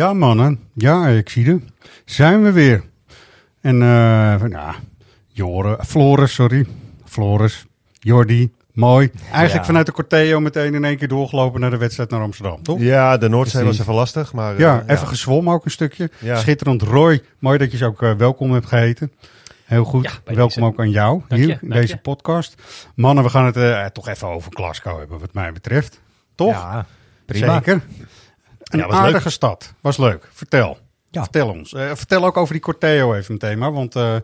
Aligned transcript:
Ja, 0.00 0.12
mannen. 0.12 0.60
Ja, 0.74 1.08
ik 1.08 1.28
zie 1.28 1.46
het. 1.46 1.62
Zijn 2.04 2.42
we 2.42 2.52
weer. 2.52 2.82
En, 3.60 3.82
eh, 3.82 4.38
van, 4.38 4.50
ja, 4.50 4.74
Joren, 5.28 5.84
Floris, 5.84 6.34
sorry. 6.34 6.66
Floris, 7.04 7.66
Jordi, 7.92 8.52
mooi. 8.72 9.10
Eigenlijk 9.22 9.52
Ja. 9.52 9.64
vanuit 9.64 9.86
de 9.86 9.92
Corteo 9.92 10.40
meteen 10.40 10.74
in 10.74 10.84
één 10.84 10.96
keer 10.96 11.08
doorgelopen 11.08 11.60
naar 11.60 11.70
de 11.70 11.76
wedstrijd 11.76 12.10
naar 12.10 12.20
Amsterdam, 12.20 12.62
toch? 12.62 12.80
Ja, 12.80 13.16
de 13.16 13.28
Noordzee 13.28 13.64
was 13.64 13.78
even 13.78 13.94
lastig, 13.94 14.32
maar... 14.32 14.58
Ja, 14.58 14.84
eh, 14.86 14.94
even 14.94 15.06
gezwommen 15.08 15.54
ook 15.54 15.64
een 15.64 15.70
stukje. 15.70 16.10
Ja. 16.18 16.36
Schitterend. 16.36 16.82
Roy, 16.82 17.22
mooi 17.38 17.58
dat 17.58 17.70
je 17.70 17.76
ze 17.76 17.84
ook 17.84 18.02
eh, 18.02 18.12
welkom 18.14 18.52
hebt 18.52 18.66
geheten. 18.66 19.12
Heel 19.64 19.84
goed. 19.84 20.04
Ja, 20.04 20.34
welkom 20.34 20.46
deze. 20.46 20.62
ook 20.62 20.78
aan 20.78 20.90
jou 20.90 21.22
Dank 21.28 21.40
hier 21.40 21.50
je, 21.50 21.58
in 21.60 21.70
deze 21.70 21.94
je. 21.94 22.00
podcast. 22.00 22.54
Mannen, 22.94 23.24
we 23.24 23.30
gaan 23.30 23.44
het 23.44 23.56
eh, 23.56 23.84
toch 23.86 24.08
even 24.08 24.28
over 24.28 24.52
Glasgow 24.52 24.98
hebben, 24.98 25.18
wat 25.18 25.34
mij 25.34 25.52
betreft. 25.52 26.00
Toch? 26.34 26.52
Ja, 26.52 26.86
prima. 27.26 27.54
Zeker. 27.54 27.82
Een 28.70 28.78
Ja, 28.78 28.86
was 28.86 28.94
leuk. 28.96 29.04
aardige 29.04 29.30
stad. 29.30 29.74
Was 29.80 29.96
leuk. 29.96 30.28
Vertel. 30.32 30.78
Ja. 31.10 31.22
Vertel 31.22 31.48
ons. 31.48 31.72
Eh, 31.74 31.90
vertel 31.94 32.24
ook 32.24 32.36
over 32.36 32.52
die 32.52 32.62
Corteo 32.62 33.14
even 33.14 33.32
meteen 33.32 33.58
maar, 33.58 33.72
want 33.72 33.96
eh, 33.96 34.16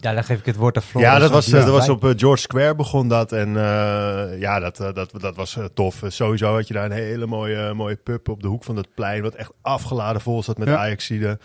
Ja, 0.00 0.14
dan 0.14 0.24
geef 0.24 0.38
ik 0.38 0.46
het 0.46 0.56
woord 0.56 0.76
aan 0.76 0.82
Floris. 0.82 1.08
Ja, 1.08 1.18
dat 1.18 1.30
was, 1.30 1.46
eh, 1.46 1.52
Ja. 1.52 1.64
dat 1.64 1.74
was 1.74 1.88
op 1.88 2.12
George 2.16 2.42
Square 2.42 2.74
begon 2.74 3.08
dat. 3.08 3.32
En 3.32 3.48
eh, 3.56 4.40
ja, 4.40 4.60
dat, 4.60 4.76
dat, 4.76 5.10
dat 5.20 5.36
was 5.36 5.58
tof. 5.74 6.02
Sowieso 6.06 6.54
had 6.54 6.68
je 6.68 6.74
daar 6.74 6.84
een 6.84 6.90
hele 6.92 7.26
mooie, 7.26 7.74
mooie 7.74 7.96
pub 7.96 8.28
op 8.28 8.42
de 8.42 8.48
hoek 8.48 8.64
van 8.64 8.76
het 8.76 8.88
plein. 8.94 9.22
Wat 9.22 9.34
echt 9.34 9.50
afgeladen 9.62 10.20
vol 10.22 10.42
zat 10.42 10.58
met 10.58 10.68
Ja. 10.68 10.76
Ajaxide. 10.76 11.38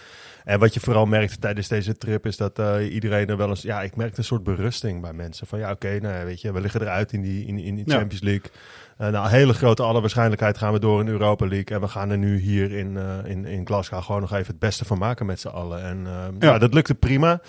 En 0.43 0.59
wat 0.59 0.73
je 0.73 0.79
vooral 0.79 1.05
merkte 1.05 1.37
tijdens 1.39 1.67
deze 1.67 1.97
trip 1.97 2.25
is 2.25 2.37
dat 2.37 2.59
eh, 2.59 2.93
iedereen 2.93 3.27
er 3.27 3.37
wel 3.37 3.49
eens... 3.49 3.61
Ja, 3.61 3.81
ik 3.81 3.95
merkte 3.95 4.17
een 4.19 4.23
soort 4.25 4.43
berusting 4.43 5.01
bij 5.01 5.13
mensen. 5.13 5.47
Van 5.47 5.59
ja, 5.59 5.71
oké, 5.71 5.99
nou 5.99 6.25
weet 6.25 6.41
je, 6.41 6.51
we 6.53 6.61
liggen 6.61 6.81
eruit 6.81 7.13
in 7.13 7.21
die, 7.21 7.45
in, 7.45 7.59
in 7.59 7.75
die 7.75 7.83
Ja. 7.89 7.95
Champions 7.97 8.23
League. 8.23 8.51
Uh, 9.01 9.07
nou, 9.07 9.29
hele 9.29 9.53
grote 9.53 9.83
alle 9.83 9.99
waarschijnlijkheid 10.01 10.57
gaan 10.57 10.73
we 10.73 10.79
door 10.79 11.01
in 11.01 11.07
Europa 11.07 11.45
League. 11.47 11.75
En 11.75 11.81
we 11.81 11.87
gaan 11.87 12.09
er 12.09 12.17
nu 12.17 12.37
hier 12.39 12.71
in, 12.71 12.97
eh, 12.97 13.31
in, 13.31 13.45
in 13.45 13.65
Glasgow 13.65 14.03
gewoon 14.03 14.21
nog 14.21 14.33
even 14.33 14.47
het 14.47 14.59
beste 14.59 14.85
van 14.85 14.97
maken 14.97 15.25
met 15.25 15.39
z'n 15.39 15.47
allen. 15.47 15.83
En 15.83 16.03
Ja. 16.05 16.51
ja. 16.51 16.57
dat 16.57 16.73
lukte 16.73 16.95
prima. 16.95 17.41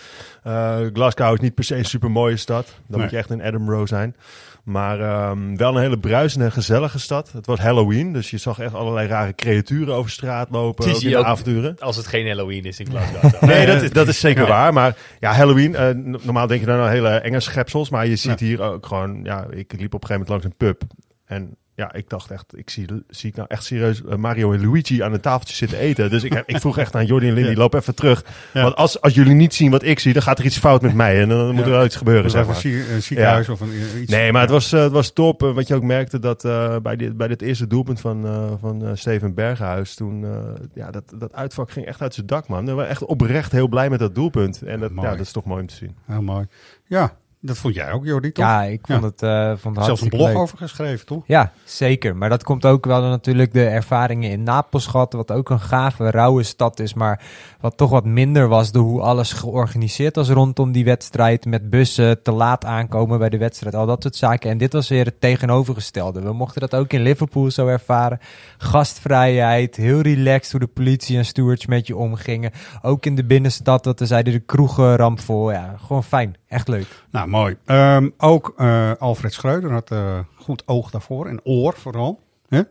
Glasgow 0.92 1.32
is 1.34 1.40
niet 1.40 1.54
per 1.54 1.64
se 1.64 1.76
een 1.76 1.84
super 1.84 2.10
mooie 2.10 2.36
stad. 2.36 2.64
Dan 2.66 2.74
Nee. 2.86 3.00
moet 3.00 3.10
je 3.10 3.16
echt 3.16 3.30
in 3.30 3.40
Edinburgh 3.40 3.86
zijn. 3.88 4.16
Maar 4.64 5.00
ehm, 5.00 5.56
wel 5.56 5.74
een 5.76 5.82
hele 5.82 5.98
bruisende 5.98 6.44
en 6.44 6.52
gezellige 6.52 6.98
stad. 6.98 7.32
Het 7.32 7.46
was 7.46 7.58
Halloween, 7.58 8.12
dus 8.12 8.30
je 8.30 8.38
zag 8.38 8.58
echt 8.58 8.74
allerlei 8.74 9.08
rare 9.08 9.34
creaturen 9.34 9.94
over 9.94 10.10
straat 10.10 10.48
lopen. 10.50 10.84
Ook 10.84 10.90
zie 10.94 11.02
in 11.02 11.08
je 11.08 11.14
de 11.14 11.20
ook. 11.20 11.26
avonturen. 11.26 11.76
Als 11.78 11.96
het 11.96 12.06
geen 12.06 12.26
Halloween 12.26 12.64
is 12.64 12.80
in 12.80 12.86
Glasgow. 12.90 13.42
Nee, 13.42 13.66
dat, 13.66 13.82
is- 13.82 13.90
dat 13.90 14.08
is 14.08 14.20
zeker 14.20 14.42
Ja. 14.42 14.48
waar. 14.48 14.72
Maar 14.72 14.96
ja, 15.20 15.32
Halloween, 15.32 15.74
eh, 15.74 15.88
normaal 16.24 16.46
denk 16.46 16.60
je 16.60 16.66
dan 16.66 16.78
aan 16.80 16.88
hele 16.90 17.08
enge 17.08 17.40
schepsels. 17.40 17.90
Maar 17.90 18.06
je 18.06 18.16
ziet 18.16 18.40
hier 18.40 18.60
ook 18.62 18.86
gewoon, 18.86 19.20
ja, 19.24 19.46
ik 19.50 19.72
liep 19.78 19.94
op 19.94 20.02
een 20.02 20.08
gegeven 20.08 20.10
moment 20.10 20.28
langs 20.28 20.44
een 20.44 20.56
pub. 20.56 20.82
En 21.24 21.56
ja, 21.76 21.92
ik 21.92 22.08
dacht 22.08 22.30
echt, 22.30 22.56
ik 22.56 22.70
zie, 22.70 22.86
zie 23.08 23.30
ik 23.30 23.36
nou 23.36 23.48
echt 23.50 23.64
serieus 23.64 24.02
eh, 24.04 24.16
Mario 24.16 24.52
en 24.52 24.60
Luigi 24.64 25.02
aan 25.02 25.12
een 25.12 25.20
tafeltje 25.20 25.54
zitten 25.56 25.78
eten. 25.78 26.10
Dus 26.10 26.22
ik, 26.24 26.42
ik 26.46 26.60
vroeg 26.60 26.78
echt 26.78 26.94
aan 26.94 27.06
Jordi 27.06 27.28
en 27.28 27.34
Lindy, 27.34 27.50
Ja. 27.50 27.56
loop 27.56 27.74
even 27.74 27.94
terug. 27.94 28.24
Ja. 28.52 28.62
Want 28.62 28.74
als, 28.76 29.00
als 29.00 29.14
jullie 29.14 29.34
niet 29.34 29.54
zien 29.54 29.70
wat 29.70 29.82
ik 29.82 29.98
zie, 29.98 30.12
dan 30.12 30.22
gaat 30.22 30.38
er 30.38 30.44
iets 30.44 30.58
fout 30.58 30.82
met 30.82 30.94
mij. 30.94 31.20
En 31.20 31.28
dan, 31.28 31.54
moet 31.54 31.64
er 31.64 31.70
wel 31.70 31.84
iets 31.84 31.96
gebeuren, 31.96 32.30
zeg 32.30 32.46
maar. 32.46 32.54
een 32.54 32.60
zie- 32.60 32.92
een 32.92 33.02
ziekenhuis 33.02 33.48
of 33.48 33.60
een, 33.60 33.70
iets. 34.00 34.10
Nee, 34.10 34.32
maar 34.32 34.40
het 34.40 34.50
was, 34.50 34.72
eh, 34.72 34.82
het 34.82 34.92
was 34.92 35.12
top. 35.12 35.42
Eh, 35.42 35.54
wat 35.54 35.68
je 35.68 35.74
ook 35.74 35.82
merkte 35.82 36.18
dat 36.18 36.42
bij, 36.82 36.96
dit, 36.96 37.16
bij 37.16 37.28
dit 37.28 37.42
eerste 37.42 37.66
doelpunt 37.66 38.00
van, 38.00 38.26
van 38.60 38.96
Steven 38.96 39.34
Berghuis, 39.34 39.94
toen, 39.94 40.26
ja, 40.74 40.90
dat, 40.90 41.12
dat 41.18 41.32
uitvak 41.32 41.70
ging 41.70 41.86
echt 41.86 42.00
uit 42.02 42.14
zijn 42.14 42.26
dak, 42.26 42.48
man. 42.48 42.64
We 42.66 42.72
waren 42.72 42.90
echt 42.90 43.04
oprecht 43.04 43.52
heel 43.52 43.68
blij 43.68 43.90
met 43.90 43.98
dat 43.98 44.14
doelpunt. 44.14 44.62
En 44.62 44.80
dat, 44.80 44.90
ja, 44.94 45.10
dat 45.10 45.20
is 45.20 45.32
toch 45.32 45.44
mooi 45.44 45.60
om 45.60 45.66
te 45.66 45.74
zien. 45.74 45.96
Heel 46.06 46.22
mooi. 46.22 46.46
Ja, 46.86 47.12
dat 47.46 47.56
vond 47.58 47.74
jij 47.74 47.92
ook, 47.92 48.04
Jordi, 48.04 48.32
toch? 48.32 48.44
Ja, 48.44 48.62
ik 48.62 48.80
vond 48.86 49.00
Ja. 49.02 49.06
het, 49.08 49.22
eh 49.22 49.60
vond 49.62 49.76
het 49.76 49.84
Zelfs 49.84 50.00
een 50.02 50.08
blog 50.08 50.26
leuk. 50.28 50.36
over 50.36 50.58
geschreven, 50.58 51.06
toch? 51.06 51.22
Ja, 51.26 51.52
zeker. 51.64 52.16
Maar 52.16 52.28
dat 52.28 52.42
komt 52.42 52.66
ook 52.66 52.84
wel 52.84 53.02
natuurlijk 53.02 53.52
de 53.52 53.64
ervaringen 53.66 54.30
in 54.30 54.42
Napels 54.42 54.86
gehad, 54.86 55.12
wat 55.12 55.32
ook 55.32 55.50
een 55.50 55.60
gave, 55.60 56.10
rauwe 56.10 56.42
stad 56.42 56.80
is, 56.80 56.94
maar 56.94 57.22
wat 57.60 57.76
toch 57.76 57.90
wat 57.90 58.04
minder 58.04 58.48
was 58.48 58.72
door 58.72 58.82
hoe 58.84 59.00
alles 59.00 59.32
georganiseerd 59.32 60.16
was 60.16 60.28
rondom 60.28 60.72
die 60.72 60.84
wedstrijd, 60.84 61.44
met 61.44 61.70
bussen, 61.70 62.22
te 62.22 62.32
laat 62.32 62.64
aankomen 62.64 63.18
bij 63.18 63.28
de 63.28 63.38
wedstrijd, 63.38 63.74
al 63.74 63.86
dat 63.86 64.02
soort 64.02 64.16
zaken. 64.16 64.50
En 64.50 64.58
dit 64.58 64.72
was 64.72 64.88
weer 64.88 65.04
het 65.04 65.20
tegenovergestelde. 65.20 66.20
We 66.22 66.32
mochten 66.32 66.60
dat 66.60 66.74
ook 66.74 66.92
in 66.92 67.02
Liverpool 67.02 67.50
zo 67.50 67.66
ervaren. 67.66 68.18
Gastvrijheid, 68.58 69.76
heel 69.76 70.00
relaxed 70.00 70.50
hoe 70.50 70.60
de 70.60 70.66
politie 70.66 71.16
en 71.16 71.24
stewards 71.24 71.66
met 71.66 71.86
je 71.86 71.96
omgingen. 71.96 72.50
Ook 72.82 73.06
in 73.06 73.14
de 73.14 73.24
binnenstad, 73.24 73.84
dat 73.84 74.00
er 74.00 74.06
zeiden 74.06 74.32
de 74.32 74.38
kroegen 74.38 74.96
rampvol. 74.96 75.52
Ja, 75.52 75.74
gewoon 75.86 76.04
fijn. 76.04 76.36
Echt 76.48 76.68
leuk. 76.68 76.86
Nou, 77.10 77.28
mooi. 77.34 77.56
Ehm, 77.64 78.10
ook 78.18 78.52
eh, 78.56 78.92
Alfred 78.98 79.32
Schreuder 79.32 79.72
had 79.72 79.90
eh, 79.90 80.18
goed 80.36 80.62
oog 80.66 80.90
daarvoor 80.90 81.26
en 81.26 81.40
oor 81.44 81.74
vooral. 81.76 82.20
Hè? 82.48 82.62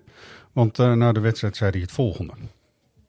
Want 0.54 0.80
eh, 0.80 0.92
na 0.92 1.12
de 1.12 1.20
wedstrijd 1.20 1.58
zei 1.58 1.72
hij 1.72 1.80
het 1.80 1.92
volgende. 1.92 2.34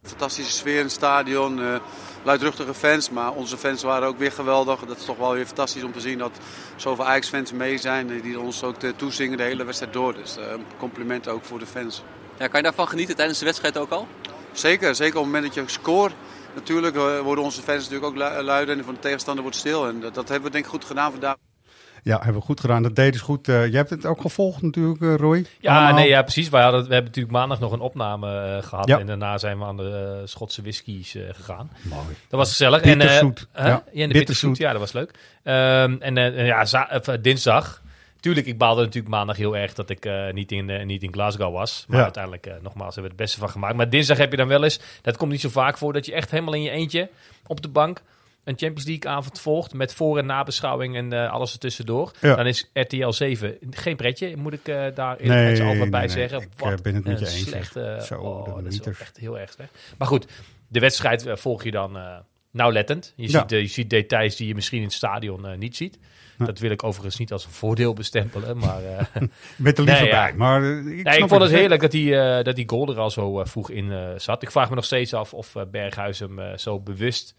Fantastische 0.04 0.53
sfeer 0.53 0.76
in 0.76 0.82
het 0.82 0.93
stadion, 0.93 1.60
eh, 1.60 1.76
luidruchtige 2.22 2.75
fans, 2.75 3.10
maar 3.10 3.32
onze 3.32 3.56
fans 3.56 3.82
waren 3.82 4.09
ook 4.09 4.19
weer 4.19 4.32
geweldig. 4.32 4.81
Dat 4.81 4.97
is 4.98 5.04
toch 5.04 5.16
wel 5.16 5.32
weer 5.32 5.47
fantastisch 5.47 5.84
om 5.84 5.93
te 5.93 6.00
zien 6.00 6.19
dat 6.19 6.38
zoveel 6.76 7.04
Ajax-fans 7.04 7.53
mee 7.53 7.78
zijn 7.78 8.20
die 8.20 8.41
ons 8.41 8.62
ook 8.62 8.76
toezingen 8.97 9.37
de 9.37 9.43
hele 9.43 9.64
wedstrijd 9.64 9.93
door. 9.93 10.14
Dus 10.14 10.37
eh, 10.37 10.44
compliment 10.78 11.28
ook 11.28 11.44
voor 11.44 11.59
de 11.59 11.66
fans. 11.66 12.03
Ja, 12.38 12.47
kan 12.47 12.56
je 12.56 12.62
daarvan 12.62 12.88
genieten 12.88 13.16
tijdens 13.16 13.38
de 13.38 13.44
wedstrijd 13.44 13.78
ook 13.78 13.91
al? 13.91 14.06
Zeker, 14.53 14.94
zeker 14.94 15.16
op 15.16 15.25
het 15.25 15.32
moment 15.32 15.54
dat 15.54 15.64
je 15.64 15.72
scoort. 15.72 16.12
Natuurlijk 16.54 16.97
eh, 16.97 17.19
worden 17.20 17.44
onze 17.44 17.62
fans 17.62 17.88
natuurlijk 17.88 18.04
ook 18.06 18.16
lu- 18.16 18.42
luider 18.42 18.78
en 18.78 18.84
van 18.84 18.94
de 18.94 19.00
tegenstander 19.00 19.42
wordt 19.42 19.59
stil. 19.59 19.88
En 19.88 20.00
dat, 20.00 20.15
dat 20.15 20.28
hebben 20.28 20.47
we 20.47 20.53
denk 20.53 20.65
ik 20.65 20.70
goed 20.70 20.84
gedaan 20.84 21.10
vandaag. 21.10 21.37
Ja, 22.03 22.17
hebben 22.17 22.34
we 22.34 22.40
goed 22.46 22.61
gedaan. 22.61 22.82
Dat 22.82 22.96
deden 22.96 23.19
ze 23.19 23.25
goed. 23.25 23.49
Eh, 23.49 23.67
jij 23.67 23.76
hebt 23.76 23.90
het 23.90 24.06
ook 24.06 24.20
gevolgd 24.20 24.62
natuurlijk, 24.62 25.00
eh, 25.02 25.14
Roy. 25.14 25.46
Ja, 25.61 25.76
Allemaal. 25.76 25.94
nee, 25.94 26.08
ja, 26.08 26.23
precies. 26.23 26.49
Wij 26.49 26.62
hadden, 26.62 26.81
we 26.81 26.93
hebben 26.93 27.05
natuurlijk 27.05 27.34
maandag 27.37 27.61
nog 27.61 27.73
een 27.73 27.81
opname 27.81 28.56
eh, 28.56 28.62
gehad. 28.69 28.87
Ja. 28.88 28.99
En 28.99 29.06
daarna 29.06 29.38
zijn 29.38 29.58
we 29.58 29.64
aan 29.64 29.76
de 29.76 30.17
eh, 30.20 30.26
Schotse 30.28 30.62
whiskies 30.62 31.14
eh, 31.14 31.23
gegaan. 31.32 31.70
Mooi. 31.82 32.06
Dat 32.28 32.38
was 32.38 32.49
gezellig. 32.49 32.82
Bitterzoet. 32.82 33.46
En, 33.52 33.62
eh? 33.64 33.69
Ja, 33.69 33.70
ja, 33.70 33.76
en 33.76 33.82
de 33.84 33.90
bitterzoet. 33.93 34.17
bitterzoet. 34.17 34.56
Ja, 34.56 34.70
dat 34.70 34.81
was 34.81 34.93
leuk. 34.93 35.11
Ehm, 35.43 35.96
en 36.00 36.17
eh, 36.19 36.46
ja, 36.46 36.88
eh, 36.88 37.14
dinsdag. 37.23 37.82
Tuurlijk, 38.25 38.47
ik 38.47 38.59
baalde 38.59 38.81
natuurlijk 38.82 39.15
maandag 39.15 39.37
heel 39.37 39.56
erg 39.56 39.75
dat 39.75 39.91
ik 39.91 40.05
eh, 40.05 40.32
niet, 40.32 40.53
in, 40.53 40.71
eh, 40.71 40.85
niet 40.85 41.03
in 41.03 41.12
Glasgow 41.12 41.53
was. 41.53 41.85
Maar 41.88 41.97
Ja. 41.99 42.03
uiteindelijk, 42.03 42.47
eh, 42.47 42.53
nogmaals, 42.62 42.94
hebben 42.94 43.03
we 43.03 43.09
het 43.09 43.17
beste 43.26 43.38
van 43.38 43.49
gemaakt. 43.50 43.75
Maar 43.76 43.91
dinsdag 43.91 44.17
heb 44.19 44.31
je 44.31 44.37
dan 44.37 44.49
wel 44.49 44.62
eens, 44.65 44.81
dat 45.03 45.17
komt 45.17 45.31
niet 45.31 45.41
zo 45.41 45.49
vaak 45.49 45.79
voor, 45.79 45.93
dat 45.93 46.06
je 46.06 46.12
echt 46.12 46.31
helemaal 46.31 46.55
in 46.55 46.62
je 46.62 46.71
eentje 46.71 47.09
op 47.47 47.62
de 47.62 47.69
bank 47.69 48.03
een 48.44 48.59
Champions 48.59 48.85
League 48.85 49.11
avond 49.11 49.41
volgt 49.41 49.75
met 49.75 49.94
voor- 49.94 50.19
en 50.19 50.26
nabeschouwing 50.26 50.97
en 50.97 51.31
alles 51.31 51.53
ertussendoor. 51.53 52.12
Ja. 52.21 52.35
Dan 52.35 52.47
is 52.47 52.71
RTL 52.73 53.11
7 53.11 53.56
geen 53.71 53.97
pretje, 53.97 54.37
moet 54.37 54.53
ik 54.53 54.65
daar 54.94 55.21
in 55.21 55.29
Nee, 55.29 55.49
altijd 55.62 55.79
nee, 55.79 55.88
bij 55.91 56.00
nee. 56.00 56.09
zeggen. 56.09 56.41
Ik, 56.41 56.49
Wat 56.56 56.82
ben 56.82 56.94
het 56.94 57.05
met 57.05 57.21
een 57.21 57.26
je 57.26 57.32
eens, 57.32 57.43
slechte, 57.49 57.99
Zo, 58.06 58.21
oh, 58.21 58.55
dat 58.55 58.73
is 58.73 58.81
echt 58.81 59.17
heel 59.17 59.38
erg 59.38 59.53
slecht. 59.53 59.71
Maar 59.99 60.09
goed, 60.09 60.26
de 60.69 60.81
wedstrijd 60.81 61.25
volg 61.29 61.65
je 61.65 61.71
dan 61.71 61.99
nauwlettend. 62.54 63.12
Je, 63.16 63.30
Ja. 63.30 63.38
ziet, 63.40 63.50
je 63.50 63.66
ziet 63.66 63.90
details 63.90 64.36
die 64.36 64.46
je 64.46 64.54
misschien 64.54 64.78
in 64.78 64.84
het 64.84 64.92
stadion 64.92 65.46
eh, 65.46 65.56
niet 65.58 65.76
ziet. 65.76 65.98
Ja. 66.38 66.44
Dat 66.44 66.58
wil 66.58 66.70
ik 66.70 66.82
overigens 66.84 67.18
niet 67.18 67.32
als 67.32 67.44
een 67.44 67.50
voordeel 67.50 67.92
bestempelen, 67.92 68.58
maar... 68.58 68.84
eh, 68.84 69.22
Met 69.56 69.76
Nee, 69.76 70.04
ja. 70.04 70.10
bij. 70.10 70.34
Maar, 70.34 70.62
eh, 70.62 70.78
ik, 70.98 71.04
Nee, 71.04 71.18
ik 71.18 71.28
vond 71.28 71.42
het 71.42 71.50
heerlijk 71.50 71.80
dat 71.80 71.90
die, 71.90 72.16
eh, 72.16 72.44
dat 72.44 72.56
die 72.56 72.68
goal 72.68 72.88
er 72.92 72.98
al 72.98 73.10
zo 73.10 73.44
vroeg 73.44 73.70
in 73.70 74.14
zat. 74.20 74.42
Ik 74.42 74.50
vraag 74.50 74.68
me 74.68 74.74
nog 74.74 74.84
steeds 74.84 75.14
af 75.14 75.34
of 75.34 75.54
Berghuis 75.70 76.18
hem 76.18 76.58
zo 76.58 76.80
bewust, 76.80 77.34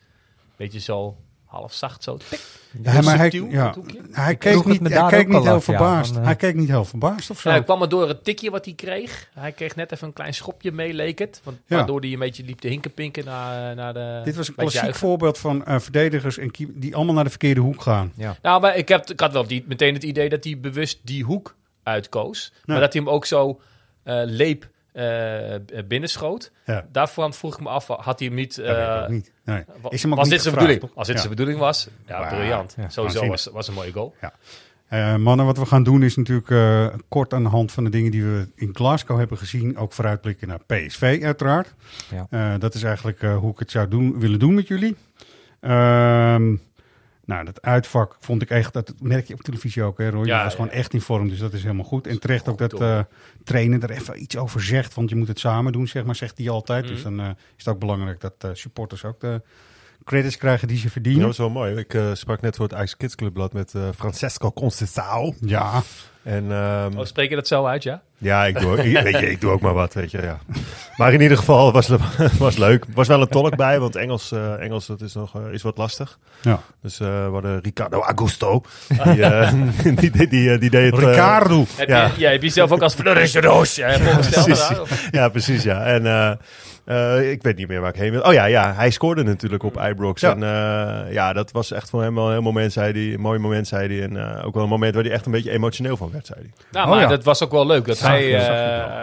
weet 0.56 0.74
je, 0.74 0.80
zo 0.80 1.18
half 1.56 1.74
zacht 1.74 2.04
zo. 2.04 2.18
Tik. 2.30 2.40
Ja, 2.84 3.02
maar 3.02 3.18
hij, 3.18 3.30
ja, 3.50 3.76
hij 4.12 4.36
keek 4.36 4.66
niet, 4.66 4.90
hij 4.90 5.08
keek 5.10 5.28
niet 5.28 5.44
heel 5.44 5.54
af, 5.54 5.66
ja, 5.68 5.74
verbaasd. 5.74 6.12
van, 6.12 6.20
eh, 6.20 6.26
Hij 6.26 6.36
keek 6.36 6.56
niet 6.56 6.68
heel 6.68 6.86
verbaasd 6.86 7.30
of 7.30 7.40
zo. 7.40 7.50
Ja, 7.50 7.56
hij 7.56 7.64
kwam 7.64 7.82
er 7.82 7.90
door 7.90 8.08
het 8.08 8.24
tikje 8.24 8.50
wat 8.50 8.66
hij 8.66 8.74
kreeg. 8.74 9.30
Hij 9.34 9.52
kreeg 9.52 9.76
net 9.76 9.92
even 9.92 10.08
een 10.08 10.14
klein 10.14 10.34
schopje 10.34 10.72
mee, 10.72 10.94
leek 10.94 11.20
het. 11.20 11.42
Want, 11.44 11.58
Ja. 11.66 11.76
Waardoor 11.78 12.00
hij 12.00 12.14
een 12.14 12.20
beetje 12.20 12.44
liep 12.44 12.60
te 12.60 12.68
hinkenpinken 12.68 13.26
naar, 13.26 13.76
naar 13.76 13.94
de... 13.94 14.22
Dit 14.24 14.36
was 14.36 14.48
een 14.48 14.56
klassiek 14.56 14.82
juichen. 14.82 15.00
voorbeeld 15.00 15.38
van 15.38 15.66
eh, 15.66 15.80
verdedigers 15.80 16.38
en 16.38 16.52
die 16.74 16.96
allemaal 16.96 17.14
naar 17.14 17.24
de 17.24 17.30
verkeerde 17.30 17.62
hoek 17.62 17.82
gaan. 17.82 18.14
Nou, 18.42 18.62
maar 18.62 18.78
ik, 18.78 18.88
heb, 18.88 19.10
ik 19.10 19.20
had 19.20 19.34
wel 19.34 19.48
die, 19.48 19.64
meteen 19.68 19.94
het 19.94 20.04
idee 20.04 20.30
dat 20.30 20.44
hij 20.44 20.60
bewust 20.60 21.00
die 21.04 21.24
hoek 21.24 21.56
uitkoos. 21.84 22.52
Maar 22.66 22.80
dat 22.80 22.94
hij 22.94 23.02
hem 23.02 23.12
ook 23.12 23.26
zo 23.26 23.60
eh, 24.04 24.22
leep 24.26 24.64
eh, 24.64 24.70
binnenschoot. 25.88 26.52
Ja. 26.66 26.86
Daarvan 26.92 27.34
vroeg 27.34 27.54
ik 27.54 27.60
me 27.62 27.70
af, 27.70 27.88
had 27.88 28.20
hij 28.20 28.28
hem 28.28 28.38
niet... 28.38 28.58
Ik 28.58 28.66
eh, 28.66 29.02
ook 29.04 29.10
niet. 29.10 29.32
Nee. 29.46 29.64
wa- 29.82 29.90
Is 29.90 30.02
hem 30.02 30.12
ook 30.12 30.18
was 30.18 30.26
niet 30.28 30.34
dit 30.36 30.44
zijn 30.44 30.54
gevraagd, 30.54 30.74
bedoeling? 30.80 30.98
Als 30.98 31.08
dit 31.08 31.16
Ja. 31.16 31.22
zijn 31.22 31.34
bedoeling 31.36 31.60
was, 31.60 31.88
ja, 32.08 32.20
Ja, 32.22 32.28
briljant. 32.36 32.74
ja, 32.78 32.90
Sowieso 32.90 33.28
was, 33.28 33.46
was 33.46 33.68
een 33.68 33.74
mooie 33.74 33.92
goal. 33.92 34.16
Eh, 34.88 35.16
mannen, 35.16 35.46
wat 35.46 35.58
we 35.58 35.66
gaan 35.66 35.84
doen 35.84 36.04
is 36.04 36.16
natuurlijk 36.16 36.50
eh, 36.50 36.88
kort 37.08 37.34
aan 37.34 37.44
de 37.44 37.50
hand 37.50 37.72
van 37.72 37.84
de 37.84 37.90
dingen 37.90 38.12
die 38.12 38.24
we 38.24 38.48
in 38.56 38.70
Glasgow 38.74 39.18
hebben 39.18 39.38
gezien. 39.38 39.78
Ook 39.78 39.94
vooruitblikken 39.94 40.48
naar 40.48 40.60
PSV 40.66 41.20
uiteraard. 41.24 41.74
Ja. 42.12 42.28
Eh, 42.30 42.60
dat 42.60 42.74
is 42.74 42.84
eigenlijk 42.84 43.22
eh, 43.22 43.38
hoe 43.38 43.52
ik 43.52 43.60
het 43.60 43.72
zou 43.72 43.88
doen, 43.88 44.20
willen 44.20 44.40
doen 44.40 44.54
met 44.54 44.68
jullie. 44.68 44.96
Ehm, 45.60 46.56
nou, 47.26 47.46
dat 47.46 47.62
uitvak 47.62 48.18
vond 48.20 48.42
ik 48.42 48.50
echt, 48.50 48.74
dat 48.74 48.94
merk 49.02 49.28
je 49.28 49.34
op 49.34 49.42
televisie 49.42 49.84
ook 49.84 49.98
hè 49.98 50.10
Roy. 50.10 50.26
Ja, 50.26 50.44
was 50.44 50.52
ja, 50.52 50.58
gewoon 50.58 50.72
ja. 50.72 50.78
echt 50.78 50.94
in 50.94 51.02
vorm, 51.02 51.30
dus 51.30 51.40
dat 51.40 51.54
is 51.54 51.62
helemaal 51.62 51.86
goed. 51.86 52.08
En 52.08 52.20
terecht 52.20 52.48
ook 52.48 52.58
dat 52.58 52.82
eh 52.82 53.00
trainer 53.44 53.84
er 53.84 53.92
even 53.92 54.22
iets 54.22 54.38
over 54.38 54.64
zegt, 54.64 54.94
want 54.94 55.10
je 55.10 55.16
moet 55.16 55.28
het 55.28 55.40
samen 55.40 55.72
doen, 55.72 55.88
zeg 55.88 56.06
maar, 56.06 56.16
zegt 56.16 56.38
hij 56.38 56.50
altijd. 56.50 56.84
Mhm. 56.84 56.94
Dus 56.94 57.04
dan 57.04 57.20
eh, 57.20 57.28
is 57.28 57.66
het 57.66 57.68
ook 57.68 57.80
belangrijk 57.80 58.22
dat 58.22 58.34
eh, 58.38 58.50
supporters 58.54 59.04
ook 59.04 59.20
de 59.20 59.42
credits 60.06 60.38
krijgen 60.38 60.68
die 60.68 60.78
ze 60.78 60.84
Dat 60.84 60.92
verdienen. 60.92 61.28
was 61.28 61.38
wel 61.38 61.50
mooi. 61.50 61.76
Ik 61.76 61.94
eh, 61.94 62.04
sprak 62.14 62.42
net 62.42 62.56
voor 62.56 62.68
het 62.68 62.80
Ice 62.82 62.98
Kids 62.98 63.16
Clubblad 63.16 63.54
met 63.54 63.74
eh, 63.74 63.82
Francesco 63.98 64.54
Conceição. 64.62 65.36
Ja, 65.40 65.82
En 66.24 66.52
ehm, 66.52 66.98
Oh, 66.98 67.06
spreek 67.06 67.30
je 67.30 67.36
dat 67.36 67.48
zo 67.48 67.66
uit, 67.66 67.84
ja? 67.84 68.02
ja, 68.18 68.46
ik 68.46 68.60
doe, 68.60 68.78
ik, 68.84 69.04
weet 69.04 69.20
je, 69.20 69.30
ik 69.30 69.42
doe 69.42 69.52
ook 69.52 69.62
maar 69.62 69.74
wat, 69.74 69.94
weet 69.94 70.12
je. 70.12 70.22
Ja. 70.22 70.38
Maar 70.98 71.14
in 71.14 71.22
ieder 71.22 71.38
geval 71.38 71.72
was 71.72 71.88
het 71.88 72.02
was 72.38 72.58
leuk. 72.58 72.84
Er 72.84 72.94
was 72.94 73.08
wel 73.08 73.22
een 73.22 73.28
tolk 73.28 73.56
bij, 73.56 73.80
want 73.80 73.96
Engels, 73.96 74.32
eh, 74.32 74.62
Engels 74.62 74.86
dat 74.86 75.02
is 75.02 75.14
nog 75.14 75.40
is 75.52 75.62
wat 75.62 75.78
lastig. 75.78 76.20
ja. 76.42 76.60
Dus 76.82 77.00
eh 77.00 77.08
we 77.08 77.30
hadden 77.34 77.60
Ricardo 77.62 78.02
Augusto. 78.02 78.62
Die, 79.04 79.16
die, 79.96 80.12
die, 80.12 80.28
die, 80.28 80.58
die 80.58 80.70
deed 80.70 80.92
het... 80.96 81.06
Ricardo. 81.06 81.66
Heb, 81.76 81.88
Ja. 81.88 82.06
je, 82.06 82.12
ja, 82.20 82.32
heb 82.32 82.42
je 82.44 82.50
zelf 82.50 82.72
ook 82.72 82.82
als 82.82 82.94
Floris 82.94 83.32
de 83.32 83.42
Roos 83.42 83.76
ja, 83.76 84.00
voorgesteld? 84.00 84.46
Precies. 84.46 84.68
daar, 84.68 84.82
of? 84.82 85.08
ja, 85.12 85.30
precies, 85.30 85.64
ja. 85.64 85.84
En 85.84 86.06
eh, 86.86 87.32
ik 87.32 87.44
weet 87.44 87.56
niet 87.58 87.68
meer 87.68 87.82
waar 87.82 87.90
ik 87.94 88.00
heen 88.00 88.12
wil. 88.12 88.22
Oh 88.22 88.34
ja, 88.34 88.46
ja, 88.46 88.74
hij 88.74 88.90
scoorde 88.92 89.24
natuurlijk 89.24 89.64
op 89.64 89.82
Ibrox. 89.82 90.22
Ja. 90.22 90.32
En 90.32 90.44
eh, 90.44 91.14
ja, 91.14 91.34
dat 91.34 91.52
was 91.52 91.72
echt 91.72 91.90
voor 91.90 92.02
hem 92.02 92.16
wel 92.16 92.26
een 92.26 92.32
heel 92.32 92.42
moment, 92.42 92.74
zei 92.74 92.92
hij. 92.92 93.14
Een 93.14 93.20
mooi 93.22 93.40
moment, 93.40 93.68
zei 93.68 93.88
hij. 93.96 94.04
En 94.10 94.38
eh, 94.38 94.46
ook 94.46 94.54
wel 94.54 94.64
een 94.64 94.70
moment 94.70 94.94
waar 94.96 95.04
hij 95.04 95.12
echt 95.12 95.26
een 95.26 95.32
beetje 95.32 95.52
emotioneel 95.52 95.98
van 95.98 96.12
werd, 96.12 96.26
zei 96.26 96.40
hij. 96.40 96.50
Nou, 96.72 96.86
Oh, 96.86 96.92
maar 96.92 97.02
ja. 97.02 97.08
dat 97.08 97.24
was 97.24 97.44
ook 97.44 97.52
wel 97.52 97.66
leuk. 97.66 97.86
Dat 97.86 98.00
hij, 98.00 98.24
eh, 98.36 98.46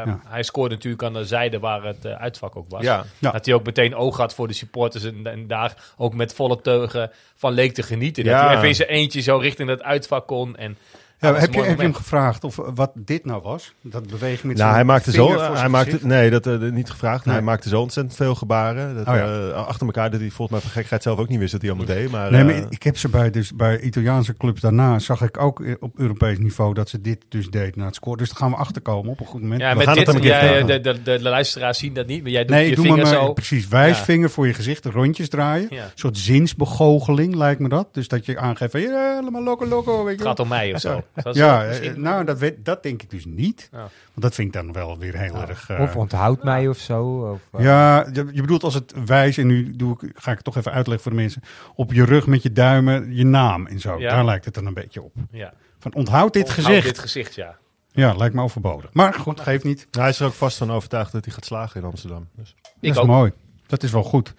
ja. 0.06 0.20
hij 0.26 0.42
scoorde 0.42 0.74
natuurlijk 0.74 1.02
aan 1.02 1.12
de 1.12 1.24
zijde 1.24 1.58
waar 1.58 1.82
het 1.82 2.06
uitvak 2.06 2.56
ook 2.56 2.66
was. 2.68 2.82
Ja. 2.82 3.04
Ja. 3.18 3.30
Dat 3.30 3.44
hij 3.46 3.54
ook 3.54 3.64
meteen 3.64 3.94
oog 3.94 4.16
had 4.16 4.34
voor 4.34 4.48
de 4.48 4.54
supporters 4.54 5.04
en, 5.04 5.20
en 5.24 5.46
daar 5.46 5.74
ook 5.96 6.14
met 6.14 6.34
volle 6.34 6.60
teugen 6.60 7.10
van 7.36 7.52
leek 7.52 7.74
te 7.74 7.82
genieten. 7.82 8.24
Dat 8.24 8.32
Ja. 8.32 8.46
hij 8.46 8.56
even 8.56 8.68
in 8.68 8.74
zijn 8.74 8.88
eentje 8.88 9.20
zo 9.20 9.36
richting 9.36 9.68
dat 9.68 9.82
uitvak 9.82 10.26
kon. 10.26 10.56
En, 10.56 10.76
Ja, 11.22 11.34
heb, 11.34 11.50
je, 11.52 11.56
mooi 11.56 11.68
heb 11.68 11.76
je 11.76 11.82
hem 11.82 11.94
gevraagd 11.94 12.44
of 12.44 12.58
eh, 12.58 12.64
wat 12.74 12.90
dit 12.94 13.24
nou 13.24 13.42
was? 13.42 13.72
Dat 13.82 14.06
beweging 14.06 14.42
met 14.42 14.56
Nou, 14.56 14.56
zijn 14.56 14.74
hij 14.74 14.84
maakte 14.84 15.12
zo. 15.12 15.28
voor 15.28 15.56
Hij 15.56 15.68
maakte, 15.68 15.98
nee, 16.02 16.30
dat 16.30 16.46
eh, 16.46 16.58
niet 16.58 16.90
gevraagd. 16.90 17.24
Nee. 17.24 17.34
Hij 17.34 17.44
maakte 17.44 17.68
zo 17.68 17.80
ontzettend 17.80 18.16
veel 18.16 18.34
gebaren. 18.34 18.94
Dat, 18.94 19.06
Oh 19.08 19.14
ja. 19.14 19.48
eh, 19.48 19.66
achter 19.66 19.86
elkaar 19.86 20.10
dat 20.10 20.20
hij 20.20 20.28
volgens 20.30 20.50
mij 20.50 20.60
van 20.70 20.82
gekheid 20.82 21.02
zelf 21.02 21.18
ook 21.18 21.28
niet 21.28 21.38
wist 21.38 21.52
dat 21.52 21.60
hij 21.60 21.70
allemaal 21.70 21.94
deed. 21.94 22.10
Maar, 22.10 22.30
Nee, 22.30 22.44
maar 22.44 22.54
eh, 22.54 22.62
ik 22.68 22.82
heb 22.82 22.96
ze 22.98 23.08
bij, 23.08 23.30
dus 23.30 23.54
bij 23.54 23.80
Italiaanse 23.80 24.36
clubs 24.36 24.60
daarna, 24.60 24.98
zag 24.98 25.22
ik 25.22 25.40
ook 25.40 25.60
eh, 25.60 25.74
op 25.80 25.98
Europees 25.98 26.38
niveau 26.38 26.74
dat 26.74 26.88
ze 26.88 27.00
dit 27.00 27.24
dus 27.28 27.50
deed 27.50 27.76
na 27.76 27.84
het 27.84 27.94
scoren. 27.94 28.18
Dus 28.18 28.28
daar 28.28 28.38
gaan 28.38 28.50
we 28.50 28.56
achterkomen 28.56 29.10
op 29.12 29.20
een 29.20 29.26
goed 29.26 29.40
moment. 29.40 29.60
Ja, 29.60 29.70
We 29.70 29.76
met 29.76 29.86
gaan 29.86 29.94
dit, 29.94 30.06
het 30.06 30.22
jij, 30.22 30.64
de, 30.64 30.80
de, 30.80 31.02
de, 31.02 31.18
de 31.18 31.22
luisteraars 31.22 31.78
zien 31.78 31.94
dat 31.94 32.06
niet, 32.06 32.22
maar 32.22 32.30
jij 32.30 32.44
doet 32.44 32.56
nee, 32.56 32.68
je 32.68 32.74
doe 32.74 32.86
maar, 32.86 32.96
vinger 32.96 33.12
maar 33.12 33.22
zo. 33.24 33.32
precies. 33.32 33.68
Wijsvinger 33.68 34.30
voor 34.30 34.46
je 34.46 34.54
gezicht, 34.54 34.82
de 34.82 34.90
rondjes 34.90 35.28
draaien. 35.28 35.66
Ja. 35.70 35.84
Een 35.84 35.90
soort 35.94 36.18
zinsbegoocheling 36.18 37.34
lijkt 37.34 37.60
me 37.60 37.68
dat. 37.68 37.88
Dus 37.92 38.08
dat 38.08 38.26
je 38.26 38.38
aangeeft 38.38 38.70
van, 38.70 38.80
ja, 38.80 39.14
helemaal 39.14 39.42
loco 39.42 39.66
loco. 39.66 40.04
Weet 40.04 40.12
je 40.12 40.18
Het 40.18 40.28
gaat 40.28 40.40
om 40.40 40.48
mij 40.48 40.74
of 40.74 40.80
zo. 40.80 41.02
Ja, 41.32 41.62
eh, 41.62 41.68
misschien- 41.68 42.00
nou, 42.00 42.24
dat, 42.24 42.38
weet, 42.38 42.64
dat 42.64 42.82
denk 42.82 43.02
ik 43.02 43.10
dus 43.10 43.24
niet. 43.24 43.68
Ja. 43.72 43.78
Want 43.78 43.90
dat 44.14 44.34
vind 44.34 44.46
ik 44.48 44.52
dan 44.62 44.72
wel 44.72 44.98
weer 44.98 45.16
heel 45.18 45.34
erg... 45.34 45.68
eh, 45.70 45.80
Of 45.80 45.96
onthoud 45.96 46.44
mij 46.44 46.68
of 46.68 46.78
zo. 46.78 47.04
Of, 47.32 47.40
eh, 47.60 47.64
Ja, 47.64 48.06
je 48.12 48.26
je 48.32 48.40
bedoelt 48.40 48.62
als 48.62 48.74
het 48.74 48.94
wijs, 49.06 49.36
en 49.36 49.46
nu 49.46 49.76
doe 49.76 49.92
ik, 50.00 50.10
ga 50.14 50.30
ik 50.30 50.36
het 50.36 50.44
toch 50.44 50.56
even 50.56 50.72
uitleggen 50.72 51.02
voor 51.02 51.12
de 51.12 51.18
mensen, 51.22 51.42
op 51.74 51.92
je 51.92 52.04
rug 52.04 52.26
met 52.26 52.42
je 52.42 52.52
duimen 52.52 53.14
je 53.14 53.24
naam 53.24 53.66
en 53.66 53.80
zo. 53.80 53.98
Ja. 53.98 54.10
Daar 54.10 54.24
lijkt 54.24 54.44
het 54.44 54.54
dan 54.54 54.66
een 54.66 54.74
beetje 54.74 55.02
op. 55.02 55.12
ja. 55.30 55.52
Van 55.78 55.94
onthoud 55.94 56.32
dit 56.32 56.42
Onthoud 56.48 56.64
gezicht. 56.66 56.86
dit 56.86 56.98
gezicht, 56.98 57.34
ja. 57.34 57.56
Ja, 57.92 58.14
lijkt 58.14 58.34
me 58.34 58.42
overbodig. 58.42 58.92
Maar 58.92 59.14
goed, 59.14 59.40
geeft 59.40 59.64
niet. 59.64 59.86
hij 59.90 60.08
is 60.08 60.20
er 60.20 60.26
ook 60.26 60.32
vast 60.32 60.56
van 60.58 60.72
overtuigd 60.72 61.12
dat 61.12 61.24
hij 61.24 61.34
gaat 61.34 61.44
slagen 61.44 61.80
in 61.80 61.86
Amsterdam. 61.86 62.28
Dus. 62.36 62.54
Ik 62.58 62.64
dat 62.80 62.90
is 62.90 62.98
ook. 62.98 63.06
mooi. 63.06 63.32
Dat 63.66 63.82
is 63.82 63.90
wel 63.90 64.02
goed. 64.02 64.34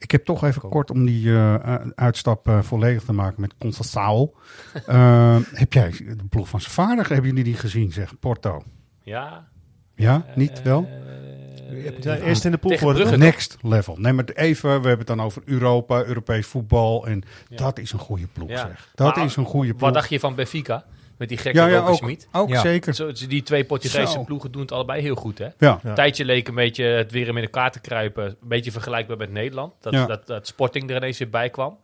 Ik 0.00 0.10
heb 0.10 0.24
toch 0.24 0.44
even 0.44 0.68
kort 0.68 0.90
om 0.90 1.06
die 1.06 1.28
eh, 1.28 1.54
uh, 1.66 1.74
uitstap 1.94 2.48
uh, 2.48 2.62
volledig 2.62 3.04
te 3.04 3.12
maken 3.12 3.40
met 3.40 3.54
Constanzaal. 3.58 4.34
uh, 4.88 5.38
heb 5.62 5.72
jij 5.72 5.90
de 5.90 6.24
ploeg 6.28 6.48
van 6.48 6.60
zijn 6.60 6.72
vader, 6.72 7.08
hebben 7.08 7.26
jullie 7.26 7.44
die 7.44 7.54
gezien, 7.54 7.92
zeg? 7.92 8.18
Porto. 8.18 8.62
Ja. 9.02 9.48
Ja, 9.94 10.24
niet 10.34 10.58
Eh, 10.58 10.64
wel? 10.64 10.88
Ja, 12.00 12.16
eerst 12.16 12.44
in 12.44 12.50
de 12.50 12.58
pool. 12.58 12.76
Brugge. 12.76 13.16
Next 13.16 13.56
level. 13.62 13.96
Nee, 13.96 14.12
maar 14.12 14.24
even, 14.24 14.68
we 14.68 14.72
hebben 14.74 14.98
het 14.98 15.06
dan 15.06 15.20
over 15.22 15.42
Europa, 15.44 16.04
Europees 16.04 16.46
voetbal. 16.46 17.06
En 17.06 17.22
Ja. 17.48 17.56
dat 17.56 17.78
is 17.78 17.92
een 17.92 17.98
goede 17.98 18.26
ploeg, 18.26 18.48
Ja. 18.48 18.56
zeg. 18.66 18.90
Dat 18.94 19.16
Maar 19.16 19.24
is 19.24 19.36
een 19.36 19.44
goede 19.44 19.68
ploeg. 19.68 19.80
Wat 19.80 19.94
dacht 19.94 20.08
je 20.10 20.20
van 20.20 20.34
Benfica? 20.34 20.84
Met 21.20 21.28
die 21.28 21.38
gekke 21.38 21.58
ja, 21.58 21.66
ja, 21.66 21.86
ook, 21.86 21.96
Schmid. 21.96 22.28
ook 22.32 22.48
Ja. 22.48 22.60
zeker. 22.60 22.94
Zo, 22.94 23.12
die 23.28 23.42
twee 23.42 23.64
Portugese 23.64 24.12
Zo. 24.12 24.24
ploegen 24.24 24.52
doen 24.52 24.62
het 24.62 24.72
allebei 24.72 25.02
heel 25.02 25.14
goed, 25.14 25.38
hè? 25.38 25.44
Ja. 25.44 25.52
Ja. 25.58 25.80
Een 25.82 25.94
tijdje 25.94 26.24
leek 26.24 26.48
een 26.48 26.54
beetje 26.54 26.84
het 26.84 27.10
weer 27.12 27.26
hem 27.26 27.36
in 27.36 27.42
elkaar 27.42 27.70
te 27.72 27.80
kruipen. 27.80 28.24
Een 28.24 28.36
beetje 28.40 28.70
vergelijkbaar 28.72 29.16
met 29.16 29.32
Nederland. 29.32 29.72
Dat, 29.80 29.92
Ja. 29.92 30.06
dat, 30.06 30.26
dat 30.26 30.46
Sporting 30.46 30.90
er 30.90 30.96
ineens 30.96 31.18
weer 31.18 31.28
bij 31.30 31.50
kwam. 31.50 31.78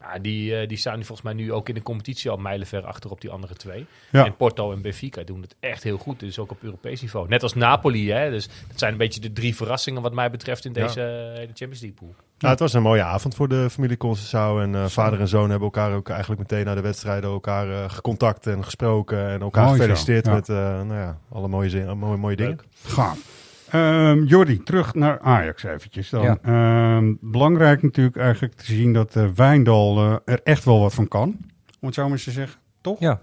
Ja, 0.00 0.18
die, 0.18 0.56
eh, 0.58 0.68
die 0.68 0.76
staan 0.78 0.96
nu 0.98 1.04
volgens 1.04 1.26
mij 1.26 1.36
nu 1.36 1.52
ook 1.52 1.68
in 1.68 1.74
de 1.74 1.82
competitie 1.82 2.30
al 2.30 2.36
mijlenver 2.36 2.84
achter 2.84 3.10
op 3.10 3.20
die 3.20 3.30
andere 3.30 3.54
twee. 3.54 3.86
Ja. 4.12 4.24
En 4.24 4.36
Porto 4.36 4.72
en 4.72 4.82
Benfica 4.82 5.22
doen 5.22 5.42
het 5.42 5.54
echt 5.60 5.82
heel 5.82 5.98
goed. 5.98 6.20
Dus 6.20 6.38
ook 6.38 6.50
op 6.50 6.62
Europees 6.62 7.00
niveau. 7.00 7.28
Net 7.28 7.42
als 7.42 7.54
Napoli. 7.54 8.10
Hè? 8.10 8.30
Dus 8.30 8.48
dat 8.68 8.78
zijn 8.78 8.92
een 8.92 8.98
beetje 8.98 9.20
de 9.20 9.32
drie 9.32 9.54
verrassingen 9.56 10.02
wat 10.02 10.12
mij 10.12 10.30
betreft 10.30 10.64
in 10.64 10.72
deze 10.72 11.00
eh, 11.02 11.06
hele 11.38 11.46
Champions 11.54 11.80
League 11.80 11.98
pool. 11.98 12.14
Nou, 12.38 12.52
het 12.52 12.60
was 12.60 12.72
een 12.72 12.82
mooie 12.82 13.02
avond 13.02 13.34
voor 13.34 13.48
de 13.48 13.70
familie 13.70 13.96
Concessao. 13.96 14.60
En 14.60 14.74
eh, 14.74 14.84
vader 14.86 15.20
en 15.20 15.28
zoon 15.28 15.50
hebben 15.50 15.68
elkaar 15.68 15.92
ook 15.92 16.08
eigenlijk 16.08 16.40
meteen 16.40 16.64
na 16.64 16.74
de 16.74 16.80
wedstrijden 16.80 17.30
elkaar 17.30 17.70
eh, 17.70 17.90
gecontact 17.90 18.46
en 18.46 18.64
gesproken. 18.64 19.28
En 19.28 19.40
elkaar 19.40 19.64
Mooi 19.64 19.76
zo, 19.76 19.82
gefeliciteerd 19.82 20.26
ja. 20.26 20.32
met 20.32 20.48
eh, 20.48 20.56
nou 20.56 20.94
ja, 20.94 21.18
alle 21.32 21.48
mooie, 21.48 21.68
zin, 21.68 21.98
mooie, 21.98 22.16
mooie 22.16 22.36
dingen. 22.36 22.58
Gaaf. 22.84 23.44
Ehm 23.70 24.22
Jordi, 24.22 24.62
terug 24.62 24.94
naar 24.94 25.20
Ajax 25.20 25.62
eventjes 25.62 26.10
dan. 26.10 26.22
Ja. 26.22 26.38
Ehm, 26.42 27.14
belangrijk 27.20 27.82
natuurlijk 27.82 28.16
eigenlijk 28.16 28.54
te 28.54 28.64
zien 28.64 28.92
dat 28.92 29.16
eh 29.16 29.26
Wijndal 29.34 30.20
er 30.24 30.40
echt 30.42 30.64
wel 30.64 30.80
wat 30.80 30.94
van 30.94 31.08
kan. 31.08 31.36
Om 31.80 31.86
het 31.86 31.94
zo 31.94 32.02
maar 32.02 32.12
eens 32.12 32.24
te 32.24 32.30
zeggen. 32.30 32.60
Toch? 32.80 33.00
Ja. 33.00 33.20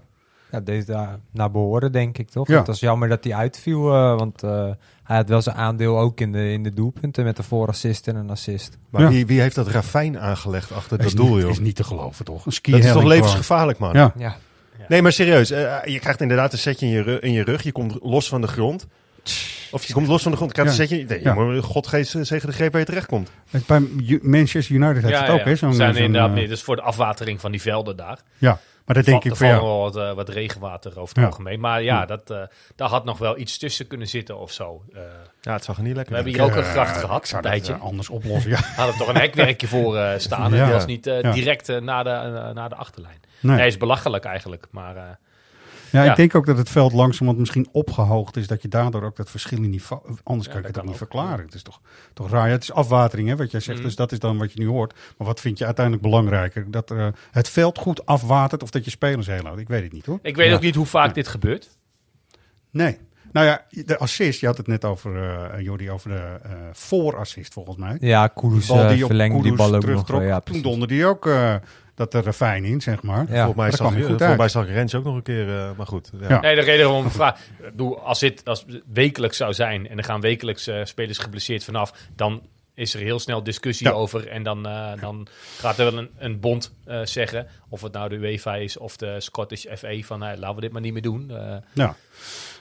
Ja, 0.50 0.60
deze 0.60 0.86
daar 0.86 1.18
naar 1.30 1.50
behoren, 1.50 1.92
denk 1.92 2.18
ik 2.18 2.28
toch? 2.28 2.48
Ja. 2.48 2.58
Het 2.58 2.66
was 2.66 2.80
jammer 2.80 3.08
dat 3.08 3.24
hij 3.24 3.34
uitviel, 3.34 3.82
want 4.16 4.42
eh, 4.42 4.70
hij 5.04 5.16
had 5.16 5.28
wel 5.28 5.42
zijn 5.42 5.56
aandeel 5.56 5.98
ook 5.98 6.20
in 6.20 6.32
de, 6.32 6.52
in 6.52 6.62
de 6.62 6.74
doelpunten 6.74 7.24
met 7.24 7.38
een 7.38 7.44
voorassist 7.44 8.08
en 8.08 8.16
een 8.16 8.30
assist. 8.30 8.78
Maar 8.90 9.02
Ja. 9.02 9.08
wie, 9.08 9.26
wie 9.26 9.40
heeft 9.40 9.54
dat 9.54 9.68
ravijn 9.68 10.18
aangelegd 10.18 10.72
achter 10.72 10.98
dat 10.98 11.10
doel, 11.10 11.34
niet, 11.34 11.42
joh? 11.42 11.50
is 11.50 11.58
niet 11.58 11.76
te 11.76 11.84
geloven, 11.84 12.24
toch? 12.24 12.46
Een 12.46 12.52
ski 12.52 12.70
Dat 12.70 12.84
is 12.84 12.92
toch 12.92 13.04
levensgevaarlijk, 13.04 13.78
man? 13.78 13.92
Ja. 13.92 14.12
Ja, 14.18 14.36
Nee, 14.88 15.02
maar 15.02 15.12
serieus. 15.12 15.50
eh, 15.50 15.76
je 15.84 15.98
krijgt 15.98 16.20
inderdaad 16.20 16.52
een 16.52 16.58
setje 16.58 16.86
in 16.86 16.92
je, 16.92 17.02
ru- 17.02 17.18
in 17.20 17.32
je 17.32 17.42
rug. 17.44 17.62
Je 17.62 17.72
komt 17.72 17.98
los 18.02 18.28
van 18.28 18.40
de 18.40 18.46
grond. 18.46 18.86
Of 19.70 19.84
je 19.84 19.92
komt 19.92 20.06
los 20.06 20.22
van 20.22 20.30
de 20.30 20.36
grond. 20.36 20.56
Je 20.56 20.62
krijgt 20.62 20.76
Ja. 20.76 20.82
een 20.82 20.88
setje. 20.88 21.04
Nee, 21.14 21.22
Ja. 21.22 21.34
je 21.34 21.40
moet 21.54 21.64
God 21.64 21.86
geest 21.86 22.16
zegen 22.20 22.48
de 22.48 22.54
greep 22.54 22.70
waar 22.72 22.80
je 22.80 22.86
terecht 22.86 23.06
komt. 23.06 23.30
Bij 23.66 23.82
Manchester 24.22 24.74
United 24.74 25.02
heeft 25.02 25.20
het 25.20 25.28
ook, 25.30 25.44
hè? 25.44 25.56
Zo'n, 25.56 25.74
zijn 25.74 25.96
inderdaad 25.96 26.28
eh, 26.28 26.34
meer. 26.34 26.48
Dus 26.48 26.62
voor 26.62 26.76
de 26.76 26.82
afwatering 26.82 27.40
van 27.40 27.50
die 27.50 27.60
velden 27.60 27.96
daar. 27.96 28.18
ja, 28.38 28.60
maar 28.84 28.96
dat 28.96 29.04
denk 29.04 29.24
ik 29.24 29.36
van 29.36 29.46
er 29.46 29.52
ja. 29.52 29.58
valt 29.60 29.70
wel 29.70 29.80
wat, 29.80 29.96
eh, 29.96 30.12
wat 30.16 30.28
regenwater 30.28 30.90
over 30.90 31.08
het 31.08 31.16
Ja. 31.16 31.24
algemeen. 31.24 31.60
Maar 31.60 31.82
ja, 31.82 32.06
dat, 32.06 32.30
eh, 32.30 32.42
daar 32.76 32.88
had 32.88 33.04
nog 33.04 33.18
wel 33.18 33.38
iets 33.38 33.58
tussen 33.58 33.86
kunnen 33.86 34.08
zitten 34.08 34.38
of 34.38 34.52
zo. 34.52 34.82
Eh, 34.94 35.00
Ja, 35.40 35.52
het 35.52 35.64
zag 35.64 35.76
er 35.76 35.82
niet 35.82 35.94
lekker 35.94 36.14
we 36.14 36.20
hebben 36.22 36.40
hier 36.40 36.50
ook 36.50 36.56
een 36.56 36.70
gracht 36.70 36.94
Eh, 36.94 37.00
gehad, 37.00 37.24
een 37.26 37.32
dat 37.32 37.42
tijdje. 37.42 37.74
anders 37.74 38.08
oplossen, 38.08 38.50
ja. 38.50 38.56
We 38.58 38.64
hadden 38.76 38.96
toch 38.96 39.08
een 39.08 39.16
hekwerkje 39.16 39.66
voor 39.66 39.96
eh, 39.96 40.18
staan. 40.18 40.52
En 40.52 40.58
Ja. 40.58 40.64
die 40.64 40.72
was 40.72 40.86
niet 40.86 41.06
eh, 41.06 41.20
Ja. 41.20 41.32
direct 41.32 41.80
na, 41.80 42.02
de, 42.02 42.50
na 42.54 42.68
de 42.68 42.74
achterlijn. 42.74 43.20
Nee. 43.40 43.56
Nee, 43.56 43.66
is 43.66 43.76
belachelijk 43.76 44.24
eigenlijk. 44.24 44.66
Maar 44.70 44.96
eh, 44.96 45.02
Ja, 45.94 46.02
Ja. 46.04 46.10
ik 46.10 46.16
denk 46.16 46.34
ook 46.34 46.46
dat 46.46 46.58
het 46.58 46.70
veld 46.70 46.92
langzamerhand 46.92 47.38
misschien 47.38 47.68
opgehoogd 47.72 48.36
is. 48.36 48.46
Dat 48.46 48.62
je 48.62 48.68
daardoor 48.68 49.02
ook 49.02 49.16
dat 49.16 49.30
verschil 49.30 49.58
in 49.62 49.70
niveau... 49.70 50.02
Anders 50.22 50.46
Ja, 50.46 50.52
kan 50.52 50.62
je 50.62 50.66
het 50.68 50.78
ook 50.78 50.84
niet 50.86 50.96
verklaren. 50.96 51.44
Het 51.44 51.54
is 51.54 51.62
toch, 51.62 51.80
toch 52.14 52.30
raar. 52.30 52.46
Ja, 52.46 52.52
het 52.52 52.62
is 52.62 52.72
afwatering, 52.72 53.28
hè, 53.28 53.36
wat 53.36 53.50
jij 53.50 53.60
zegt. 53.60 53.78
Mhm. 53.78 53.86
Dus 53.86 53.96
dat 53.96 54.12
is 54.12 54.18
dan 54.18 54.38
wat 54.38 54.52
je 54.52 54.58
nu 54.60 54.66
hoort. 54.66 54.94
Maar 55.18 55.26
wat 55.26 55.40
vind 55.40 55.58
je 55.58 55.64
uiteindelijk 55.64 56.04
belangrijker? 56.04 56.70
Dat 56.70 56.90
eh, 56.90 57.06
het 57.30 57.48
veld 57.48 57.78
goed 57.78 58.06
afwatert 58.06 58.62
of 58.62 58.70
dat 58.70 58.84
je 58.84 58.90
spelers 58.90 59.26
heel 59.26 59.42
houdt? 59.44 59.60
Ik 59.60 59.68
weet 59.68 59.82
het 59.82 59.92
niet, 59.92 60.06
hoor. 60.06 60.18
ik 60.22 60.36
weet 60.36 60.48
Ja. 60.48 60.54
ook 60.54 60.60
niet 60.62 60.74
hoe 60.74 60.86
vaak 60.86 61.14
dit 61.14 61.28
gebeurt. 61.28 61.68
Nee. 62.70 62.98
Nou 63.32 63.46
ja, 63.46 63.64
de 63.84 63.98
assist, 63.98 64.40
je 64.40 64.46
had 64.46 64.56
het 64.56 64.66
net 64.66 64.84
over, 64.84 65.16
eh 65.52 65.60
Jordi, 65.60 65.90
over 65.90 66.10
de 66.10 66.16
eh 66.42 66.50
voorassist 66.72 67.52
volgens 67.52 67.76
mij. 67.76 67.96
Ja, 68.00 68.26
Kudus 68.26 68.66
Die 68.66 68.76
bal 68.76 68.88
die 68.88 69.00
op 69.02 69.06
verlengde 69.06 69.42
die 69.42 69.54
bal 69.54 69.66
ook 69.66 69.72
nog. 69.72 69.80
terugtrok, 69.80 70.18
wel, 70.20 70.28
Ja, 70.28 70.40
toen 70.40 70.62
donderde 70.62 70.94
hij 70.94 71.06
ook 71.06 71.26
eh, 71.26 71.54
dat 71.94 72.14
er 72.14 72.24
ravijn 72.24 72.64
in, 72.64 72.80
zeg 72.80 73.02
maar. 73.02 73.26
Ja. 73.28 73.44
Volgens 73.44 73.56
mij 73.56 73.70
zag, 73.70 73.96
je, 73.96 74.04
volgens 74.04 74.36
mij 74.36 74.48
zag 74.48 74.66
Rens 74.66 74.94
ook 74.94 75.04
nog 75.04 75.14
een 75.14 75.22
keer, 75.22 75.48
eh, 75.48 75.70
maar 75.76 75.86
goed. 75.86 76.10
Ja. 76.20 76.28
Ja. 76.28 76.40
Nee, 76.40 76.54
de 76.54 76.60
reden 76.60 76.86
waarom 76.86 77.06
ik 77.10 77.12
vraag. 77.12 77.40
Bedoel, 77.60 78.00
Als 78.00 78.18
dit 78.18 78.44
als 78.44 78.64
het 78.68 78.82
wekelijks 78.92 79.36
zou 79.36 79.52
zijn 79.52 79.88
en 79.88 79.98
er 79.98 80.04
gaan 80.04 80.20
wekelijks 80.20 80.66
eh, 80.66 80.84
spelers 80.84 81.18
geblesseerd 81.18 81.64
vanaf, 81.64 81.92
dan 82.16 82.42
is 82.74 82.94
er 82.94 83.00
heel 83.00 83.18
snel 83.18 83.42
discussie 83.42 83.86
Ja. 83.86 83.92
over. 83.92 84.28
En 84.28 84.42
dan, 84.42 84.66
eh, 84.66 85.00
dan 85.00 85.26
gaat 85.58 85.78
er 85.78 85.84
wel 85.92 85.98
een, 85.98 86.10
een 86.18 86.40
bond 86.40 86.72
eh, 86.84 87.00
zeggen, 87.04 87.46
of 87.68 87.82
het 87.82 87.92
nou 87.92 88.08
de 88.08 88.14
UEFA 88.16 88.54
is 88.56 88.76
of 88.76 88.96
de 88.96 89.20
Scottish 89.20 89.64
FA, 89.76 90.00
van 90.00 90.24
eh, 90.24 90.38
laten 90.38 90.54
we 90.54 90.60
dit 90.60 90.72
maar 90.72 90.80
niet 90.80 90.92
meer 90.92 91.02
doen. 91.02 91.32
Ja. 91.74 91.96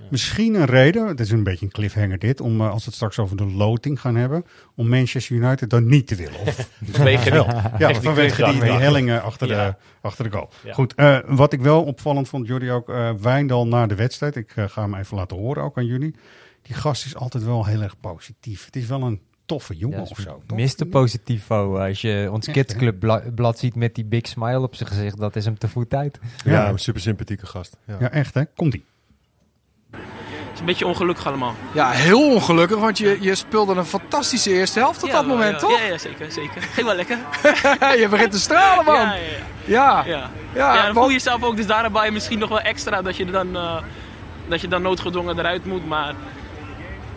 Misschien 0.09 0.53
een 0.55 0.65
reden, 0.65 1.07
het 1.07 1.19
is 1.19 1.31
een 1.31 1.43
beetje 1.43 1.65
een 1.65 1.71
cliffhanger 1.71 2.19
dit, 2.19 2.41
om 2.41 2.61
als 2.61 2.79
we 2.79 2.85
het 2.85 2.93
straks 2.93 3.19
over 3.19 3.37
de 3.37 3.45
loting 3.45 4.01
gaan 4.01 4.15
hebben, 4.15 4.45
om 4.75 4.87
Manchester 4.89 5.35
United 5.35 5.69
dan 5.69 5.87
niet 5.87 6.07
te 6.07 6.15
willen. 6.15 6.39
Of 6.39 6.69
vanwege 6.91 7.31
wel. 7.31 7.45
die- 7.45 7.53
Ja, 7.77 7.87
die 7.91 8.01
vanwege 8.01 8.35
die, 8.35 8.45
die 8.51 8.57
klikdag. 8.59 8.79
hellingen 8.79 9.21
achter, 9.23 9.47
de, 9.47 9.75
achter 10.01 10.23
de 10.23 10.31
goal. 10.37 10.49
Goed, 10.71 10.93
wat 11.25 11.53
ik 11.53 11.61
wel 11.61 11.83
opvallend 11.83 12.29
vond, 12.29 12.47
jullie 12.47 12.71
ook, 12.71 12.87
Wijndal 13.21 13.67
na 13.67 13.87
de 13.87 13.95
wedstrijd. 13.95 14.35
Ik 14.35 14.51
ga 14.55 14.81
hem 14.81 14.95
even 14.95 15.17
laten 15.17 15.37
horen, 15.37 15.63
ook 15.63 15.77
aan 15.77 15.85
jullie. 15.85 16.15
Die 16.61 16.75
gast 16.75 17.05
is 17.05 17.15
altijd 17.15 17.43
wel 17.43 17.65
heel 17.65 17.81
erg 17.81 17.99
positief. 17.99 18.65
Het 18.65 18.75
is 18.75 18.85
wel 18.87 19.01
een 19.01 19.21
toffe 19.45 19.75
jongen 19.75 19.97
Ja, 19.97 20.05
of 20.09 20.17
zo. 20.19 20.41
Mr. 20.55 20.85
Positivo. 20.85 21.77
Als 21.77 22.01
je 22.01 22.27
ons 22.31 22.47
Echt, 22.47 22.55
hè? 22.57 22.63
kidsclub 22.63 22.99
bla- 22.99 23.23
blad 23.35 23.59
ziet 23.59 23.75
met 23.75 23.95
die 23.95 24.05
big 24.05 24.27
smile 24.27 24.59
op 24.61 24.75
zijn 24.75 24.89
gezicht, 24.89 25.17
dat 25.19 25.35
is 25.35 25.45
hem 25.45 25.57
te 25.57 25.67
voet 25.67 25.93
uit. 25.93 26.19
Ja, 26.45 26.51
Ja. 26.51 26.69
een 26.69 26.79
super 26.79 27.01
sympathieke 27.01 27.45
gast. 27.45 27.77
Ja. 27.87 27.95
Ja, 27.99 28.09
echt 28.11 28.33
hè? 28.33 28.45
Komt-ie. 28.55 28.85
Het 29.91 30.53
is 30.53 30.59
een 30.59 30.65
beetje 30.65 30.87
ongelukkig 30.87 31.27
allemaal. 31.27 31.55
Ja, 31.73 31.89
heel 31.91 32.33
ongelukkig, 32.33 32.77
want 32.77 32.97
je, 32.97 33.17
je 33.21 33.35
speelde 33.35 33.73
een 33.75 33.85
fantastische 33.85 34.51
eerste 34.51 34.79
helft 34.79 34.99
tot 34.99 35.09
Ja, 35.09 35.15
dat 35.15 35.25
moment, 35.27 35.51
ja, 35.51 35.57
toch? 35.57 35.79
Ja, 35.79 35.85
ja, 35.85 35.97
zeker, 35.97 36.31
zeker. 36.31 36.61
Ging 36.75 36.87
wel 36.87 36.95
lekker. 36.95 37.17
je 38.01 38.07
begint 38.09 38.31
te 38.31 38.39
stralen, 38.39 38.85
man. 38.85 38.95
Ja, 38.95 39.13
Ja, 39.13 39.17
ja, 39.65 40.03
ja. 40.05 40.05
ja. 40.05 40.29
Ja, 40.55 40.75
ja, 40.75 40.85
dan 40.85 40.93
voel 40.93 41.07
je 41.07 41.13
jezelf 41.13 41.43
ook 41.43 41.55
dus 41.55 41.65
daarbij 41.67 42.11
misschien 42.11 42.39
nog 42.39 42.49
wel 42.49 42.59
extra 42.59 43.01
dat 43.01 43.15
je 43.17 43.25
dan, 43.25 43.55
eh, 43.55 43.81
dat 44.47 44.61
je 44.61 44.67
dan 44.67 44.81
noodgedwongen 44.81 45.39
eruit 45.39 45.65
moet. 45.65 45.87
Maar 45.87 46.13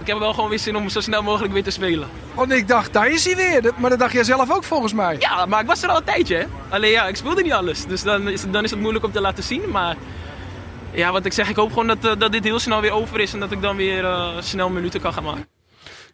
ik 0.06 0.12
heb 0.12 0.20
wel 0.20 0.34
gewoon 0.34 0.48
weer 0.50 0.58
zin 0.58 0.76
om 0.76 0.88
zo 0.88 1.00
snel 1.00 1.22
mogelijk 1.22 1.52
weer 1.52 1.62
te 1.62 1.70
spelen. 1.70 2.08
want 2.34 2.52
ik 2.52 2.68
dacht, 2.68 2.92
daar 2.92 3.08
is 3.08 3.24
hij 3.24 3.36
weer. 3.36 3.72
Maar 3.78 3.90
dat 3.90 3.98
dacht 3.98 4.12
jij 4.12 4.24
zelf 4.24 4.50
ook 4.52 4.64
volgens 4.64 4.92
mij. 4.92 5.16
Ja, 5.18 5.46
maar 5.46 5.60
ik 5.60 5.66
was 5.66 5.82
er 5.82 5.88
al 5.88 5.96
een 5.96 6.04
tijdje. 6.04 6.36
Hè? 6.36 6.44
Alleen 6.68 6.90
ja, 6.90 7.06
ik 7.06 7.16
speelde 7.16 7.42
niet 7.42 7.52
alles. 7.52 7.86
Dus 7.86 8.02
dan 8.02 8.28
is, 8.28 8.42
het, 8.42 8.52
dan 8.52 8.64
is 8.64 8.70
het 8.70 8.80
moeilijk 8.80 9.04
om 9.04 9.12
te 9.12 9.20
laten 9.20 9.42
zien. 9.44 9.70
Maar 9.70 9.96
ja, 10.92 11.12
wat 11.12 11.24
ik 11.24 11.32
zeg, 11.32 11.48
ik 11.48 11.56
hoop 11.56 11.68
gewoon 11.68 11.86
dat, 11.86 12.04
eh, 12.04 12.12
dat 12.18 12.32
dit 12.32 12.44
heel 12.44 12.58
snel 12.58 12.80
weer 12.80 12.90
over 12.90 13.20
is. 13.20 13.32
En 13.32 13.40
dat 13.40 13.52
ik 13.52 13.60
dan 13.62 13.76
weer 13.76 14.04
eh, 14.04 14.28
snel 14.40 14.68
minuten 14.70 15.00
kan 15.00 15.12
gaan 15.12 15.24
maken. 15.24 15.46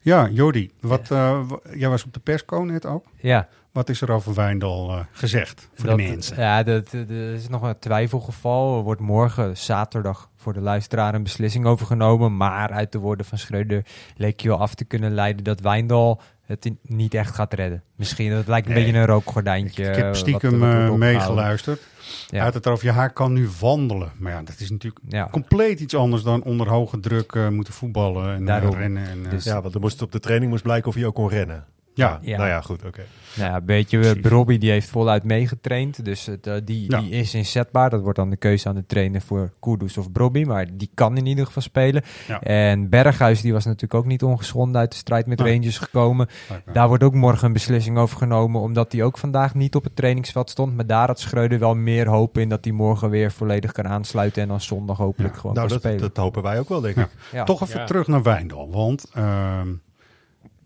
Ja, 0.01 0.29
Jordi, 0.29 0.71
wat, 0.81 1.11
eh, 1.11 1.41
jij 1.75 1.89
was 1.89 2.05
op 2.05 2.13
de 2.13 2.21
persco 2.21 2.59
net 2.59 2.87
ook. 2.87 3.05
Ja, 3.21 3.49
Wat 3.73 3.89
is 3.89 4.01
er 4.01 4.11
over 4.11 4.35
Wijndal 4.35 4.91
eh, 4.91 5.05
gezegd 5.13 5.69
voor 5.75 5.87
dat, 5.89 5.97
de 5.99 6.03
mensen? 6.03 6.37
ja 6.41 6.63
dat, 6.63 6.91
dat 6.91 7.09
is 7.11 7.49
nog 7.49 7.63
een 7.63 7.79
twijfelgeval. 7.79 8.77
Er 8.77 8.83
wordt 8.83 9.01
morgen, 9.01 9.57
zaterdag, 9.57 10.29
voor 10.43 10.53
de 10.53 10.61
luisteraar 10.61 11.15
een 11.15 11.23
beslissing 11.23 11.67
over 11.67 11.87
genomen. 11.87 12.37
Maar 12.37 12.71
uit 12.71 12.93
de 12.93 12.99
woorden 12.99 13.27
van 13.27 13.39
Schreuder 13.39 13.85
leek 14.17 14.41
je 14.41 14.49
wel 14.49 14.59
af 14.59 14.75
te 14.75 14.85
kunnen 14.85 15.15
leiden 15.15 15.45
dat 15.45 15.61
Wijndal 15.61 16.21
het 16.43 16.65
in- 16.65 16.79
niet 16.83 17.15
echt 17.15 17.35
gaat 17.35 17.55
redden. 17.55 17.83
Misschien, 17.97 18.31
dat 18.31 18.47
lijkt 18.47 18.67
een 18.69 18.75
Nee. 18.75 18.85
beetje 18.85 18.99
een 18.99 19.07
rookgordijntje. 19.07 19.83
ik 19.85 19.97
eh, 19.97 20.03
heb 20.03 20.17
stiekem 20.17 20.51
wat- 20.59 20.61
wat 20.61 20.73
wordt 20.89 20.93
eh, 20.93 20.99
meegeluisterd. 20.99 21.81
Hij 22.29 22.39
Ja. 22.39 22.45
had 22.45 22.55
het 22.55 22.67
over, 22.67 22.87
ja, 22.87 22.95
hij 22.95 23.11
kan 23.11 23.33
nu 23.33 23.49
wandelen. 23.61 24.13
Maar 24.19 24.33
ja, 24.33 24.43
dat 24.43 24.61
is 24.61 24.71
natuurlijk 24.71 25.05
Ja. 25.09 25.29
compleet 25.31 25.81
iets 25.81 25.95
anders 25.95 26.23
dan 26.23 26.43
onder 26.43 26.69
hoge 26.69 27.01
druk 27.01 27.33
eh, 27.33 27.49
moeten 27.49 27.73
voetballen 27.73 28.35
en 28.35 28.41
eh, 28.41 28.47
Daarom. 28.47 28.75
rennen. 28.75 29.09
En, 29.09 29.25
eh, 29.25 29.31
Dus- 29.31 29.45
Ja, 29.45 29.63
want 29.63 29.75
er 29.75 29.81
moest 29.81 30.03
op 30.03 30.13
de 30.13 30.21
training 30.21 30.51
moest 30.51 30.63
blijken 30.63 30.89
of 30.89 30.95
hij 30.95 31.07
ook 31.07 31.15
kon 31.15 31.29
rennen. 31.29 31.65
ja, 31.95 32.19
Ja. 32.23 32.37
Nou 32.37 32.49
ja, 32.49 32.61
goed, 32.61 32.85
oké. 32.85 33.03
Nou 33.37 33.51
ja, 33.51 33.57
een 33.57 33.65
beetje. 33.65 33.99
eh. 33.99 34.23
Robbie 34.23 34.59
die 34.59 34.71
heeft 34.71 34.89
voluit 34.89 35.25
meegetraind. 35.25 36.05
Dus 36.05 36.27
het, 36.27 36.47
eh, 36.47 36.55
die, 36.65 36.91
Ja. 36.91 37.01
die 37.01 37.11
is 37.11 37.35
inzetbaar. 37.35 37.91
Dat 37.91 38.01
wordt 38.03 38.19
dan 38.19 38.31
de 38.31 38.37
keuze 38.37 38.69
aan 38.69 38.75
de 38.75 38.87
trainer 38.87 39.21
voor 39.21 39.53
Kudus 39.61 39.99
of 39.99 40.13
Brobby. 40.13 40.45
Maar 40.45 40.67
die 40.73 40.91
kan 40.95 41.17
in 41.17 41.27
ieder 41.27 41.47
geval 41.47 41.63
spelen. 41.63 42.03
Ja. 42.29 42.41
En 42.41 42.89
Berghuis 42.89 43.41
die 43.41 43.53
was 43.53 43.65
natuurlijk 43.65 43.95
ook 43.95 44.07
niet 44.07 44.23
ongeschonden 44.23 44.81
uit 44.81 44.91
de 44.91 44.97
strijd 44.97 45.27
met 45.27 45.39
Nee. 45.39 45.53
Rangers 45.55 45.79
gekomen. 45.79 46.29
Daar 46.73 46.89
wordt 46.89 47.03
ook 47.03 47.15
morgen 47.15 47.47
een 47.47 47.53
beslissing 47.53 47.99
over 47.99 48.17
genomen. 48.17 48.61
Omdat 48.61 48.93
hij 48.93 49.03
ook 49.03 49.19
vandaag 49.19 49.55
niet 49.55 49.75
op 49.75 49.85
het 49.85 49.97
trainingsveld 49.97 50.51
stond. 50.51 50.77
Maar 50.77 50.87
daar 50.87 51.07
had 51.07 51.21
Schreuder 51.21 51.59
wel 51.59 51.75
meer 51.75 52.09
hoop 52.09 52.39
in 52.39 52.49
dat 52.49 52.65
hij 52.65 52.73
morgen 52.73 53.11
weer 53.11 53.33
volledig 53.33 53.73
kan 53.73 53.89
aansluiten. 53.89 54.43
En 54.43 54.49
dan 54.49 54.61
zondag 54.61 54.97
hopelijk 54.97 55.35
Ja. 55.35 55.41
gewoon 55.41 55.57
Nou, 55.57 55.69
kan 55.69 55.77
dat, 55.77 55.87
spelen. 55.91 56.09
dat 56.09 56.17
hopen 56.25 56.43
wij 56.43 56.59
ook 56.59 56.69
wel, 56.69 56.81
denk 56.81 56.97
ik. 56.97 57.09
Ja. 57.33 57.45
Toch 57.45 57.63
even 57.63 57.81
Ja. 57.81 57.87
terug 57.87 58.07
naar 58.07 58.23
Wijndal. 58.23 58.71
Want 58.71 59.07
ehm, 59.15 59.69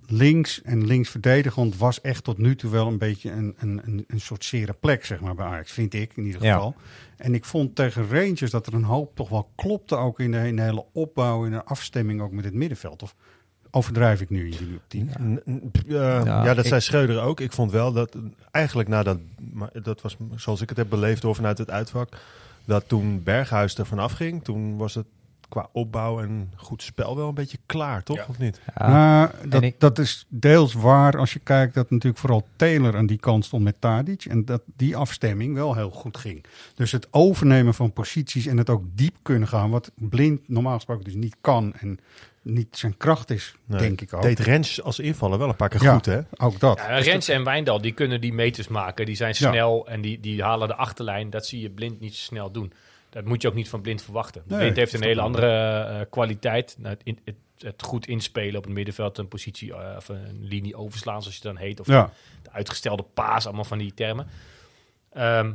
links 0.07 0.63
en 0.63 0.87
links 0.87 1.09
verdedigend 1.09 1.77
was 1.77 2.01
echt 2.01 2.25
tot 2.25 2.39
nu 2.39 2.57
toe 2.57 2.71
wel 2.71 2.87
een 2.87 2.99
beetje 2.99 3.31
een, 3.31 3.55
een, 3.59 3.81
een, 3.85 4.05
een 4.09 4.21
soort 4.21 4.45
zere 4.45 4.73
plek, 4.73 5.05
zeg 5.05 5.21
maar, 5.21 5.35
bij 5.35 5.47
Ajax. 5.47 5.73
Vind 5.73 5.95
ik 5.95 6.13
in 6.17 6.25
ieder 6.25 6.43
Ja. 6.43 6.55
geval. 6.55 6.75
En 7.17 7.35
ik 7.35 7.45
vond 7.45 7.75
tegen 7.75 8.09
Rangers 8.09 8.51
dat 8.51 8.67
er 8.67 8.75
een 8.75 8.83
hoop 8.85 9.17
toch 9.17 9.29
wel 9.29 9.51
klopte. 9.57 9.97
Ook 9.97 10.21
in 10.21 10.31
de, 10.31 10.47
in 10.47 10.57
de 10.57 10.63
hele 10.63 10.85
opbouw, 10.93 11.45
in 11.45 11.51
de 11.51 11.65
afstemming 11.65 12.21
ook 12.21 12.33
met 12.33 12.45
het 12.45 12.55
middenveld. 12.55 13.03
Of 13.03 13.15
overdrijf 13.71 14.21
ik 14.21 14.31
nu 14.31 14.45
in 14.47 14.53
jullie 14.59 14.77
optiek? 14.77 15.11
Eh, 15.89 16.21
ja, 16.25 16.45
dat 16.55 16.59
ik- 16.59 16.67
zei 16.67 16.81
Schreuder 16.81 17.23
ook. 17.23 17.41
Ik 17.41 17.53
vond 17.53 17.71
wel 17.71 17.93
dat 17.93 18.17
eigenlijk 18.51 18.89
nadat, 18.89 19.19
maar 19.53 19.71
dat 19.83 20.01
was 20.01 20.17
zoals 20.35 20.61
ik 20.61 20.69
het 20.69 20.79
heb 20.79 20.89
beleefd 20.89 21.23
door 21.23 21.35
vanuit 21.35 21.59
het 21.59 21.71
uitvak, 21.71 22.09
dat 22.65 22.89
toen 22.89 23.23
Berghuis 23.23 23.79
er 23.79 23.87
vanaf 23.87 24.13
ging, 24.13 24.45
toen 24.45 24.77
was 24.77 24.95
het 24.95 25.07
qua 25.57 25.69
opbouw 25.73 26.21
en 26.21 26.53
goed 26.57 26.83
spel 26.83 27.17
wel 27.17 27.29
een 27.29 27.35
beetje 27.35 27.59
klaar, 27.67 28.03
toch? 28.03 28.17
Ja. 28.17 28.25
Of 28.29 28.39
niet? 28.39 28.61
Ja. 28.77 28.89
Nou, 28.89 29.49
dat, 29.49 29.63
ik- 29.63 29.81
dat 29.81 29.99
is 29.99 30.27
deels 30.29 30.73
waar 30.75 31.19
als 31.19 31.33
je 31.33 31.39
kijkt 31.39 31.75
dat 31.75 31.91
natuurlijk 31.91 32.21
vooral 32.21 32.47
Taylor 32.57 32.97
aan 32.97 33.07
die 33.07 33.19
kant 33.19 33.45
stond 33.45 33.63
met 33.65 33.81
Tadic. 33.81 34.25
En 34.25 34.45
dat 34.45 34.63
die 34.77 34.97
afstemming 34.97 35.55
wel 35.55 35.75
heel 35.75 35.91
goed 35.91 36.17
ging. 36.17 36.45
Dus 36.75 36.93
het 36.93 37.09
overnemen 37.11 37.75
van 37.75 37.93
posities 37.93 38.47
en 38.47 38.57
het 38.57 38.71
ook 38.71 38.83
diep 38.95 39.17
kunnen 39.23 39.49
gaan. 39.49 39.71
Wat 39.71 39.91
blind 39.95 40.49
normaal 40.49 40.75
gesproken 40.75 41.05
dus 41.05 41.15
niet 41.15 41.37
kan 41.41 41.75
en 41.79 41.99
niet 42.43 42.77
zijn 42.77 42.97
kracht 42.97 43.31
is, 43.31 43.55
Nee. 43.65 43.79
denk 43.81 44.01
ik 44.01 44.13
ook. 44.13 44.23
Deed 44.23 44.39
Rens 44.39 44.83
als 44.83 44.99
invaller 44.99 45.39
wel 45.39 45.49
een 45.49 45.57
paar 45.57 45.69
keer 45.69 45.83
Ja. 45.83 45.95
goed, 45.95 46.07
hè? 46.07 46.21
Ook 46.37 46.61
dat. 46.61 46.79
Ja, 46.79 46.99
Rens 46.99 47.29
en 47.29 47.45
Wijndal, 47.45 47.81
die 47.81 47.93
kunnen 47.93 48.21
die 48.21 48.33
meters 48.33 48.69
maken. 48.69 49.07
Die 49.07 49.17
zijn 49.17 49.35
Ja. 49.39 49.51
snel 49.51 49.89
en 49.89 50.01
die, 50.01 50.21
die 50.21 50.43
halen 50.43 50.69
de 50.69 50.75
achterlijn. 50.75 51.31
Dat 51.31 51.47
zie 51.47 51.61
je 51.61 51.71
blind 51.71 52.01
niet 52.01 52.15
zo 52.15 52.23
snel 52.23 52.51
doen. 52.51 52.73
Dat 53.17 53.25
moet 53.25 53.43
je 53.43 53.49
ook 53.49 53.55
niet 53.55 53.69
van 53.69 53.81
blind 53.81 54.03
verwachten. 54.03 54.43
Nee, 54.47 54.59
blind 54.59 54.77
heeft 54.77 54.93
een 54.93 55.03
hele 55.03 55.21
andere 55.21 55.47
eh, 55.49 56.01
kwaliteit. 56.11 56.77
Nou, 56.79 56.95
het, 56.95 57.01
in- 57.05 57.19
het, 57.25 57.35
het 57.59 57.83
goed 57.83 58.07
inspelen 58.07 58.57
op 58.57 58.65
het 58.65 58.73
middenveld, 58.73 59.19
een 59.19 59.29
positie 59.29 59.75
eh, 59.75 59.97
of 59.97 60.09
een 60.09 60.39
linie 60.41 60.77
overslaan, 60.77 61.23
zoals 61.23 61.37
je 61.37 61.43
dan 61.43 61.57
heet. 61.57 61.81
Of 61.81 61.87
Ja, 61.87 62.13
de 62.43 62.51
uitgestelde 62.53 63.03
paas, 63.15 63.47
allemaal 63.47 63.65
van 63.65 63.79
die 63.79 63.95
termen. 63.95 64.27
Ehm, 65.13 65.53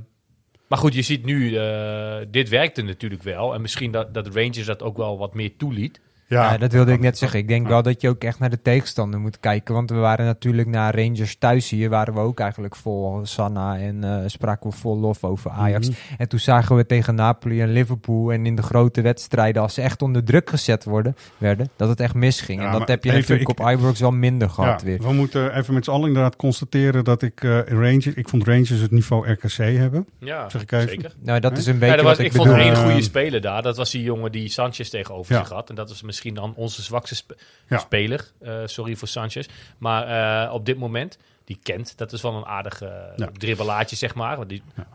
maar 0.68 0.78
goed, 0.80 0.94
je 0.94 1.02
ziet 1.02 1.26
nu, 1.26 1.56
eh, 1.58 2.18
dit 2.28 2.50
werkte 2.50 2.82
natuurlijk 2.82 3.24
wel. 3.24 3.54
En 3.54 3.62
misschien 3.62 3.92
dat, 3.92 4.14
dat 4.14 4.28
Rangers 4.36 4.66
dat 4.66 4.82
ook 4.84 4.98
wel 4.98 5.18
wat 5.18 5.34
meer 5.34 5.56
toeliet. 5.58 6.00
Ja, 6.32 6.58
dat 6.58 6.72
wilde 6.72 6.92
ik 6.92 7.00
net 7.00 7.18
zeggen. 7.18 7.40
Ik 7.40 7.48
denk 7.48 7.68
wel 7.68 7.82
dat 7.84 8.02
je 8.02 8.10
ook 8.10 8.24
echt 8.24 8.40
naar 8.40 8.50
de 8.50 8.62
tegenstander 8.62 9.20
moet 9.20 9.40
kijken. 9.40 9.74
Want 9.74 9.90
we 9.90 9.96
waren 9.96 10.26
natuurlijk 10.26 10.68
naar 10.68 10.96
Rangers 10.96 11.36
thuis 11.36 11.70
hier. 11.70 11.90
Waren 11.90 12.14
we 12.14 12.20
ook 12.20 12.40
eigenlijk 12.40 12.76
vol 12.76 13.20
Sanna 13.24 13.78
en 13.78 14.04
eh, 14.04 14.18
spraken 14.26 14.70
we 14.70 14.76
vol 14.76 14.98
lof 15.00 15.24
over 15.24 15.52
Ajax. 15.52 15.90
Mhm. 15.90 15.98
En 16.18 16.28
toen 16.28 16.40
zagen 16.40 16.76
we 16.76 16.86
tegen 16.86 17.16
Napoli 17.16 17.62
en 17.62 17.72
Liverpool. 17.72 18.34
En 18.34 18.46
in 18.46 18.56
de 18.56 18.62
grote 18.62 19.02
wedstrijden, 19.02 19.62
als 19.62 19.74
ze 19.74 19.82
echt 19.82 20.02
onder 20.02 20.24
druk 20.24 20.50
gezet 20.50 20.84
worden, 20.84 21.16
werden, 21.38 21.70
dat 21.76 21.90
het 21.90 22.00
echt 22.00 22.14
misging. 22.14 22.60
Ja, 22.62 22.66
en 22.72 22.80
dat 22.80 22.88
heb 22.88 23.04
je 23.04 23.10
even, 23.10 23.22
natuurlijk 23.22 23.50
ik- 23.50 23.60
op 23.60 23.70
Ibrox 23.72 24.00
wel 24.00 24.12
minder 24.12 24.50
gehad 24.50 24.82
Ja, 24.82 24.88
weer. 24.88 25.02
we 25.02 25.14
moeten 25.14 25.56
even 25.58 25.74
met 25.74 25.84
z'n 25.86 25.92
allen 25.92 26.08
inderdaad 26.08 26.36
constateren 26.36 27.04
dat 27.04 27.22
ik 27.22 27.44
eh, 27.44 27.60
Rangers, 27.68 28.06
ik 28.08 28.30
vond 28.30 28.48
Rangers 28.48 28.70
het 28.70 28.92
niveau 28.92 29.32
RKC 29.32 29.52
hebben. 29.58 30.06
Ja, 30.20 30.50
Zeg 30.50 30.62
ik 30.62 30.72
even. 30.72 30.90
zeker. 30.90 31.14
Nou, 31.24 31.40
dat 31.40 31.58
is 31.58 31.66
een 31.66 31.80
beetje 31.80 31.96
was, 31.96 32.06
wat 32.06 32.20
ik 32.20 32.26
ik, 32.26 32.32
vond 32.34 32.50
er 32.50 32.60
één 32.60 32.74
Eh, 32.74 32.84
goede 32.84 33.02
speler 33.02 33.42
daar. 33.42 33.62
Dat 33.62 33.78
was 33.78 33.92
die 33.92 34.04
jongen 34.04 34.32
die 34.32 34.50
Sanchez 34.50 34.90
tegenover 34.90 35.34
Ja. 35.34 35.40
zich 35.40 35.50
had. 35.50 35.70
En 35.70 35.76
dat 35.76 35.90
is 35.90 36.02
misschien 36.02 36.20
dan 36.30 36.54
onze 36.56 36.82
zwakste 36.82 37.24
Ja. 37.68 37.78
speler. 37.78 38.32
Eh, 38.40 38.62
sorry 38.66 38.96
voor 38.96 39.08
Sanchez. 39.08 39.48
Maar 39.78 40.04
eh, 40.48 40.54
op 40.54 40.66
dit 40.66 40.78
moment, 40.78 41.18
die 41.46 41.60
kent. 41.64 41.98
Dat 41.98 42.14
is 42.14 42.22
wel 42.22 42.36
een 42.36 42.46
aardige 42.46 42.86
uh, 42.86 43.18
Ja. 43.18 43.30
dribbelaatje, 43.38 43.96
zeg 43.96 44.16
maar. 44.16 44.38
Want 44.38 44.50
Die, 44.50 44.64
Ja. 44.76 44.88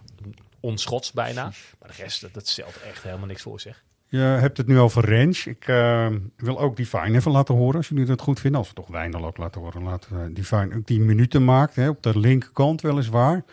Onschots 0.61 1.13
bijna. 1.13 1.43
Maar 1.81 1.89
de 1.97 2.03
rest, 2.03 2.21
dat, 2.21 2.35
dat 2.35 2.49
stelt 2.49 2.81
echt 2.91 3.03
helemaal 3.03 3.27
niks 3.27 3.43
voor 3.43 3.61
zich. 3.61 3.83
Je 4.09 4.19
hebt 4.19 4.57
het 4.57 4.67
nu 4.67 4.79
over 4.79 5.11
range. 5.19 5.43
Ik 5.45 5.69
eh, 5.69 6.09
wil 6.37 6.59
ook 6.59 6.77
Divine 6.77 7.17
even 7.17 7.31
laten 7.31 7.55
horen, 7.55 7.77
als 7.77 7.89
jullie 7.89 8.05
dat 8.05 8.21
goed 8.21 8.41
vinden. 8.41 8.59
Als 8.61 8.69
we 8.69 8.75
toch 8.75 8.87
Wijndal 8.89 9.25
ook 9.27 9.37
laten 9.37 9.61
horen, 9.61 9.83
laten 9.83 10.23
we 10.25 10.33
Divine 10.33 10.75
ook 10.77 10.87
die 10.87 11.01
minuten 11.01 11.45
maakt. 11.45 11.77
Hè, 11.77 11.89
op 11.89 12.03
de 12.03 12.19
linkerkant 12.19 12.81
weliswaar. 12.81 13.45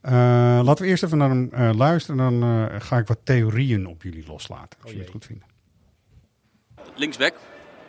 Eh, 0.00 0.12
laten 0.64 0.84
we 0.84 0.90
eerst 0.90 1.02
even 1.02 1.18
naar 1.18 1.28
hem 1.28 1.48
eh, 1.52 1.70
luisteren. 1.74 2.16
Dan 2.16 2.42
eh, 2.42 2.80
ga 2.80 2.98
ik 2.98 3.06
wat 3.06 3.18
theorieën 3.24 3.86
op 3.86 4.02
jullie 4.02 4.26
loslaten, 4.26 4.68
als 4.78 4.78
Oh 4.82 4.86
jullie 4.86 5.02
het 5.02 5.10
goed 5.10 5.24
vinden. 5.26 5.46
Linksback, 6.94 7.34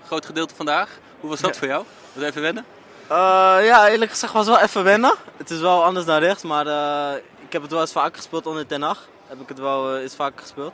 groot 0.05 0.25
gedeelte 0.25 0.55
vandaag. 0.55 0.99
Hoe 1.19 1.29
was 1.29 1.41
dat 1.41 1.57
voor 1.57 1.67
jou? 1.67 1.85
Was 2.13 2.23
even 2.23 2.41
wennen? 2.41 2.65
Eh, 3.03 3.57
ja, 3.65 3.89
eerlijk 3.89 4.11
gezegd 4.11 4.33
was 4.33 4.45
het 4.47 4.55
wel 4.55 4.63
even 4.65 4.83
wennen. 4.83 5.13
Het 5.37 5.49
is 5.49 5.59
wel 5.59 5.83
anders 5.83 6.05
dan 6.05 6.19
rechts, 6.19 6.43
maar 6.43 6.67
eh, 6.67 7.21
ik 7.45 7.51
heb 7.53 7.61
het 7.61 7.71
wel 7.71 7.81
eens 7.81 7.91
vaker 7.91 8.15
gespeeld 8.15 8.45
onder 8.45 8.65
Ten 8.65 8.81
Hag. 8.81 9.07
Heb 9.27 9.41
ik 9.41 9.47
het 9.49 9.59
wel 9.59 9.95
eh, 9.95 10.01
eens 10.01 10.15
vaker 10.15 10.41
gespeeld. 10.41 10.73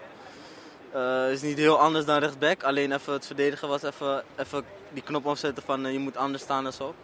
Eh, 0.94 1.32
is 1.32 1.42
niet 1.42 1.58
heel 1.58 1.80
anders 1.80 2.06
dan 2.06 2.20
rechtsback. 2.20 2.64
Alleen 2.64 2.92
even 2.92 3.14
het 3.14 3.26
verdedigen 3.26 3.68
was 3.68 3.82
even, 3.84 4.24
even 4.38 4.64
die 4.94 5.04
knop 5.04 5.26
omzetten 5.26 5.64
van 5.64 5.92
je 5.94 6.00
moet 6.00 6.18
anders 6.18 6.44
staan 6.44 6.66
en 6.66 6.74
zo. 6.74 6.96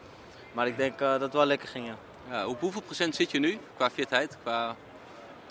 Maar 0.52 0.68
ik 0.68 0.78
denk 0.78 0.94
eh, 1.02 1.10
dat 1.12 1.22
het 1.22 1.34
wel 1.34 1.46
lekker 1.46 1.68
ging, 1.68 1.86
ja. 1.88 1.96
Ja, 2.30 2.48
op 2.48 2.60
hoeveel 2.60 2.82
procent 2.82 3.16
zit 3.16 3.32
je 3.32 3.40
nu 3.40 3.60
qua 3.78 3.90
fitheid? 3.90 4.38
Qua... 4.44 4.76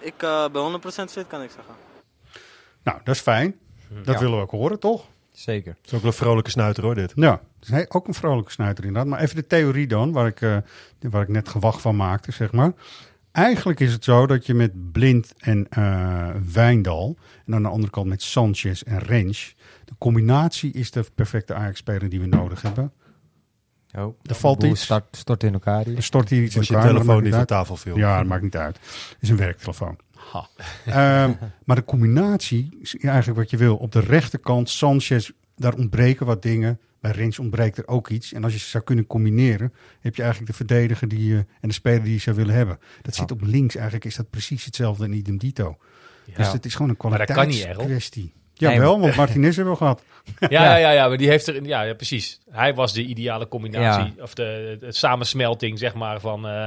Ik 0.00 0.22
eh 0.22 0.44
ben 0.52 0.80
100% 0.80 0.84
fit, 1.10 1.26
kan 1.26 1.42
ik 1.42 1.50
zeggen. 1.54 1.74
Nou, 2.82 2.98
dat 3.04 3.14
is 3.14 3.20
fijn. 3.20 3.58
Dat 3.88 4.14
Ja. 4.14 4.20
willen 4.20 4.36
we 4.36 4.42
ook 4.42 4.50
horen, 4.50 4.78
toch? 4.78 5.04
Zeker. 5.34 5.76
Het 5.76 5.86
is 5.86 5.92
ook 5.94 6.00
wel 6.02 6.10
een 6.10 6.16
vrolijke 6.16 6.50
snuiter 6.50 6.84
hoor, 6.84 6.94
dit. 6.94 7.12
Ja, 7.14 7.40
he- 7.60 7.84
ook 7.88 8.08
een 8.08 8.14
vrolijke 8.14 8.50
snuiter 8.50 8.84
inderdaad. 8.84 9.10
Maar 9.10 9.20
even 9.20 9.36
de 9.36 9.46
theorie 9.46 9.86
dan, 9.86 10.12
waar 10.12 10.26
ik, 10.26 10.40
eh, 10.40 10.56
waar 11.00 11.22
ik 11.22 11.28
net 11.28 11.48
gewacht 11.48 11.80
van 11.80 11.96
maakte, 11.96 12.32
zeg 12.32 12.52
maar. 12.52 12.72
Eigenlijk 13.32 13.80
is 13.80 13.92
het 13.92 14.04
zo 14.04 14.26
dat 14.26 14.46
je 14.46 14.54
met 14.54 14.92
Blind 14.92 15.32
en 15.38 15.66
eh 15.70 16.30
Wijndal... 16.52 17.18
en 17.46 17.54
aan 17.54 17.62
de 17.62 17.68
andere 17.68 17.90
kant 17.92 18.06
met 18.06 18.22
Sanchez 18.22 18.82
en 18.82 18.98
Rens... 18.98 19.54
de 19.84 19.92
combinatie 19.98 20.72
is 20.72 20.90
de 20.90 21.04
perfecte 21.14 21.54
Ajax-speler 21.54 22.08
die 22.08 22.20
we 22.20 22.26
nodig 22.26 22.62
hebben. 22.62 22.92
Oh, 23.98 24.18
Er 24.22 24.34
valt 24.34 24.60
de 24.60 24.66
boel 24.66 24.74
iets. 24.74 24.84
Start, 24.84 25.16
stort 25.16 25.42
in 25.42 25.52
elkaar 25.52 25.84
hier. 25.84 25.96
Er 25.96 26.02
stort 26.02 26.28
hier 26.28 26.42
iets 26.42 26.56
Als 26.56 26.68
in 26.68 26.74
je 26.76 26.80
elkaar, 26.80 26.94
maar 26.94 27.02
telefoon 27.04 27.22
maakt 27.30 27.36
van 27.36 27.56
tafel 27.58 27.76
viel. 27.76 27.96
Ja, 27.96 28.18
dat 28.18 28.26
maakt 28.26 28.42
niet 28.42 28.56
uit. 28.56 28.76
Het 28.82 29.16
is 29.20 29.28
een 29.28 29.36
werktelefoon. 29.36 29.96
Ha. 30.32 30.48
Ehm, 30.86 31.32
maar 31.64 31.76
de 31.76 31.84
combinatie 31.84 32.78
is 32.80 32.96
eigenlijk 32.96 33.38
wat 33.38 33.50
je 33.50 33.56
wil. 33.56 33.76
Op 33.76 33.92
de 33.92 34.00
rechterkant, 34.00 34.70
Sanchez, 34.70 35.30
daar 35.56 35.74
ontbreken 35.74 36.26
wat 36.26 36.42
dingen. 36.42 36.78
Bij 37.00 37.12
Rens 37.12 37.38
ontbreekt 37.38 37.78
er 37.78 37.88
ook 37.88 38.08
iets. 38.08 38.32
En 38.32 38.44
als 38.44 38.52
je 38.52 38.58
ze 38.58 38.68
zou 38.68 38.84
kunnen 38.84 39.06
combineren, 39.06 39.72
heb 40.00 40.16
je 40.16 40.22
eigenlijk 40.22 40.50
de 40.50 40.56
verdediger 40.56 41.08
die 41.08 41.26
je, 41.26 41.36
en 41.60 41.68
de 41.68 41.74
speler 41.74 42.02
die 42.02 42.12
je 42.12 42.18
zou 42.18 42.36
willen 42.36 42.54
hebben. 42.54 42.78
Dat 43.02 43.14
zit 43.14 43.30
op 43.30 43.40
links. 43.42 43.74
Eigenlijk 43.74 44.04
is 44.04 44.16
dat 44.16 44.30
precies 44.30 44.64
hetzelfde 44.64 45.04
in 45.04 45.12
idem 45.12 45.38
dito. 45.38 45.76
Dus 46.36 46.52
het 46.52 46.64
is 46.64 46.74
gewoon 46.74 46.96
een 47.00 47.08
Maar 47.10 47.18
dat 47.26 47.36
kan 47.36 47.46
niet, 47.46 47.56
Errol. 47.56 47.74
kwaliteitskwestie. 47.74 48.32
Nee, 48.56 48.72
Jawel, 48.72 48.92
maar- 48.92 49.00
want 49.00 49.16
Martinez 49.16 49.56
hebben 49.56 49.72
we 49.72 49.78
gehad. 49.78 50.02
Ja, 50.38 50.48
ja, 50.48 50.76
ja, 50.76 50.90
ja, 50.90 51.08
maar 51.08 51.16
die 51.16 51.28
heeft 51.28 51.46
er... 51.46 51.64
Ja, 51.64 51.82
ja, 51.82 51.94
precies. 51.94 52.40
Hij 52.50 52.74
was 52.74 52.92
de 52.92 53.04
ideale 53.04 53.48
combinatie. 53.48 54.12
Ja. 54.16 54.22
Of 54.22 54.34
de, 54.34 54.76
de 54.80 54.92
samensmelting, 54.92 55.78
zeg 55.78 55.94
maar, 55.94 56.20
van 56.20 56.46
eh 56.46 56.66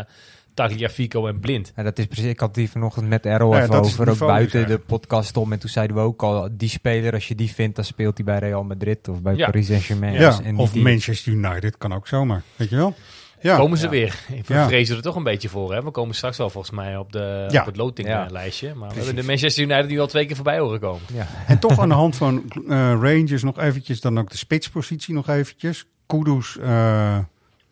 Tagliafico 0.58 1.28
en 1.28 1.40
Blind. 1.40 1.72
Ja, 1.76 1.84
dat 1.84 2.00
is 2.00 2.06
precies, 2.06 2.26
ik 2.26 2.40
had 2.40 2.56
hier 2.56 2.70
vanochtend 2.70 3.08
met 3.08 3.26
Errol 3.26 3.54
Ja, 3.54 3.60
dat 3.68 3.86
over, 3.86 4.00
ook 4.00 4.06
dus 4.08 4.18
buiten 4.18 4.68
de 4.68 4.78
podcast 4.80 5.38
om. 5.38 5.52
En 5.52 5.60
toen 5.60 5.70
zeiden 5.70 5.96
we 5.96 6.02
ook 6.02 6.24
al, 6.24 6.50
die 6.52 6.70
speler, 6.70 7.14
als 7.14 7.28
je 7.28 7.36
die 7.36 7.52
vindt, 7.52 7.76
dan 7.76 7.86
speelt 7.86 8.18
hij 8.18 8.26
bij 8.26 8.40
Real 8.40 8.64
Madrid 8.64 9.08
of 9.08 9.22
bij 9.22 9.36
Ja. 9.36 9.46
Paris 9.46 9.68
Saint-Germain. 9.68 10.14
Ja, 10.14 10.40
en 10.44 10.58
of 10.58 10.72
die- 10.72 10.84
Manchester 10.84 11.34
United 11.34 11.78
kan 11.78 11.94
ook 11.94 12.08
zomaar. 12.08 12.42
Weet 12.56 12.70
je 12.70 12.76
wel? 12.76 12.94
Ja. 13.42 13.58
Komen 13.58 13.78
ze 13.78 13.84
Ja. 13.84 13.90
weer. 13.92 14.16
We 14.46 14.54
Ja. 14.54 14.68
vrezen 14.68 14.96
er 14.96 15.02
toch 15.02 15.16
een 15.16 15.24
beetje 15.24 15.50
voor. 15.50 15.74
Hè? 15.74 15.84
We 15.84 15.92
komen 15.92 16.16
straks 16.16 16.38
wel 16.38 16.50
volgens 16.50 16.74
mij 16.76 16.98
op, 16.98 17.12
de, 17.12 17.46
Ja. 17.50 17.60
op 17.60 17.66
het 17.66 17.78
lotinglijstje. 17.78 18.74
Maar 18.76 18.90
we 18.90 18.96
hebben 18.96 19.16
de. 19.16 19.24
Manchester 19.24 19.64
United 19.64 19.88
nu 19.90 20.00
al 20.00 20.08
twee 20.08 20.26
keer 20.26 20.36
voorbij 20.36 20.60
horen 20.60 20.80
komen. 20.80 21.02
Ja. 21.14 21.28
En 21.48 21.60
toch 21.60 21.80
aan 21.80 21.90
de 21.90 21.96
hand 21.96 22.16
van 22.16 22.44
eh, 22.70 22.78
Rangers 23.02 23.44
nog 23.44 23.60
eventjes, 23.60 24.02
dan 24.02 24.20
ook 24.20 24.30
de 24.32 24.38
spitspositie 24.38 25.14
nog 25.14 25.30
eventjes. 25.30 25.86
Kudus, 26.06 26.58
eh, 26.58 27.18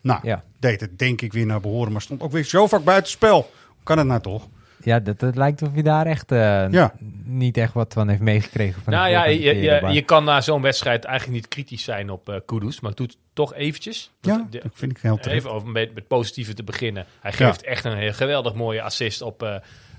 nou, 0.06 0.20
Ja. 0.24 0.44
deed 0.60 0.82
het 0.82 1.00
denk 1.00 1.22
ik 1.22 1.34
weer 1.34 1.46
naar 1.46 1.62
behoren, 1.62 1.92
maar 1.92 2.02
stond 2.02 2.22
ook 2.22 2.32
weer 2.32 2.44
zo 2.44 2.68
vaak 2.68 2.84
buitenspel. 2.84 3.36
Hoe 3.68 3.84
kan 3.84 3.98
het 3.98 4.08
nou 4.08 4.22
toch? 4.22 4.48
Ja, 4.84 5.00
dat, 5.00 5.36
lijkt 5.36 5.62
of 5.62 5.70
je 5.76 5.84
daar 5.84 6.06
echt 6.06 6.32
eh, 6.32 6.70
Ja. 6.72 6.94
niet 7.24 7.58
echt 7.58 7.74
wat 7.74 7.94
van 7.94 8.08
heeft 8.08 8.22
meegekregen. 8.22 8.82
Van 8.82 8.94
de 8.94 9.00
Nou 9.00 9.10
ja, 9.10 9.26
je, 9.26 9.40
je, 9.62 9.82
je 9.92 10.02
kan 10.02 10.24
na 10.24 10.42
zo'n 10.42 10.62
wedstrijd 10.62 11.04
eigenlijk 11.06 11.38
niet 11.38 11.48
kritisch 11.48 11.84
zijn 11.84 12.10
op 12.10 12.30
eh 12.30 12.36
Kudus. 12.46 12.80
Maar 12.80 12.94
doe 12.94 13.06
het 13.06 13.18
toch 13.34 13.54
eventjes. 13.54 14.12
Ja, 14.22 14.48
de- 14.50 14.60
dat 14.60 14.72
vind 14.74 14.92
ik 14.92 14.98
heel 15.02 15.18
terecht. 15.18 15.40
Even 15.40 15.52
over 15.52 15.68
met, 15.68 15.94
met 15.94 16.08
positieve 16.08 16.54
te 16.54 16.64
beginnen. 16.64 17.06
Hij 17.22 17.32
geeft 17.34 17.64
echt 17.64 17.86
een 17.86 17.98
heel 17.98 18.14
geweldig 18.14 18.54
mooie 18.54 18.82
assist 18.82 19.22
op 19.22 19.44
eh, 19.44 19.56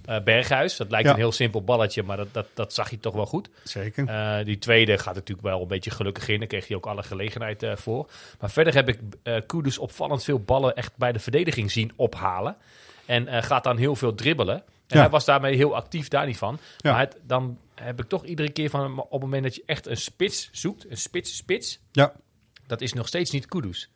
eh, 0.06 0.20
Berghuis. 0.22 0.76
Dat 0.76 0.90
lijkt 0.90 1.06
Ja. 1.06 1.12
een 1.12 1.18
heel 1.18 1.32
simpel 1.32 1.62
balletje, 1.64 2.02
maar 2.02 2.16
dat, 2.16 2.28
dat, 2.32 2.46
dat 2.54 2.72
zag 2.74 2.90
je 2.90 3.00
toch 3.00 3.14
wel 3.14 3.26
goed. 3.26 3.48
Zeker. 3.62 4.08
Eh, 4.08 4.44
die 4.44 4.58
tweede 4.58 4.98
gaat 4.98 5.14
natuurlijk 5.14 5.46
wel 5.46 5.62
een 5.62 5.68
beetje 5.68 5.90
gelukkig 5.90 6.28
in. 6.28 6.38
Daar 6.38 6.48
kreeg 6.48 6.66
hij 6.68 6.76
ook 6.76 6.86
alle 6.86 7.02
gelegenheid 7.02 7.62
eh, 7.62 7.76
voor. 7.76 8.10
Maar 8.40 8.50
verder 8.50 8.74
heb 8.74 8.88
ik 8.88 8.98
eh 9.22 9.36
Kudus 9.46 9.78
opvallend 9.78 10.24
veel 10.24 10.40
ballen 10.40 10.74
echt 10.76 10.96
bij 10.96 11.12
de 11.12 11.18
verdediging 11.18 11.70
zien 11.70 11.92
ophalen. 11.96 12.56
En 13.06 13.42
gaat 13.42 13.64
dan 13.64 13.76
heel 13.76 13.96
veel 13.96 14.14
dribbelen. 14.14 14.54
En 14.56 14.62
Ja. 14.96 15.00
hij 15.00 15.10
was 15.10 15.24
daarmee 15.24 15.56
heel 15.56 15.74
actief 15.76 16.08
daar 16.08 16.26
niet 16.26 16.36
van. 16.38 16.58
Ja. 16.78 16.90
Maar 16.90 17.00
het, 17.00 17.16
dan 17.22 17.58
heb 17.74 18.00
ik 18.00 18.08
toch 18.08 18.24
iedere 18.24 18.50
keer 18.50 18.70
van 18.70 18.98
op 19.00 19.10
het 19.10 19.20
moment 19.20 19.42
dat 19.42 19.54
je 19.54 19.62
echt 19.66 19.86
een 19.86 19.96
spits 19.96 20.48
zoekt, 20.52 20.90
een 20.90 20.96
spits 20.96 21.36
spits, 21.36 21.80
Ja, 21.92 22.12
dat 22.66 22.80
is 22.80 22.92
nog 22.92 23.06
steeds 23.08 23.30
niet 23.30 23.46
Kudus. 23.46 23.90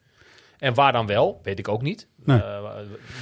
En 0.59 0.75
waar 0.75 0.93
dan 0.93 1.07
wel, 1.07 1.41
weet 1.43 1.59
ik 1.59 1.69
ook 1.69 1.83
niet. 1.83 2.07
Nee. 2.25 2.39
Eh, 2.43 2.45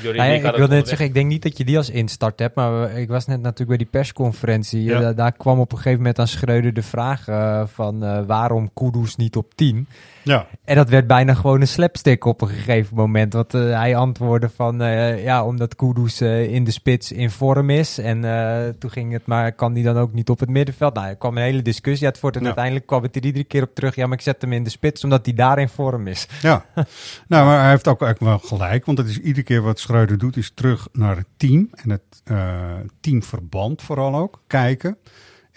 Jordi 0.02 0.18
Nou 0.18 0.30
ja, 0.30 0.48
ik 0.50 0.56
wilde 0.56 0.74
net 0.74 0.88
zeggen, 0.88 1.06
ik 1.06 1.14
denk 1.14 1.26
niet 1.28 1.42
dat 1.42 1.56
je 1.58 1.64
die 1.64 1.76
als 1.76 1.90
instart 1.90 2.38
hebt, 2.38 2.54
maar 2.54 2.90
ik 2.98 3.08
was 3.08 3.26
net 3.26 3.40
natuurlijk 3.40 3.68
bij 3.68 3.76
die 3.78 3.86
persconferentie. 3.86 4.82
Ja. 4.82 4.94
Eh, 4.94 5.00
da- 5.00 5.12
daar 5.12 5.32
kwam 5.32 5.60
op 5.60 5.70
een 5.72 5.76
gegeven 5.78 5.98
moment 5.98 6.18
aan 6.18 6.28
Schreuder 6.28 6.72
de 6.74 6.82
vraag 6.82 7.28
eh, 7.28 7.62
van 7.66 8.04
eh, 8.04 8.20
waarom 8.26 8.70
Kudus 8.74 9.16
niet 9.16 9.36
op 9.36 9.54
10. 9.54 9.86
ja. 10.22 10.46
En 10.64 10.76
dat 10.76 10.88
werd 10.88 11.06
bijna 11.06 11.34
gewoon 11.34 11.60
een 11.60 11.68
slapstick 11.68 12.24
op 12.24 12.40
een 12.40 12.48
gegeven 12.48 12.96
moment. 12.96 13.32
Want 13.32 13.52
hij 13.52 13.96
antwoordde 13.96 14.48
van, 14.56 14.82
eh, 14.82 15.24
ja, 15.24 15.44
omdat 15.44 15.76
Kudus 15.76 16.20
in 16.20 16.64
de 16.64 16.70
spits 16.70 17.12
in 17.12 17.30
vorm 17.30 17.70
is. 17.70 17.98
En 17.98 18.24
eh, 18.24 18.68
toen 18.78 18.90
ging 18.90 19.12
het 19.12 19.26
maar, 19.26 19.52
kan 19.52 19.74
hij 19.74 19.82
dan 19.82 19.96
ook 19.98 20.12
niet 20.12 20.28
op 20.30 20.40
het 20.40 20.48
middenveld? 20.48 20.94
Nou, 20.94 21.06
er 21.08 21.16
kwam 21.16 21.36
een 21.36 21.42
hele 21.42 21.62
discussie 21.62 22.06
uit 22.06 22.18
voort. 22.18 22.34
En 22.34 22.40
Ja. 22.40 22.46
uiteindelijk 22.46 22.86
kwam 22.86 23.02
het 23.02 23.16
er 23.16 23.24
iedere 23.24 23.44
keer 23.44 23.62
op 23.62 23.74
terug. 23.74 23.94
Ja, 23.94 24.06
maar 24.06 24.16
ik 24.16 24.22
zet 24.24 24.40
hem 24.42 24.52
in 24.52 24.64
de 24.64 24.70
spits, 24.70 25.04
omdat 25.04 25.24
hij 25.26 25.34
daar 25.34 25.58
in 25.58 25.68
vorm 25.68 26.06
is. 26.06 26.26
ja. 26.42 26.64
nou, 27.28 27.46
maar 27.46 27.60
hij 27.60 27.70
heeft 27.70 27.88
ook 27.88 28.02
eigenlijk 28.02 28.40
wel 28.40 28.58
gelijk. 28.58 28.86
Want 28.88 29.00
het 29.00 29.08
is 29.08 29.18
iedere 29.18 29.42
keer 29.42 29.62
wat 29.62 29.78
Schreuder 29.78 30.18
doet, 30.18 30.36
is 30.36 30.50
terug 30.54 30.88
naar 30.92 31.16
het 31.16 31.26
team. 31.36 31.68
En 31.72 31.90
het 31.90 32.22
eh, 32.24 32.74
teamverband 33.00 33.82
vooral 33.82 34.14
ook. 34.14 34.42
Kijken. 34.46 34.98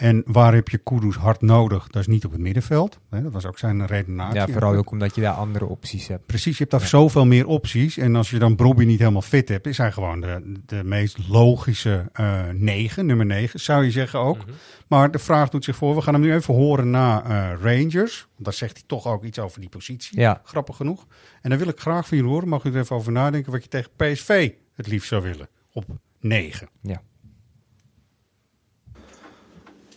En 0.02 0.22
waar 0.26 0.54
heb 0.54 0.68
je 0.68 0.78
Kudus 0.78 1.16
hard 1.16 1.40
nodig? 1.40 1.86
Dat 1.86 2.00
is 2.00 2.06
niet 2.06 2.24
op 2.24 2.32
het 2.32 2.40
middenveld. 2.40 2.98
Hè, 3.10 3.22
dat 3.22 3.32
was 3.32 3.46
ook 3.46 3.58
zijn 3.58 3.86
redenatie. 3.86 4.38
Ja, 4.38 4.48
vooral 4.48 4.74
ook 4.74 4.90
omdat 4.90 5.14
je 5.14 5.20
daar 5.20 5.34
andere 5.34 5.64
opties 5.64 6.08
hebt. 6.08 6.26
Precies, 6.26 6.58
je 6.58 6.64
hebt 6.64 6.70
daar 6.70 6.88
zoveel 6.88 7.26
meer 7.26 7.46
opties. 7.46 7.96
En 7.96 8.16
als 8.16 8.30
je 8.30 8.38
dan 8.38 8.56
Brobby 8.56 8.84
niet 8.84 8.98
helemaal 8.98 9.22
fit 9.22 9.48
hebt, 9.48 9.66
is 9.66 9.78
hij 9.78 9.92
gewoon 9.92 10.20
de, 10.20 10.60
de 10.66 10.84
meest 10.84 11.28
logische 11.28 12.08
eh 12.12 12.42
negen, 12.52 13.06
nummer 13.06 13.26
9, 13.26 13.60
zou 13.60 13.84
je 13.84 13.90
zeggen 13.90 14.18
ook. 14.18 14.36
Mhm. 14.36 14.50
Maar 14.88 15.10
de 15.10 15.18
vraag 15.18 15.48
doet 15.48 15.64
zich 15.64 15.76
voor. 15.76 15.94
We 15.94 16.02
gaan 16.02 16.14
hem 16.14 16.22
nu 16.22 16.34
even 16.34 16.54
horen 16.54 16.90
na 16.90 17.24
eh, 17.24 17.60
Rangers. 17.62 18.20
Want 18.20 18.44
daar 18.44 18.52
zegt 18.52 18.76
hij 18.76 18.84
toch 18.86 19.06
ook 19.06 19.24
iets 19.24 19.38
over 19.38 19.60
die 19.60 19.68
positie. 19.68 20.20
Ja. 20.20 20.40
Grappig 20.44 20.76
genoeg. 20.76 21.06
En 21.40 21.50
dan 21.50 21.58
wil 21.58 21.68
ik 21.68 21.80
graag 21.80 22.08
van 22.08 22.16
jullie 22.16 22.32
horen. 22.32 22.48
Mag 22.48 22.64
u 22.64 22.70
er 22.70 22.80
even 22.80 22.96
over 22.96 23.12
nadenken 23.12 23.52
wat 23.52 23.62
je 23.62 23.68
tegen 23.68 23.90
PSV 23.96 24.52
het 24.74 24.86
liefst 24.86 25.08
zou 25.08 25.22
willen? 25.22 25.48
Op 25.72 25.84
9. 26.20 26.68
Ja. 26.80 27.02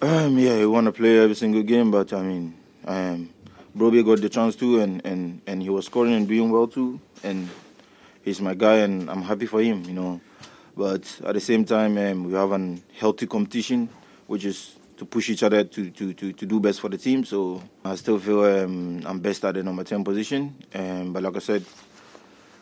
Um, 0.02 0.38
yeah, 0.38 0.58
we 0.58 0.66
want 0.68 0.86
to 0.86 0.92
play 0.92 1.20
every 1.20 1.36
single 1.36 1.64
game, 1.64 1.90
but 1.90 2.12
I 2.12 2.22
mean, 2.22 2.54
um, 2.84 3.30
Broby 3.74 4.04
got 4.04 4.20
the 4.20 4.28
chance 4.28 4.56
too, 4.58 4.82
and, 4.82 5.04
and, 5.06 5.42
and 5.48 5.62
he 5.62 5.70
was 5.70 5.86
scoring 5.86 6.14
and 6.14 6.28
doing 6.28 6.52
well 6.52 6.68
too, 6.68 7.00
and 7.24 7.50
he's 8.22 8.42
my 8.42 8.54
guy, 8.56 8.78
and 8.78 9.10
I'm 9.10 9.22
happy 9.22 9.46
for 9.46 9.62
him, 9.62 9.86
you 9.86 9.94
know. 9.94 10.20
But 10.76 11.22
at 11.24 11.34
the 11.34 11.40
same 11.40 11.64
time, 11.64 11.98
um, 11.98 12.26
we 12.26 12.34
have 12.34 12.52
a 12.52 12.78
healthy 12.98 13.26
competition, 13.26 13.88
which 14.28 14.44
is 14.44 14.76
to 14.98 15.06
push 15.06 15.30
each 15.30 15.44
other 15.44 15.64
to, 15.64 15.90
to, 15.90 16.14
to, 16.14 16.34
to 16.34 16.46
do 16.46 16.60
best 16.60 16.82
for 16.82 16.90
the 16.90 16.98
team. 16.98 17.24
So 17.24 17.64
I 17.86 17.96
still 17.96 18.20
feel 18.20 18.44
um, 18.44 19.02
I'm 19.06 19.20
best 19.20 19.46
at 19.46 19.56
the 19.56 19.64
number 19.64 19.86
10 19.86 20.04
position, 20.04 20.56
um, 20.74 21.14
but 21.14 21.24
like 21.24 21.38
I 21.38 21.40
said, 21.40 21.66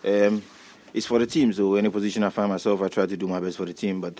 um, 0.05 0.43
it's 0.93 1.07
for 1.07 1.17
the 1.17 1.25
team. 1.25 1.51
So 1.51 1.73
any 1.75 1.89
position 1.89 2.23
I 2.23 2.29
find 2.29 2.49
myself, 2.49 2.79
I 2.83 2.89
try 2.89 3.07
to 3.07 3.17
do 3.17 3.27
my 3.27 3.39
best 3.39 3.57
for 3.57 3.65
the 3.65 3.73
team. 3.73 4.01
But 4.01 4.19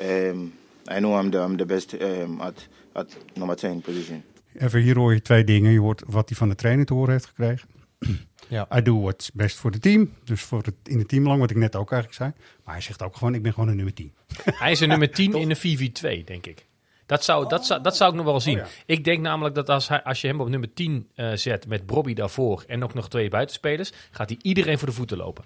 um, 0.00 0.52
I 0.90 0.98
know 0.98 1.22
I'm 1.22 1.30
the 1.30 1.38
I'm 1.38 1.56
the 1.56 1.66
best 1.66 1.92
um, 1.92 2.40
at 2.40 2.68
at 2.92 3.16
number 3.34 3.56
ten 3.56 3.80
position. 3.80 4.22
Even 4.54 4.80
hier 4.80 4.96
hoor 4.96 5.12
je 5.12 5.22
twee 5.22 5.44
dingen. 5.44 5.72
Je 5.72 5.80
hoort 5.80 6.02
wat 6.06 6.28
hij 6.28 6.38
van 6.38 6.48
de 6.48 6.54
trainer 6.54 6.86
te 6.86 6.94
horen 6.94 7.12
heeft 7.12 7.26
gekregen. 7.26 7.68
Ja. 8.48 8.68
I 8.76 8.82
do 8.82 9.00
what's 9.00 9.32
best 9.32 9.56
voor 9.56 9.70
het 9.70 9.82
team. 9.82 10.14
Dus 10.24 10.42
voor 10.42 10.62
het, 10.62 10.74
in 10.84 10.98
het 10.98 11.08
teambelang, 11.08 11.40
wat 11.40 11.50
ik 11.50 11.56
net 11.56 11.76
ook 11.76 11.92
eigenlijk 11.92 12.22
zei. 12.22 12.32
Maar 12.64 12.74
hij 12.74 12.82
zegt 12.82 13.02
ook 13.02 13.16
gewoon, 13.16 13.34
ik 13.34 13.42
ben 13.42 13.52
gewoon 13.52 13.68
een 13.68 13.76
nummer 13.76 13.94
10. 13.94 14.12
Hij 14.44 14.70
is 14.70 14.80
een 14.80 14.88
nummer 14.88 15.10
10 15.10 15.34
in 15.34 15.48
de 15.48 15.56
4v2, 15.56 16.24
denk 16.24 16.46
ik. 16.46 16.66
Dat 17.06 17.24
zou, 17.24 17.48
dat, 17.48 17.66
zou, 17.66 17.82
dat 17.82 17.96
zou 17.96 18.10
ik 18.10 18.16
nog 18.16 18.24
wel 18.24 18.40
zien. 18.40 18.60
Oh, 18.60 18.64
ja. 18.64 18.70
Ik 18.86 19.04
denk 19.04 19.20
namelijk 19.20 19.54
dat 19.54 19.68
als, 19.68 19.88
hij, 19.88 20.02
als 20.02 20.20
je 20.20 20.26
hem 20.26 20.40
op 20.40 20.48
nummer 20.48 20.72
10 20.72 21.08
eh, 21.14 21.32
zet 21.32 21.66
met 21.66 21.86
Bobby 21.86 22.14
daarvoor 22.14 22.64
en 22.66 22.84
ook 22.84 22.94
nog 22.94 23.08
twee 23.08 23.28
buitenspelers, 23.28 23.92
gaat 24.10 24.28
hij 24.28 24.38
iedereen 24.42 24.78
voor 24.78 24.88
de 24.88 24.94
voeten 24.94 25.16
lopen. 25.16 25.44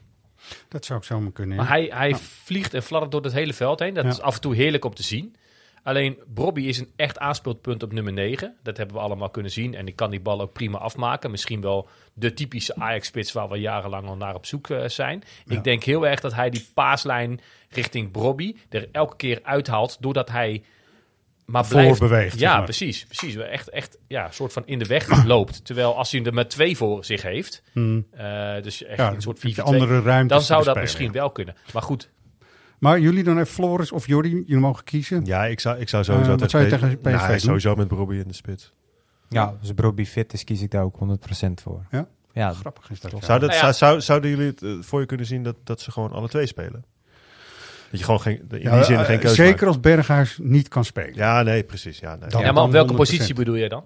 Dat 0.69 0.85
zou 0.85 0.99
ik 0.99 1.05
zomaar 1.05 1.33
kunnen. 1.33 1.57
ja. 1.57 1.63
Maar 1.63 1.73
hij, 1.73 1.87
hij 1.93 2.15
vliegt 2.15 2.75
en 2.75 2.83
fladdert 2.83 3.13
door 3.13 3.23
het 3.23 3.33
hele 3.33 3.53
veld 3.53 3.79
heen. 3.79 3.95
Dat 3.95 4.05
Ja. 4.05 4.11
is 4.11 4.21
af 4.21 4.35
en 4.35 4.41
toe 4.41 4.55
heerlijk 4.55 4.85
om 4.85 4.95
te 4.95 5.03
zien. 5.03 5.35
Alleen 5.85 6.19
Bobby 6.27 6.63
is 6.63 6.79
een 6.79 6.91
echt 6.97 7.19
aanspeelpunt 7.19 7.83
op 7.83 7.93
nummer 7.93 8.13
9. 8.13 8.57
Dat 8.63 8.77
hebben 8.77 8.97
we 8.97 9.03
allemaal 9.03 9.31
kunnen 9.31 9.51
zien. 9.53 9.75
En 9.75 9.85
die 9.85 9.95
kan 9.95 10.11
die 10.11 10.21
bal 10.21 10.41
ook 10.41 10.53
prima 10.53 10.79
afmaken. 10.79 11.31
Misschien 11.31 11.61
wel 11.61 11.89
de 12.15 12.35
typische 12.35 12.75
Ajax-spits 12.75 13.33
waar 13.33 13.49
we 13.49 13.57
jarenlang 13.57 14.09
al 14.09 14.17
naar 14.17 14.35
op 14.35 14.47
zoek 14.47 14.71
eh, 14.71 14.89
zijn. 14.89 15.23
Ja. 15.45 15.57
Ik 15.57 15.65
denk 15.65 15.83
heel 15.85 16.07
erg 16.07 16.21
dat 16.21 16.35
hij 16.35 16.51
die 16.51 16.67
paaslijn 16.75 17.41
richting 17.69 18.13
Bobby 18.13 18.57
er 18.69 18.89
elke 18.93 19.17
keer 19.17 19.41
uithaalt. 19.43 19.97
Doordat 20.01 20.31
hij 20.31 20.63
maar 21.53 21.67
blijft. 21.69 21.99
Voorbeweegt, 21.99 22.31
zeg 22.33 22.41
Ja, 22.41 22.55
maar. 22.57 22.65
precies. 22.65 23.05
precies. 23.05 23.37
Echt, 23.37 23.69
echt 23.71 23.99
ja, 24.09 24.27
een 24.27 24.33
soort 24.33 24.53
van 24.53 24.63
in 24.67 24.79
de 24.79 24.85
weg 24.87 25.25
loopt. 25.25 25.65
Terwijl 25.65 25.97
als 25.97 26.13
hij 26.13 26.23
er 26.23 26.35
met 26.35 26.51
twee 26.51 26.77
voor 26.77 27.05
zich 27.05 27.23
heeft. 27.23 27.63
Hmm. 27.73 28.07
eh, 28.11 28.63
dus 28.63 28.85
echt 28.85 28.99
Ja, 28.99 29.13
een 29.13 29.23
soort 29.23 29.43
heb 29.43 29.47
je 29.51 29.55
4 29.55 29.65
andere 29.65 30.01
ruimtes 30.01 30.37
Dan 30.37 30.47
zou 30.47 30.65
dat 30.65 30.77
misschien 30.77 31.13
wel 31.13 31.31
kunnen. 31.31 31.55
Maar 31.73 31.83
goed, 31.83 32.11
Maar 32.79 33.01
jullie 33.01 33.25
dan 33.25 33.35
even 33.39 33.53
Floris 33.53 33.93
of 33.93 34.07
Jordi, 34.07 34.29
jullie 34.29 34.57
mogen 34.57 34.85
kiezen. 34.85 35.25
Ja, 35.25 35.45
ik 35.47 35.61
zou, 35.61 35.79
ik 35.79 35.89
zou 35.89 36.05
sowieso 36.05 36.33
Eh, 36.33 36.39
wat 36.39 36.51
zou 36.51 36.65
je 36.65 36.69
tegen 36.71 36.99
PSV 36.99 37.05
Nou, 37.13 37.29
doen? 37.29 37.41
sowieso 37.41 37.75
met 37.75 37.91
Robbie 37.91 38.21
in 38.21 38.29
de 38.29 38.35
spits. 38.35 38.73
Ja, 39.29 39.57
als 39.61 39.73
Brobby 39.73 40.05
fit 40.05 40.33
is, 40.33 40.45
kies 40.45 40.63
ik 40.63 40.71
daar 40.71 40.83
ook 40.83 40.97
100% 40.99 41.61
voor. 41.63 41.87
Ja? 41.91 42.09
Ja, 42.33 42.53
Grappig 42.53 42.91
is 42.91 43.01
dat. 43.01 43.11
Zou 43.11 43.21
dat, 43.41 43.51
Nou 43.51 43.53
ja. 43.53 43.59
zou, 43.61 43.73
zou- 43.75 44.01
zouden 44.01 44.31
jullie 44.31 44.47
het 44.47 44.63
eh, 44.63 44.71
voor 44.81 45.01
je 45.01 45.07
kunnen 45.07 45.27
zien 45.27 45.43
dat, 45.43 45.57
dat 45.65 45.81
ze 45.81 45.91
gewoon 45.91 46.13
alle 46.13 46.29
twee 46.29 46.47
spelen? 46.47 46.85
Dat 47.93 48.01
je 48.01 48.05
gewoon 48.07 48.21
geen, 48.21 48.43
in 48.51 48.61
Ja, 48.61 48.75
die 48.77 48.85
zin 48.85 48.97
eh, 48.99 49.05
geen 49.05 49.19
keuze 49.19 49.35
Zeker 49.35 49.51
maakt. 49.53 49.67
als 49.67 49.81
Berghuis 49.81 50.39
niet 50.43 50.69
kan 50.69 50.85
spelen. 50.85 51.15
Ja, 51.15 51.43
nee, 51.43 51.63
precies. 51.65 51.99
Ja, 51.99 52.17
nee. 52.17 52.29
Dan- 52.29 52.43
Ja, 52.43 52.53
maar 52.53 52.63
op 52.63 52.71
welke 52.71 52.93
100%. 52.93 52.97
positie 52.97 53.35
bedoel 53.35 53.55
je 53.55 53.69
dan? 53.69 53.85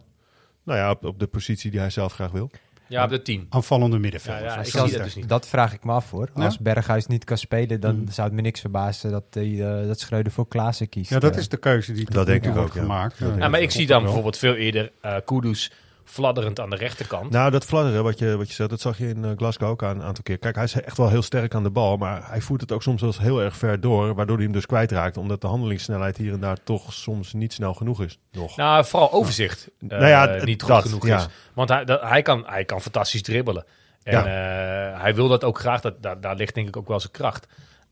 Nou 0.64 0.78
ja, 0.78 0.90
op, 0.90 1.04
op 1.04 1.18
de 1.18 1.26
positie 1.26 1.70
die 1.70 1.80
hij 1.80 1.90
zelf 1.90 2.12
graag 2.12 2.30
wil. 2.30 2.50
Ja, 2.88 3.04
op 3.04 3.10
de 3.10 3.22
10. 3.22 3.46
Aanvallende 3.50 3.98
middenvelders. 3.98 4.54
Ja, 4.54 4.60
ik 4.84 4.90
dat 4.92 5.02
dus 5.04 5.14
niet. 5.14 5.28
Dat 5.28 5.48
vraag 5.48 5.72
ik 5.74 5.84
me 5.84 5.92
af 5.92 6.10
hoor. 6.10 6.28
Ja? 6.34 6.44
Als 6.44 6.58
Berghuis 6.58 7.06
niet 7.06 7.24
kan 7.24 7.38
spelen, 7.38 7.80
dan 7.80 7.94
Hmm. 7.94 8.08
zou 8.10 8.26
het 8.26 8.36
me 8.36 8.42
niks 8.42 8.60
verbazen 8.60 9.10
dat, 9.10 9.24
hij, 9.30 9.80
eh, 9.80 9.86
dat 9.86 10.00
Schreuder 10.00 10.32
voor 10.32 10.48
Klaassen 10.48 10.88
kiest. 10.88 11.10
Ja, 11.10 11.18
dat 11.18 11.36
is 11.36 11.48
de 11.48 11.56
keuze 11.56 11.92
die 11.92 12.10
Dat 12.10 12.26
denk 12.26 12.44
ik 12.46 12.56
ook, 12.56 12.74
ja. 12.74 12.80
gemaakt. 12.80 13.18
Ja, 13.18 13.48
maar 13.48 13.58
ik 13.60 13.64
ik 13.64 13.70
zie 13.70 13.86
dan 13.86 14.02
bijvoorbeeld 14.02 14.38
veel 14.38 14.54
eerder 14.54 14.92
eh 15.00 15.16
Kudus 15.24 15.72
fladderend 16.06 16.60
aan 16.60 16.70
de 16.70 16.76
rechterkant. 16.76 17.30
Nou, 17.30 17.50
dat 17.50 17.64
fladderen 17.64 18.02
wat 18.02 18.18
je, 18.18 18.36
wat 18.36 18.48
je 18.48 18.54
zegt, 18.54 18.70
dat 18.70 18.80
zag 18.80 18.98
je 18.98 19.08
in 19.08 19.24
eh, 19.24 19.30
Glasgow 19.36 19.68
ook 19.68 19.82
aan, 19.82 19.96
een 19.96 20.02
aantal 20.02 20.22
keer. 20.22 20.38
Kijk, 20.38 20.54
hij 20.54 20.64
is 20.64 20.80
echt 20.80 20.96
wel 20.96 21.08
heel 21.08 21.22
sterk 21.22 21.54
aan 21.54 21.62
de 21.62 21.70
bal, 21.70 21.96
maar 21.96 22.30
hij 22.30 22.40
voert 22.40 22.60
het 22.60 22.72
ook 22.72 22.82
soms 22.82 23.00
wel 23.00 23.10
eens 23.10 23.18
heel 23.18 23.42
erg 23.42 23.56
ver 23.56 23.80
door, 23.80 24.14
waardoor 24.14 24.36
hij 24.36 24.44
hem 24.44 24.52
dus 24.52 24.66
kwijtraakt, 24.66 25.16
omdat 25.16 25.40
de 25.40 25.46
handelingssnelheid 25.46 26.16
hier 26.16 26.32
en 26.32 26.40
daar 26.40 26.62
toch 26.64 26.92
soms 26.92 27.32
niet 27.32 27.52
snel 27.52 27.74
genoeg 27.74 28.02
is. 28.02 28.18
Nog. 28.32 28.56
Nou, 28.56 28.84
vooral 28.84 29.12
overzicht 29.12 29.70
eh, 29.80 29.88
Nou 29.88 30.06
ja, 30.06 30.44
niet 30.44 30.62
goed 30.62 30.70
dat, 30.70 30.82
genoeg 30.84 31.06
ja. 31.06 31.16
is. 31.16 31.26
Want 31.54 31.68
hij, 31.68 31.84
dat, 31.84 32.00
hij, 32.00 32.22
kan, 32.22 32.44
hij 32.46 32.64
kan 32.64 32.80
fantastisch 32.80 33.22
dribbelen. 33.22 33.64
En 34.02 34.18
eh, 34.18 35.00
hij 35.00 35.14
wil 35.14 35.28
dat 35.28 35.44
ook 35.44 35.58
graag. 35.58 35.80
Dat, 35.80 36.02
daar, 36.02 36.20
daar 36.20 36.36
ligt 36.36 36.54
denk 36.54 36.68
ik 36.68 36.76
ook 36.76 36.88
wel 36.88 37.00
zijn 37.00 37.12
kracht. 37.12 37.46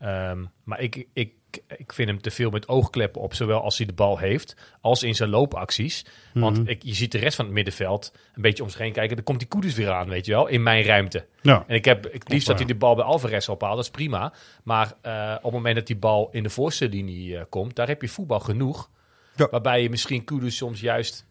Ehm, 0.04 0.44
maar 0.64 0.80
ik, 0.80 1.06
ik, 1.12 1.32
ik 1.76 1.92
vind 1.92 2.08
hem 2.08 2.20
te 2.20 2.30
veel 2.30 2.50
met 2.50 2.68
oogkleppen 2.68 3.20
op. 3.20 3.34
Zowel 3.34 3.62
als 3.62 3.76
hij 3.78 3.86
de 3.86 3.92
bal 3.92 4.18
heeft, 4.18 4.56
als 4.80 5.02
in 5.02 5.14
zijn 5.14 5.28
loopacties. 5.30 6.06
Want 6.34 6.58
Mhm. 6.58 6.68
ik, 6.68 6.82
je 6.82 6.94
ziet 6.94 7.12
de 7.12 7.18
rest 7.18 7.36
van 7.36 7.44
het 7.44 7.54
middenveld 7.54 8.12
een 8.34 8.42
beetje 8.42 8.62
om 8.62 8.68
zich 8.68 8.78
heen 8.78 8.92
kijken. 8.92 9.16
Dan 9.16 9.24
komt 9.24 9.38
die 9.38 9.48
Koeders 9.48 9.74
weer 9.74 9.90
aan, 9.90 10.08
weet 10.08 10.26
je 10.26 10.32
wel, 10.32 10.46
in 10.46 10.62
mijn 10.62 10.84
ruimte. 10.84 11.26
Ja. 11.42 11.64
En 11.66 11.74
ik 11.74 11.84
heb 11.84 12.12
het 12.12 12.28
liefst 12.28 12.46
dat 12.46 12.58
hij 12.58 12.66
de 12.66 12.74
bal 12.74 12.94
bij 12.94 13.04
Alvarez 13.04 13.48
ophaalt, 13.48 13.76
dat 13.76 13.84
is 13.84 13.90
prima. 13.90 14.32
Maar 14.64 14.94
eh, 15.00 15.34
op 15.36 15.42
het 15.42 15.52
moment 15.52 15.76
dat 15.76 15.86
die 15.86 15.96
bal 15.96 16.28
in 16.32 16.42
de 16.42 16.50
voorste 16.50 16.88
linie 16.88 17.36
eh, 17.38 17.44
komt, 17.48 17.76
daar 17.76 17.86
heb 17.88 18.02
je 18.02 18.08
voetbal 18.08 18.40
genoeg. 18.40 18.90
Ja. 19.36 19.48
Waarbij 19.50 19.82
je 19.82 19.90
misschien 19.90 20.24
Kudus 20.24 20.56
soms 20.56 20.80
juist 20.80 21.26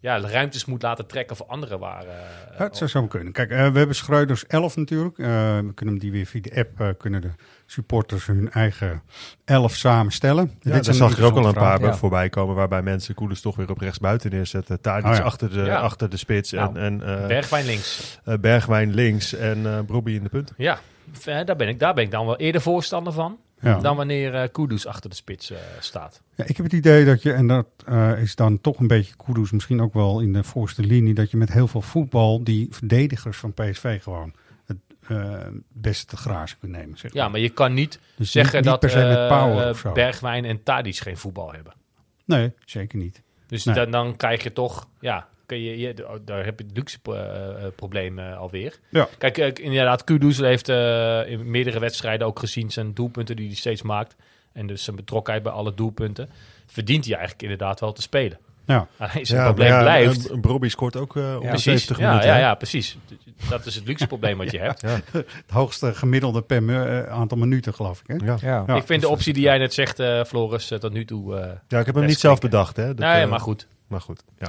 ja, 0.00 0.20
de 0.20 0.28
ruimtes 0.28 0.64
moet 0.64 0.82
laten 0.82 1.06
trekken 1.06 1.36
voor 1.36 1.46
anderen 1.46 1.78
waar. 1.78 2.02
eh, 2.02 2.58
Ja, 2.58 2.64
het 2.64 2.76
zou 2.76 2.90
zo 2.90 3.06
kunnen. 3.06 3.32
Kijk, 3.32 3.50
eh, 3.50 3.56
we 3.72 3.78
hebben 3.78 3.94
Schreuders 3.96 4.46
11 4.46 4.76
natuurlijk. 4.76 5.18
Eh, 5.18 5.26
we 5.58 5.72
kunnen 5.74 5.94
hem 5.94 5.98
die 5.98 6.12
weer 6.12 6.26
via 6.26 6.40
de 6.40 6.54
app, 6.56 6.80
eh, 6.80 6.88
kunnen 6.98 7.20
de 7.20 7.30
supporters 7.66 8.26
hun 8.26 8.50
eigen 8.50 9.02
11 9.44 9.74
samenstellen. 9.74 10.50
Ja, 10.60 10.72
Dit 10.72 10.84
daar 10.84 10.94
zag 10.94 11.10
ik 11.12 11.18
er 11.18 11.24
ook 11.24 11.36
al 11.36 11.46
een 11.46 11.54
paar 11.54 11.80
ja. 11.80 11.94
voorbij 11.94 12.28
komen, 12.28 12.54
waarbij 12.54 12.82
mensen 12.82 13.14
Koelers 13.14 13.40
toch 13.40 13.56
weer 13.56 13.70
op 13.70 13.78
rechts 13.78 13.98
buiten 13.98 14.30
neerzetten. 14.30 14.80
Tadic 14.80 15.10
Oh 15.10 15.16
ja. 15.16 15.22
achter, 15.22 15.50
de, 15.52 15.60
Ja. 15.60 15.76
achter 15.78 16.10
de 16.10 16.16
spits 16.16 16.52
Nou, 16.52 16.76
en, 16.78 17.02
en 17.02 17.20
eh, 17.22 17.26
Bergwijn 17.26 17.66
links. 17.66 18.20
eh, 18.24 18.34
Bergwijn 18.40 18.94
links 18.94 19.34
en 19.34 19.66
eh 19.66 19.78
Brobbey 19.86 20.12
in 20.14 20.22
de 20.22 20.28
punt. 20.28 20.52
Ja, 20.56 20.78
daar 21.44 21.56
ben, 21.56 21.68
ik, 21.68 21.78
daar 21.78 21.94
ben 21.94 22.04
ik 22.04 22.10
dan 22.10 22.26
wel 22.26 22.36
eerder 22.36 22.60
voorstander 22.60 23.12
van. 23.12 23.38
Ja. 23.66 23.78
Dan 23.78 23.96
wanneer 23.96 24.34
eh 24.34 24.48
Kudus 24.52 24.86
achter 24.86 25.10
de 25.10 25.16
spits 25.16 25.50
eh, 25.50 25.58
staat. 25.80 26.22
Ja, 26.34 26.44
ik 26.44 26.56
heb 26.56 26.66
het 26.66 26.74
idee 26.74 27.04
dat 27.04 27.22
je, 27.22 27.32
en 27.32 27.46
dat 27.46 27.66
eh, 27.86 28.22
is 28.22 28.34
dan 28.34 28.60
toch 28.60 28.78
een 28.78 28.86
beetje 28.86 29.14
Kudus, 29.24 29.50
misschien 29.50 29.80
ook 29.80 29.94
wel 29.94 30.20
in 30.20 30.32
de 30.32 30.44
voorste 30.44 30.82
linie, 30.82 31.14
dat 31.14 31.30
je 31.30 31.36
met 31.36 31.52
heel 31.52 31.68
veel 31.68 31.82
voetbal 31.82 32.44
die 32.44 32.66
verdedigers 32.70 33.36
van 33.38 33.52
PSV 33.54 34.02
gewoon 34.02 34.32
het 34.66 34.76
beste 35.72 36.06
te 36.06 36.16
grazen 36.16 36.58
kunt 36.58 36.72
nemen. 36.72 36.98
Zeg 36.98 37.12
Ja, 37.12 37.22
maar. 37.22 37.30
maar 37.30 37.40
je 37.40 37.48
kan 37.48 37.74
niet 37.74 38.00
Dus 38.16 38.30
zeggen 38.30 38.62
niet, 38.62 38.82
niet 38.82 38.92
dat 38.92 39.82
met. 39.82 39.94
Bergwijn 39.94 40.44
en 40.44 40.62
Tadic 40.62 40.96
geen 40.96 41.16
voetbal 41.16 41.52
hebben. 41.52 41.72
Nee, 42.24 42.52
zeker 42.64 42.98
niet. 42.98 43.22
Dus 43.46 43.64
Nee. 43.64 43.74
dan, 43.74 43.90
dan 43.90 44.16
krijg 44.16 44.42
je 44.42 44.52
toch, 44.52 44.88
ja, 45.00 45.28
kun 45.46 45.60
je, 45.62 45.78
je, 45.78 46.08
oh, 46.08 46.14
daar 46.24 46.44
heb 46.44 46.58
je 46.58 46.64
het 46.66 46.76
luxe 46.76 46.98
eh, 47.02 47.12
eh, 47.64 47.72
probleem 47.76 48.18
eh, 48.18 48.38
alweer. 48.38 48.78
Ja. 48.88 49.08
Kijk, 49.18 49.58
inderdaad, 49.58 50.04
Kudus 50.04 50.38
heeft 50.38 50.68
eh, 50.68 51.28
in 51.30 51.50
meerdere 51.50 51.78
wedstrijden 51.78 52.26
ook 52.26 52.38
gezien 52.38 52.70
zijn 52.70 52.94
doelpunten 52.94 53.36
die 53.36 53.46
hij 53.46 53.56
steeds 53.56 53.82
maakt. 53.82 54.16
En 54.52 54.66
dus 54.66 54.84
zijn 54.84 54.96
betrokkenheid 54.96 55.44
bij 55.44 55.52
alle 55.52 55.74
doelpunten. 55.74 56.28
Verdient 56.66 57.04
hij 57.04 57.12
eigenlijk 57.14 57.42
inderdaad 57.42 57.80
wel 57.80 57.92
te 57.92 58.02
spelen. 58.02 58.38
Ja. 58.66 58.88
Alleen 58.96 59.26
zijn 59.26 59.40
Ja, 59.40 59.46
probleem 59.46 59.68
ja, 59.68 59.80
blijft. 59.80 60.30
eh, 60.30 60.40
Brobbey 60.40 60.68
scoort 60.68 60.96
ook 60.96 61.16
eh 61.16 61.22
om 61.34 61.40
de 61.42 61.46
precies. 61.48 61.64
70 61.64 61.98
Ja, 61.98 62.08
minuten. 62.08 62.28
ja, 62.30 62.38
ja, 62.38 62.54
precies. 62.54 62.96
Dat 63.48 63.66
is 63.66 63.74
het 63.74 63.86
luxe 63.86 64.06
probleem 64.06 64.38
wat 64.38 64.50
je 64.50 64.58
hebt. 64.58 64.80
Ja. 64.80 64.88
Het 65.12 65.24
hoogste 65.50 65.94
gemiddelde 65.94 66.42
per 66.42 67.08
aantal 67.10 67.38
minuten, 67.38 67.74
geloof 67.74 68.02
ik. 68.06 68.20
Hè? 68.20 68.26
Ja. 68.26 68.36
ja. 68.40 68.64
Ja. 68.66 68.74
ik 68.76 68.86
vind 68.86 69.00
de 69.02 69.08
optie 69.08 69.32
die 69.32 69.42
jij 69.42 69.58
net 69.58 69.74
zegt, 69.74 69.98
eh, 70.00 70.24
Floris, 70.24 70.66
tot 70.78 70.92
nu 70.92 71.04
toe... 71.04 71.36
eh, 71.36 71.50
Ja, 71.68 71.78
ik 71.80 71.86
heb 71.86 71.94
hem 71.94 72.04
niet 72.06 72.18
zelf 72.20 72.38
bedacht. 72.40 72.76
Hè? 72.76 72.86
Dat, 72.86 72.98
nee, 72.98 73.26
maar 73.26 73.40
goed. 73.40 73.66
Maar 73.86 74.00
goed, 74.00 74.22
ja. 74.38 74.46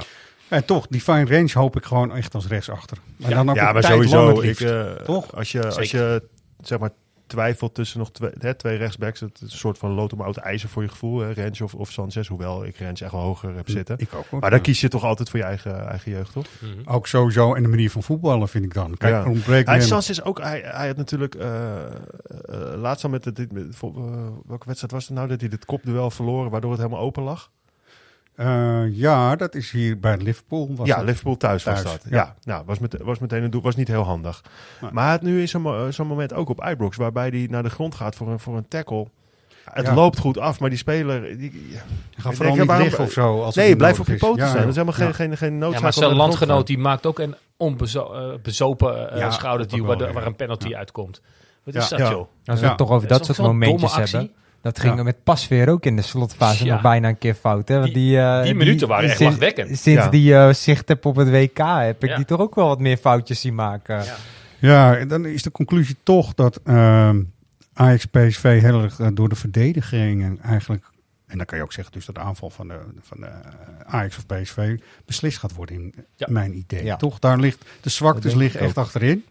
En 0.48 0.64
toch, 0.64 0.86
die 0.86 1.00
fine 1.00 1.24
range 1.24 1.50
hoop 1.52 1.76
ik 1.76 1.84
gewoon 1.84 2.14
echt 2.14 2.34
als 2.34 2.46
rechtsachter. 2.46 2.98
En 3.22 3.30
dan 3.30 3.50
ook 3.50 3.56
ja, 3.56 3.72
maar 3.72 3.82
sowieso. 3.82 4.40
Ik, 4.40 4.60
eh, 4.60 4.92
Toch? 4.92 5.36
Als 5.36 5.52
je, 5.52 5.66
als 5.74 5.90
je 5.90 6.22
zeg 6.60 6.78
maar 6.78 6.90
twijfelt 7.26 7.74
tussen 7.74 7.98
nog 7.98 8.12
twee, 8.12 8.30
hè, 8.38 8.54
twee 8.54 8.76
rechtsbacks, 8.76 9.20
het 9.20 9.34
is 9.42 9.52
een 9.52 9.58
soort 9.58 9.78
van 9.78 9.90
lood 9.90 10.12
om 10.12 10.20
oud 10.20 10.36
ijzer 10.36 10.68
voor 10.68 10.82
je 10.82 10.88
gevoel, 10.88 11.18
hè, 11.18 11.30
Rens 11.30 11.60
of, 11.60 11.74
of 11.74 11.90
Sanchez, 11.90 12.28
hoewel 12.28 12.64
ik 12.64 12.76
Rens 12.76 13.00
echt 13.00 13.12
wel 13.12 13.20
hoger 13.20 13.54
heb 13.56 13.68
zitten. 13.70 13.98
Ik 13.98 14.14
ook 14.14 14.26
hoor. 14.30 14.40
Maar 14.40 14.50
dan 14.50 14.58
Ja. 14.58 14.64
kies 14.64 14.80
je 14.80 14.88
toch 14.88 15.04
altijd 15.04 15.30
voor 15.30 15.38
je 15.38 15.44
eigen, 15.44 15.88
eigen 15.88 16.10
jeugd, 16.12 16.32
toch? 16.32 16.46
Mhm. 16.60 16.94
Ook 16.94 17.06
sowieso 17.06 17.54
en 17.54 17.62
de 17.62 17.68
manier 17.68 17.90
van 17.90 18.02
voetballen 18.02 18.48
vind 18.48 18.64
ik 18.64 18.74
dan. 18.74 18.96
Kijk, 18.96 19.12
Ja. 19.14 19.20
er 19.20 19.28
ontbreekt 19.28 19.68
Hij, 19.68 19.80
Sanchez 19.80 20.20
ook, 20.20 20.40
hij, 20.40 20.60
hij 20.64 20.86
had 20.86 20.96
natuurlijk 20.96 21.34
uh, 21.34 21.42
uh, 22.50 22.56
laatst 22.76 23.04
al 23.04 23.10
met, 23.10 23.24
het, 23.24 23.36
dit- 23.36 23.52
met 23.52 23.64
uh, 23.84 23.90
welke 24.46 24.66
wedstrijd 24.66 24.92
was 24.92 25.06
het 25.06 25.16
nou 25.16 25.28
dat 25.28 25.40
hij 25.40 25.48
dit 25.48 25.64
kopduel 25.64 26.10
verloren, 26.10 26.50
waardoor 26.50 26.70
het 26.70 26.80
helemaal 26.80 27.02
open 27.02 27.22
lag? 27.22 27.50
Uh, 28.40 28.96
ja, 28.96 29.36
dat 29.36 29.54
is 29.54 29.70
hier 29.70 29.98
bij 29.98 30.16
Liverpool. 30.16 30.70
Was 30.76 30.86
ja, 30.88 30.96
dat? 30.96 31.04
Liverpool 31.04 31.36
thuis, 31.36 31.62
Thuis, 31.62 31.82
was 31.82 31.92
dat. 31.92 32.02
ja. 32.10 32.16
Ja, 32.16 32.34
nou, 32.44 32.62
was, 32.66 32.78
met, 32.78 32.96
was 33.02 33.18
meteen 33.18 33.42
een 33.42 33.50
doel, 33.50 33.62
was 33.62 33.76
niet 33.76 33.88
heel 33.88 34.02
handig. 34.02 34.42
Maar 34.92 35.10
had 35.10 35.22
nu 35.22 35.42
is 35.42 35.50
zo'n 35.50 35.62
mo- 35.62 35.90
zo'n 35.90 36.06
moment 36.06 36.32
ook 36.32 36.48
op 36.48 36.64
Ibrox, 36.64 36.96
waarbij 36.96 37.28
hij 37.28 37.46
naar 37.50 37.62
de 37.62 37.70
grond 37.70 37.94
gaat 37.94 38.14
voor 38.14 38.28
een, 38.28 38.38
voor 38.40 38.56
een 38.56 38.68
tackle. 38.68 39.06
Het 39.64 39.86
Ja. 39.86 39.94
loopt 39.94 40.18
goed 40.18 40.38
af, 40.38 40.60
maar 40.60 40.68
die 40.68 40.78
speler... 40.78 41.38
Die, 41.38 41.52
gaat 42.16 42.34
vooral 42.34 42.56
waarom- 42.56 42.82
liggen 42.84 43.04
of 43.04 43.10
zo. 43.12 43.42
Als 43.42 43.54
nee, 43.54 43.68
het 43.68 43.78
blijf 43.78 44.00
op 44.00 44.06
je 44.06 44.16
poten 44.16 44.42
Ja, 44.42 44.48
staan. 44.48 44.60
Dat 44.60 44.68
is 44.68 44.74
helemaal 44.76 44.98
Ja. 45.00 45.04
geen, 45.04 45.14
geen, 45.14 45.36
geen 45.36 45.58
noodzaak 45.58 45.76
Ja, 45.78 45.82
maar 45.82 45.92
zijn 45.92 46.12
landgenoot 46.14 46.66
die 46.66 46.78
maakt 46.78 47.06
ook 47.06 47.18
een 47.18 47.34
onbezopen 47.56 49.16
Ja, 49.18 49.30
schouderduw 49.30 49.86
dat 49.86 50.00
waar, 50.00 50.12
waar 50.12 50.26
een 50.26 50.36
penalty 50.36 50.68
Ja. 50.68 50.78
uitkomt. 50.78 51.20
Wat 51.64 51.74
Ja. 51.74 51.80
is 51.80 51.88
dat, 51.88 51.98
Ja. 51.98 52.10
joh? 52.10 52.28
Als 52.44 52.58
we 52.58 52.64
Ja. 52.64 52.68
het 52.68 52.78
toch 52.78 52.90
over 52.90 53.08
Dat 53.08 53.24
soort 53.24 53.38
momentjes 53.38 53.94
hebben. 53.94 54.30
Dat 54.72 54.80
ging 54.80 54.96
Ja. 54.96 55.02
met 55.02 55.24
Pasveer 55.24 55.68
ook 55.68 55.84
in 55.84 55.96
de 55.96 56.02
slotfase 56.02 56.64
Ja. 56.64 56.72
nog 56.72 56.82
bijna 56.82 57.08
een 57.08 57.18
keer 57.18 57.34
fout. 57.34 57.68
Hè? 57.68 57.74
Want 57.78 57.94
Die- 57.94 58.08
die, 58.08 58.18
eh, 58.18 58.42
die 58.42 58.54
minuten 58.54 58.88
waren 58.88 59.08
echt 59.08 59.16
sinds- 59.16 59.32
lachwekkend. 59.32 59.78
Sinds 59.78 60.04
Ja. 60.04 60.08
die 60.10 60.34
eh, 60.34 60.52
zicht 60.52 60.88
heb 60.88 61.04
op 61.04 61.16
het 61.16 61.30
WK 61.30 61.58
heb 61.58 62.02
ik 62.02 62.08
Ja. 62.10 62.16
die 62.16 62.24
toch 62.24 62.40
ook 62.40 62.54
wel 62.54 62.66
wat 62.66 62.78
meer 62.80 62.96
foutjes 62.96 63.40
zien 63.40 63.54
maken. 63.54 64.04
Ja. 64.04 64.16
Ja, 64.60 64.96
en 64.96 65.08
dan 65.08 65.24
is 65.26 65.42
de 65.42 65.50
conclusie 65.50 65.96
toch 66.02 66.34
dat 66.34 66.60
ehm 66.64 67.22
Ajax 67.74 68.04
PSV 68.04 68.60
heel 68.60 68.82
erg 68.82 69.00
eh, 69.00 69.06
door 69.12 69.28
de 69.28 69.34
verdedigingen 69.34 70.38
eigenlijk... 70.42 70.84
En 71.26 71.36
dan 71.36 71.46
kan 71.46 71.58
je 71.58 71.64
ook 71.64 71.72
zeggen 71.72 71.92
dus 71.94 72.06
dat 72.06 72.14
de 72.14 72.20
aanval 72.20 72.50
van 72.50 72.68
de, 72.68 72.78
van 73.02 73.20
de 73.20 73.26
eh, 73.26 73.94
Ajax 73.94 74.16
of 74.16 74.26
PSV 74.26 74.78
beslist 75.06 75.38
gaat 75.38 75.54
worden 75.54 75.74
in 75.76 75.94
Ja. 76.16 76.26
mijn 76.30 76.56
idee. 76.56 76.84
Ja. 76.84 76.96
Toch? 76.96 77.18
Daar 77.18 77.38
ligt, 77.38 77.64
de 77.80 77.90
zwaktes 77.90 78.34
liggen 78.34 78.60
echt 78.60 78.78
ook. 78.78 78.84
achterin. 78.84 79.24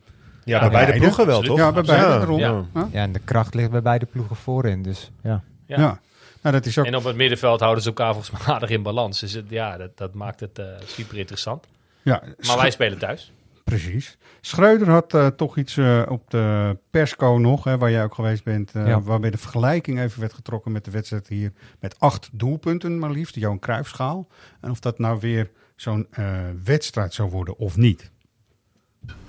Ja, 0.47 0.59
bij 0.59 0.69
beide 0.69 0.85
beide. 0.85 0.99
ploegen 1.05 1.25
wel, 1.25 1.41
toch? 1.41 1.57
Ja, 1.57 1.71
bij 1.71 1.83
beide 1.83 2.05
Ja. 2.05 2.17
daarom. 2.17 2.39
Ja. 2.39 2.65
En 2.91 3.11
de 3.11 3.19
kracht 3.19 3.53
ligt 3.53 3.71
bij 3.71 3.81
beide 3.81 4.05
ploegen 4.05 4.35
voorin. 4.35 4.81
Dus 4.83 5.11
ja. 5.23 5.43
Ja. 5.65 5.79
Ja. 5.79 5.99
Nou, 6.41 6.55
dat 6.55 6.65
is 6.65 6.77
ook... 6.77 6.85
En 6.85 6.95
op 6.95 7.03
het 7.03 7.15
middenveld 7.15 7.59
houden 7.59 7.81
ze 7.83 7.87
elkaar 7.89 8.13
volgens 8.13 8.31
mij 8.31 8.41
aardig 8.55 8.69
in 8.69 8.83
balans. 8.83 9.19
Dus 9.19 9.33
het, 9.33 9.45
ja, 9.49 9.77
dat, 9.77 9.97
dat 9.97 10.13
maakt 10.13 10.39
het 10.39 10.59
eh, 10.59 10.65
super 10.85 11.17
interessant. 11.17 11.65
ja, 12.01 12.21
Maar 12.47 12.57
wij 12.57 12.71
spelen 12.71 12.97
thuis. 12.97 13.31
Precies. 13.63 14.17
Schreuder 14.41 14.89
had 14.89 15.13
eh, 15.13 15.27
toch 15.27 15.57
iets 15.57 15.77
eh, 15.77 16.01
op 16.09 16.29
de 16.31 16.77
persco 16.89 17.37
nog, 17.37 17.63
hè, 17.63 17.77
waar 17.77 17.91
jij 17.91 18.03
ook 18.03 18.13
geweest 18.13 18.43
bent, 18.43 18.71
eh, 18.71 18.87
Ja. 18.87 19.01
waarbij 19.01 19.29
de 19.31 19.37
vergelijking 19.37 19.99
even 19.99 20.19
werd 20.19 20.33
getrokken 20.33 20.71
met 20.71 20.85
de 20.85 20.91
wedstrijd 20.91 21.27
hier 21.27 21.51
met 21.79 21.99
acht 21.99 22.29
doelpunten 22.31 22.99
maar 22.99 23.11
liefst, 23.11 23.33
de 23.33 23.39
Johan 23.39 23.59
Cruijffschaal. 23.59 24.27
En 24.61 24.71
of 24.71 24.79
dat 24.79 24.99
nou 24.99 25.19
weer 25.19 25.49
zo'n 25.75 26.07
eh, 26.11 26.25
wedstrijd 26.63 27.13
zou 27.13 27.29
worden 27.29 27.57
of 27.57 27.77
niet. 27.77 28.11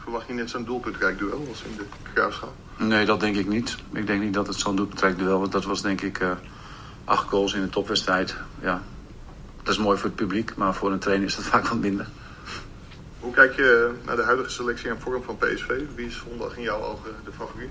Verwacht 0.09 0.29
je 0.29 0.35
net 0.35 0.51
zo'n 0.51 0.65
doelpuntrijk 0.65 1.19
duel 1.19 1.47
als 1.49 1.63
in 1.63 1.77
de 1.77 1.85
Graafschap? 2.15 2.53
Nee, 2.77 3.05
dat 3.05 3.21
denk 3.21 3.37
ik 3.37 3.49
niet. 3.49 3.77
Ik 3.93 4.07
denk 4.07 4.23
niet 4.23 4.35
dat 4.35 4.47
het 4.47 4.57
zo'n 4.57 4.77
doelbetrekt 4.77 5.19
duel 5.19 5.39
was. 5.39 5.51
Dat 5.51 5.65
was 5.65 5.83
denk 5.83 6.01
ik 6.01 6.19
eh, 6.19 6.31
acht 7.05 7.29
goals 7.29 7.55
in 7.55 7.63
een 7.63 7.71
topwedstrijd. 7.71 8.37
Ja, 8.61 8.83
dat 9.63 9.75
is 9.75 9.81
mooi 9.81 9.99
voor 9.99 10.07
het 10.07 10.17
publiek, 10.17 10.55
maar 10.57 10.75
voor 10.75 10.93
een 10.93 10.99
trainer 10.99 11.27
is 11.27 11.37
dat 11.37 11.45
vaak 11.55 11.67
wat 11.69 11.79
minder. 11.79 12.09
Hoe 13.21 13.33
kijk 13.33 13.57
je 13.57 13.95
naar 14.05 14.17
de 14.17 14.23
huidige 14.23 14.51
selectie 14.51 14.91
en 14.91 15.01
vorm 15.01 15.23
van 15.23 15.37
PSV? 15.37 15.81
Wie 15.95 16.07
is 16.07 16.23
zondag 16.29 16.57
in 16.57 16.63
jouw 16.63 16.83
ogen 16.83 17.11
de 17.25 17.33
favoriet? 17.33 17.71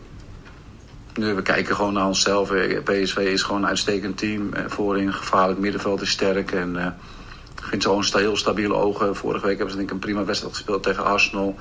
Nu, 1.14 1.34
we 1.34 1.42
kijken 1.42 1.76
gewoon 1.76 1.94
naar 1.94 2.08
onszelf. 2.08 2.52
Eh, 2.52 2.84
PSV 2.84 3.18
is 3.18 3.44
gewoon 3.44 3.62
een 3.62 3.68
uitstekend 3.68 4.18
team. 4.18 4.54
Eh, 4.54 4.64
Voorin 4.68 5.14
gevaarlijk, 5.14 5.60
middenveld 5.60 6.02
is 6.02 6.10
sterk. 6.10 6.52
En 6.52 6.78
eh, 6.78 6.86
ik 7.56 7.64
vind 7.64 7.84
ze 7.84 7.90
gewoon 7.90 8.06
heel 8.14 8.38
stabiele 8.38 8.74
ogen. 8.74 9.16
Vorige 9.16 9.46
week 9.46 9.58
hebben 9.58 9.72
ze 9.72 9.78
denk 9.78 9.90
ik 9.90 9.96
een 9.96 10.02
prima 10.02 10.26
wedstrijd 10.26 10.56
gespeeld 10.56 10.84
tegen 10.84 11.06
Arsenal. 11.06 11.56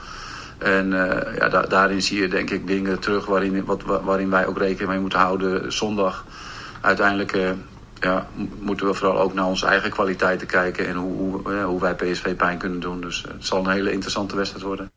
En 0.59 0.93
eh, 0.93 1.37
ja, 1.39 1.49
da- 1.49 1.63
daarin 1.67 2.03
zie 2.03 2.21
je 2.21 2.29
denk 2.29 2.51
ik 2.51 2.67
dingen 2.67 2.99
terug 2.99 3.27
waarin, 3.27 3.65
wat, 3.65 3.83
wa- 3.83 4.03
waarin 4.03 4.31
wij 4.31 4.47
ook 4.47 4.59
rekening 4.59 4.89
mee 4.91 5.01
moeten 5.01 5.19
houden. 5.19 5.73
Zondag 5.73 6.25
uiteindelijk 6.81 7.33
eh, 7.33 7.51
ja, 8.01 8.29
moeten 8.61 8.87
we 8.87 8.95
vooral 8.95 9.19
ook 9.21 9.35
naar 9.35 9.47
onze 9.47 9.67
eigen 9.67 9.91
kwaliteiten 9.91 10.47
kijken. 10.47 10.87
En 10.89 10.95
hoe, 10.97 11.17
hoe, 11.17 11.53
eh, 11.55 11.65
hoe 11.65 11.81
wij 11.81 11.95
PSV 11.95 12.35
pijn 12.37 12.59
kunnen 12.59 12.81
doen. 12.81 13.01
Dus 13.01 13.25
het 13.29 13.47
zal 13.47 13.65
een 13.67 13.73
hele 13.73 13.93
interessante 13.93 14.37
wedstrijd 14.37 14.65
worden. 14.65 14.91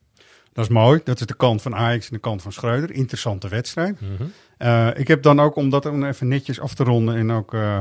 Dat 0.54 0.66
is 0.66 0.72
mooi. 0.74 1.02
Dat 1.04 1.20
is 1.20 1.26
de 1.26 1.34
kant 1.36 1.62
van 1.62 1.76
Ajax 1.76 2.08
en 2.08 2.14
de 2.14 2.20
kant 2.20 2.42
van 2.42 2.52
Schreuder. 2.52 2.92
Interessante 2.92 3.48
wedstrijd. 3.48 4.02
Mhm. 4.02 4.24
Eh, 4.58 4.88
ik 4.94 5.08
heb 5.08 5.24
dan 5.24 5.40
ook, 5.40 5.56
om 5.56 5.70
dat 5.70 5.86
even 5.86 6.28
netjes 6.28 6.60
af 6.60 6.74
te 6.74 6.84
ronden 6.84 7.16
en 7.16 7.32
ook 7.32 7.54
eh, 7.54 7.78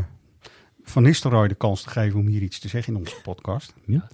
Van 0.85 1.03
Nistelrooy 1.03 1.49
de 1.49 1.55
kans 1.55 1.83
te 1.83 1.89
geven 1.91 2.19
om 2.21 2.27
hier 2.27 2.43
iets 2.43 2.59
te 2.59 2.69
zeggen 2.69 2.93
in 2.93 2.99
onze 2.99 3.17
podcast. 3.23 3.73
Ja. 3.85 4.09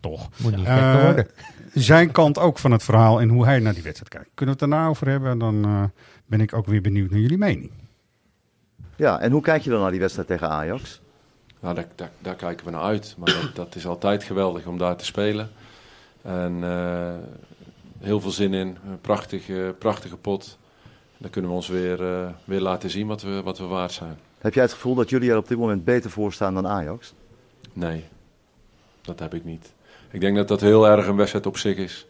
Toch. 0.00 0.28
Moet 0.36 0.56
niet 0.56 0.66
Eh, 0.66 1.02
worden. 1.04 1.28
Zijn 1.74 2.10
kant 2.10 2.38
ook 2.38 2.58
van 2.58 2.70
het 2.70 2.82
verhaal 2.82 3.20
en 3.20 3.28
hoe 3.28 3.44
hij 3.44 3.58
naar 3.58 3.74
die 3.74 3.82
wedstrijd 3.82 4.10
kijkt. 4.12 4.30
Kunnen 4.34 4.54
we 4.56 4.60
het 4.62 4.70
daarna 4.70 4.88
over 4.88 5.08
hebben? 5.08 5.38
Dan 5.38 5.64
eh, 5.64 5.82
ben 6.26 6.40
ik 6.40 6.52
ook 6.54 6.66
weer 6.66 6.80
benieuwd 6.80 7.10
naar 7.10 7.20
jullie 7.20 7.38
mening. 7.38 7.70
Ja, 8.96 9.20
en 9.20 9.32
hoe 9.32 9.42
kijk 9.42 9.62
je 9.62 9.70
dan 9.70 9.80
naar 9.80 9.90
die 9.90 10.00
wedstrijd 10.00 10.28
tegen 10.28 10.48
Ajax? 10.50 11.00
Nou, 11.60 11.74
daar, 11.74 11.86
daar, 11.94 12.10
daar 12.20 12.34
kijken 12.34 12.64
we 12.66 12.70
naar 12.72 12.82
uit. 12.82 13.14
Maar 13.18 13.32
dat, 13.42 13.54
dat 13.54 13.74
is 13.74 13.86
altijd 13.86 14.24
geweldig 14.24 14.66
om 14.66 14.78
daar 14.78 14.96
te 14.96 15.04
spelen. 15.04 15.50
En 16.22 16.58
eh, 16.62 17.14
heel 17.98 18.20
veel 18.20 18.30
zin 18.30 18.54
in. 18.54 18.66
Een 18.88 19.00
prachtige, 19.00 19.74
prachtige 19.78 20.16
pot. 20.16 20.58
Dan 21.18 21.30
kunnen 21.30 21.50
we 21.50 21.56
ons 21.56 21.68
weer, 21.68 22.02
eh, 22.14 22.28
weer 22.44 22.60
laten 22.60 22.90
zien 22.90 23.06
wat 23.06 23.22
we, 23.22 23.42
wat 23.42 23.58
we 23.58 23.64
waard 23.64 23.92
zijn. 23.92 24.18
Heb 24.38 24.54
jij 24.54 24.62
het 24.62 24.72
gevoel 24.72 24.94
dat 24.94 25.10
jullie 25.10 25.30
er 25.30 25.36
op 25.36 25.48
dit 25.48 25.58
moment 25.58 25.84
beter 25.84 26.10
voor 26.10 26.32
staan 26.32 26.54
dan 26.54 26.66
Ajax? 26.66 27.14
Nee, 27.72 28.04
dat 29.02 29.18
heb 29.18 29.34
ik 29.34 29.44
niet. 29.44 29.72
Ik 30.16 30.22
denk 30.22 30.36
dat 30.36 30.48
dat 30.48 30.60
heel 30.60 30.88
erg 30.88 31.06
een 31.06 31.16
wedstrijd 31.16 31.46
op 31.46 31.56
zich 31.56 31.76
is. 31.76 32.06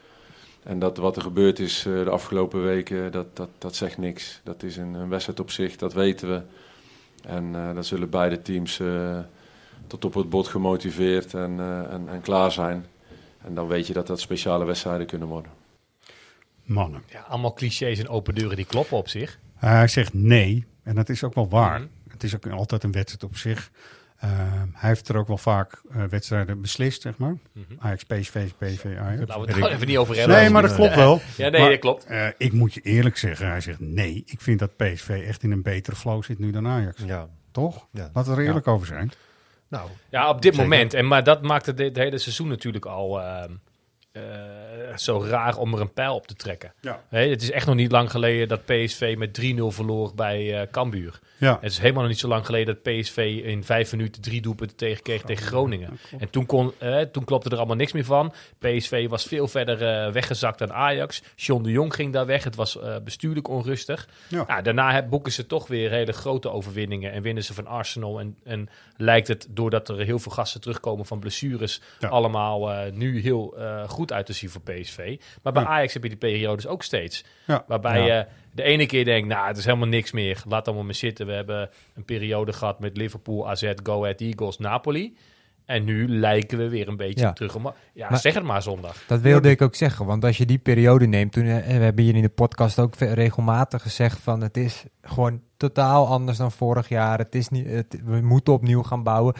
En 0.62 0.78
dat 0.78 0.96
wat 0.96 1.16
er 1.16 1.22
gebeurd 1.22 1.58
is 1.58 1.86
eh, 1.86 2.04
de 2.04 2.10
afgelopen 2.10 2.62
weken, 2.62 3.12
dat, 3.12 3.36
dat, 3.36 3.48
dat 3.58 3.76
zegt 3.76 3.98
niks. 3.98 4.40
Dat 4.44 4.62
is 4.62 4.76
een, 4.76 4.94
een 4.94 5.08
wedstrijd 5.08 5.40
op 5.40 5.50
zich, 5.50 5.76
dat 5.76 5.92
weten 5.92 6.28
we. 6.28 6.42
En 7.28 7.54
eh 7.54 7.74
dan 7.74 7.84
zullen 7.84 8.10
beide 8.10 8.42
teams 8.42 8.80
eh, 8.80 9.18
tot 9.86 10.04
op 10.04 10.14
het 10.14 10.30
bot 10.30 10.48
gemotiveerd 10.48 11.34
en, 11.34 11.60
eh, 11.60 11.92
en, 11.92 12.08
en 12.08 12.20
klaar 12.20 12.52
zijn. 12.52 12.86
En 13.44 13.54
dan 13.54 13.66
weet 13.66 13.86
je 13.86 13.92
dat 13.92 14.06
dat 14.06 14.20
speciale 14.20 14.64
wedstrijden 14.64 15.06
kunnen 15.06 15.28
worden. 15.28 15.50
Mannen. 16.62 17.02
Ja, 17.10 17.20
allemaal 17.20 17.52
clichés 17.52 17.98
en 17.98 18.08
open 18.08 18.34
deuren 18.34 18.56
die 18.56 18.66
kloppen 18.66 18.96
op 18.96 19.08
zich. 19.08 19.38
Uh, 19.56 19.60
hij 19.70 19.88
zegt 19.88 20.14
nee, 20.14 20.66
en 20.82 20.94
dat 20.94 21.08
is 21.08 21.24
ook 21.24 21.34
wel 21.34 21.48
waar. 21.48 21.80
Mhm. 21.80 21.88
Het 22.08 22.22
is 22.22 22.34
ook 22.34 22.46
altijd 22.46 22.84
een 22.84 22.92
wedstrijd 22.92 23.24
op 23.24 23.36
zich. 23.36 23.70
Uh, 24.24 24.30
hij 24.72 24.88
heeft 24.88 25.08
er 25.08 25.16
ook 25.16 25.26
wel 25.28 25.38
vaak 25.38 25.80
uh, 25.90 26.04
wedstrijden 26.04 26.60
beslist, 26.60 27.02
zeg 27.02 27.18
maar. 27.18 27.36
Mhm. 27.52 27.64
Ajax, 27.78 28.04
PSV, 28.04 28.50
PSV, 28.58 28.84
Ajax. 28.98 29.18
Laten 29.18 29.40
we 29.40 29.52
het 29.52 29.64
er 29.64 29.70
even 29.70 29.86
niet 29.86 29.96
over 29.96 30.16
hebben. 30.16 30.36
Nee, 30.36 30.50
maar 30.50 30.62
dat 30.62 30.74
klopt 30.74 30.94
wel. 30.94 31.20
Ja, 31.36 31.48
nee, 31.48 31.60
maar, 31.60 31.70
dat 31.70 31.78
klopt. 31.78 32.10
Uh, 32.10 32.26
ik 32.38 32.52
moet 32.52 32.74
je 32.74 32.80
eerlijk 32.80 33.16
zeggen, 33.16 33.48
hij 33.48 33.60
zegt 33.60 33.80
nee. 33.80 34.22
Ik 34.26 34.40
vind 34.40 34.58
dat 34.58 34.76
PSV 34.76 35.22
echt 35.26 35.42
in 35.42 35.50
een 35.50 35.62
betere 35.62 35.96
flow 35.96 36.22
zit 36.22 36.38
nu 36.38 36.50
dan 36.50 36.66
Ajax. 36.66 37.02
Ja. 37.06 37.28
Toch? 37.50 37.86
Ja. 37.92 38.10
Laten 38.12 38.32
we 38.34 38.40
er 38.40 38.46
eerlijk 38.46 38.66
Ja. 38.66 38.72
over 38.72 38.86
zijn. 38.86 39.10
Nou, 39.68 39.88
Ja, 40.10 40.28
op 40.28 40.42
dit 40.42 40.54
zeker. 40.54 40.68
moment. 40.68 40.94
En, 40.94 41.06
maar 41.08 41.24
dat 41.24 41.42
maakt 41.42 41.66
het, 41.66 41.78
het 41.78 41.96
hele 41.96 42.18
seizoen 42.18 42.48
natuurlijk 42.48 42.84
al 42.86 43.20
uh, 44.16 44.56
uh, 44.96 44.96
zo 44.96 45.24
raar 45.28 45.56
om 45.56 45.74
er 45.74 45.80
een 45.80 45.92
pijl 45.92 46.14
op 46.14 46.26
te 46.26 46.34
trekken. 46.34 46.72
Ja. 46.80 47.02
Hey, 47.08 47.28
het 47.28 47.42
is 47.42 47.50
echt 47.50 47.66
nog 47.66 47.74
niet 47.74 47.92
lang 47.92 48.10
geleden 48.10 48.48
dat 48.48 48.64
PSV 48.64 49.14
met 49.18 49.40
3-0 49.40 49.44
verloor 49.74 50.14
bij 50.14 50.60
uh, 50.60 50.70
Cambuur. 50.70 51.18
Ja. 51.38 51.58
Het 51.60 51.70
is 51.70 51.78
helemaal 51.78 52.02
nog 52.02 52.10
niet 52.10 52.20
zo 52.20 52.28
lang 52.28 52.46
geleden 52.46 52.78
dat 52.82 52.94
PSV 52.94 53.40
in 53.44 53.64
vijf 53.64 53.92
minuten 53.92 54.22
drie 54.22 54.40
doelpunten 54.40 54.76
tegenkreeg 54.76 55.22
tegen 55.22 55.46
Groningen. 55.46 55.98
En 56.18 56.30
toen, 56.30 56.46
kon, 56.46 56.72
uh, 56.82 57.00
toen 57.00 57.24
klopte 57.24 57.50
er 57.50 57.56
allemaal 57.56 57.76
niks 57.76 57.92
meer 57.92 58.04
van. 58.04 58.32
PSV 58.58 59.08
was 59.08 59.24
veel 59.24 59.48
verder 59.48 60.12
weggezakt 60.12 60.58
dan 60.58 60.72
Ajax. 60.72 61.22
John 61.36 61.62
de 61.62 61.70
Jong 61.70 61.94
ging 61.94 62.12
daar 62.12 62.26
weg. 62.26 62.44
Het 62.44 62.56
was 62.56 62.78
bestuurlijk 63.04 63.48
onrustig. 63.48 64.08
Ja. 64.28 64.44
Ja, 64.46 64.62
daarna 64.62 65.02
boeken 65.02 65.32
ze 65.32 65.46
toch 65.46 65.66
weer 65.66 65.90
hele 65.90 66.12
grote 66.12 66.50
overwinningen 66.50 67.12
en 67.12 67.22
winnen 67.22 67.44
ze 67.44 67.54
van 67.54 67.66
Arsenal. 67.66 68.20
En, 68.20 68.36
en 68.44 68.68
lijkt 68.96 69.28
het, 69.28 69.46
doordat 69.50 69.88
er 69.88 69.98
heel 69.98 70.18
veel 70.18 70.32
gasten 70.32 70.60
terugkomen 70.60 71.06
van 71.06 71.18
blessures, 71.18 71.80
allemaal 72.00 72.90
nu 72.92 73.20
heel 73.20 73.54
uh, 73.58 73.88
goed 74.06 74.16
uit 74.16 74.26
te 74.26 74.32
zien 74.32 74.50
voor 74.50 74.60
PSV. 74.60 75.16
Maar 75.42 75.52
bij 75.52 75.62
Ja. 75.62 75.68
Ajax 75.68 75.92
heb 75.92 76.02
je 76.02 76.08
die 76.08 76.18
periodes 76.18 76.66
ook 76.66 76.82
steeds. 76.82 77.24
Ja. 77.46 77.64
Waarbij 77.66 78.06
Ja. 78.06 78.16
je 78.16 78.26
de 78.52 78.62
ene 78.62 78.86
keer 78.86 79.04
denkt, 79.04 79.28
nou, 79.28 79.46
het 79.46 79.56
is 79.56 79.64
helemaal 79.64 79.88
niks 79.88 80.12
meer. 80.12 80.42
Laat 80.48 80.66
allemaal 80.66 80.84
maar 80.84 80.94
zitten. 80.94 81.26
We 81.26 81.32
hebben 81.32 81.70
een 81.94 82.04
periode 82.04 82.52
gehad 82.52 82.80
met 82.80 82.96
Liverpool, 82.96 83.48
AZ, 83.48 83.72
Go 83.82 84.02
Ahead 84.02 84.20
Eagles, 84.20 84.58
Napoli. 84.58 85.16
En 85.66 85.84
nu 85.84 86.08
lijken 86.08 86.58
we 86.58 86.68
weer 86.68 86.88
een 86.88 86.96
beetje 86.96 87.24
Ja. 87.24 87.32
terug. 87.32 87.54
Om, 87.54 87.72
ja, 87.92 88.08
Maar- 88.10 88.18
zeg 88.18 88.34
het 88.34 88.44
maar 88.44 88.62
zondag. 88.62 88.96
Dat 89.06 89.20
wilde 89.20 89.50
ik 89.50 89.62
ook 89.62 89.74
zeggen, 89.74 90.06
want 90.06 90.24
als 90.24 90.36
je 90.36 90.46
die 90.46 90.58
periode 90.58 91.06
neemt, 91.06 91.32
toen 91.32 91.44
eh, 91.46 91.66
we 91.66 91.72
hebben 91.72 92.04
hier 92.04 92.14
in 92.14 92.22
de 92.22 92.28
podcast 92.28 92.78
ook 92.78 92.94
regelmatig 92.96 93.82
gezegd 93.82 94.18
van 94.20 94.40
het 94.40 94.56
is 94.56 94.84
gewoon 95.02 95.40
totaal 95.56 96.06
anders 96.06 96.38
dan 96.38 96.52
vorig 96.52 96.88
jaar. 96.88 97.18
Het 97.18 97.34
is 97.34 97.48
niet, 97.48 97.66
het, 97.66 98.00
we 98.04 98.20
moeten 98.20 98.52
opnieuw 98.52 98.82
gaan 98.82 99.02
bouwen. 99.02 99.34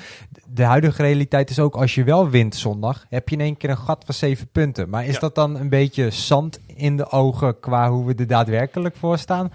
De 0.49 0.63
huidige 0.65 1.03
realiteit 1.03 1.51
is 1.51 1.59
ook 1.59 1.75
als 1.75 1.95
je 1.95 2.05
wel 2.05 2.29
wint 2.29 2.55
zondag, 2.55 3.07
heb 3.09 3.29
je 3.29 3.37
in 3.37 3.41
één 3.43 3.57
keer 3.57 3.71
een 3.71 3.79
gat 3.79 4.03
van 4.05 4.15
zeven 4.15 4.49
punten. 4.53 4.89
Maar 4.89 5.07
is 5.07 5.15
Ja. 5.15 5.21
dat 5.21 5.35
dan 5.35 5.57
een 5.57 5.69
beetje 5.69 6.11
zand 6.11 6.61
in 6.67 6.97
de 6.97 7.11
ogen 7.11 7.61
qua 7.61 7.91
hoe 7.91 8.07
we 8.07 8.15
er 8.15 8.27
daadwerkelijk 8.27 8.97
voor 8.97 9.19
staan? 9.19 9.53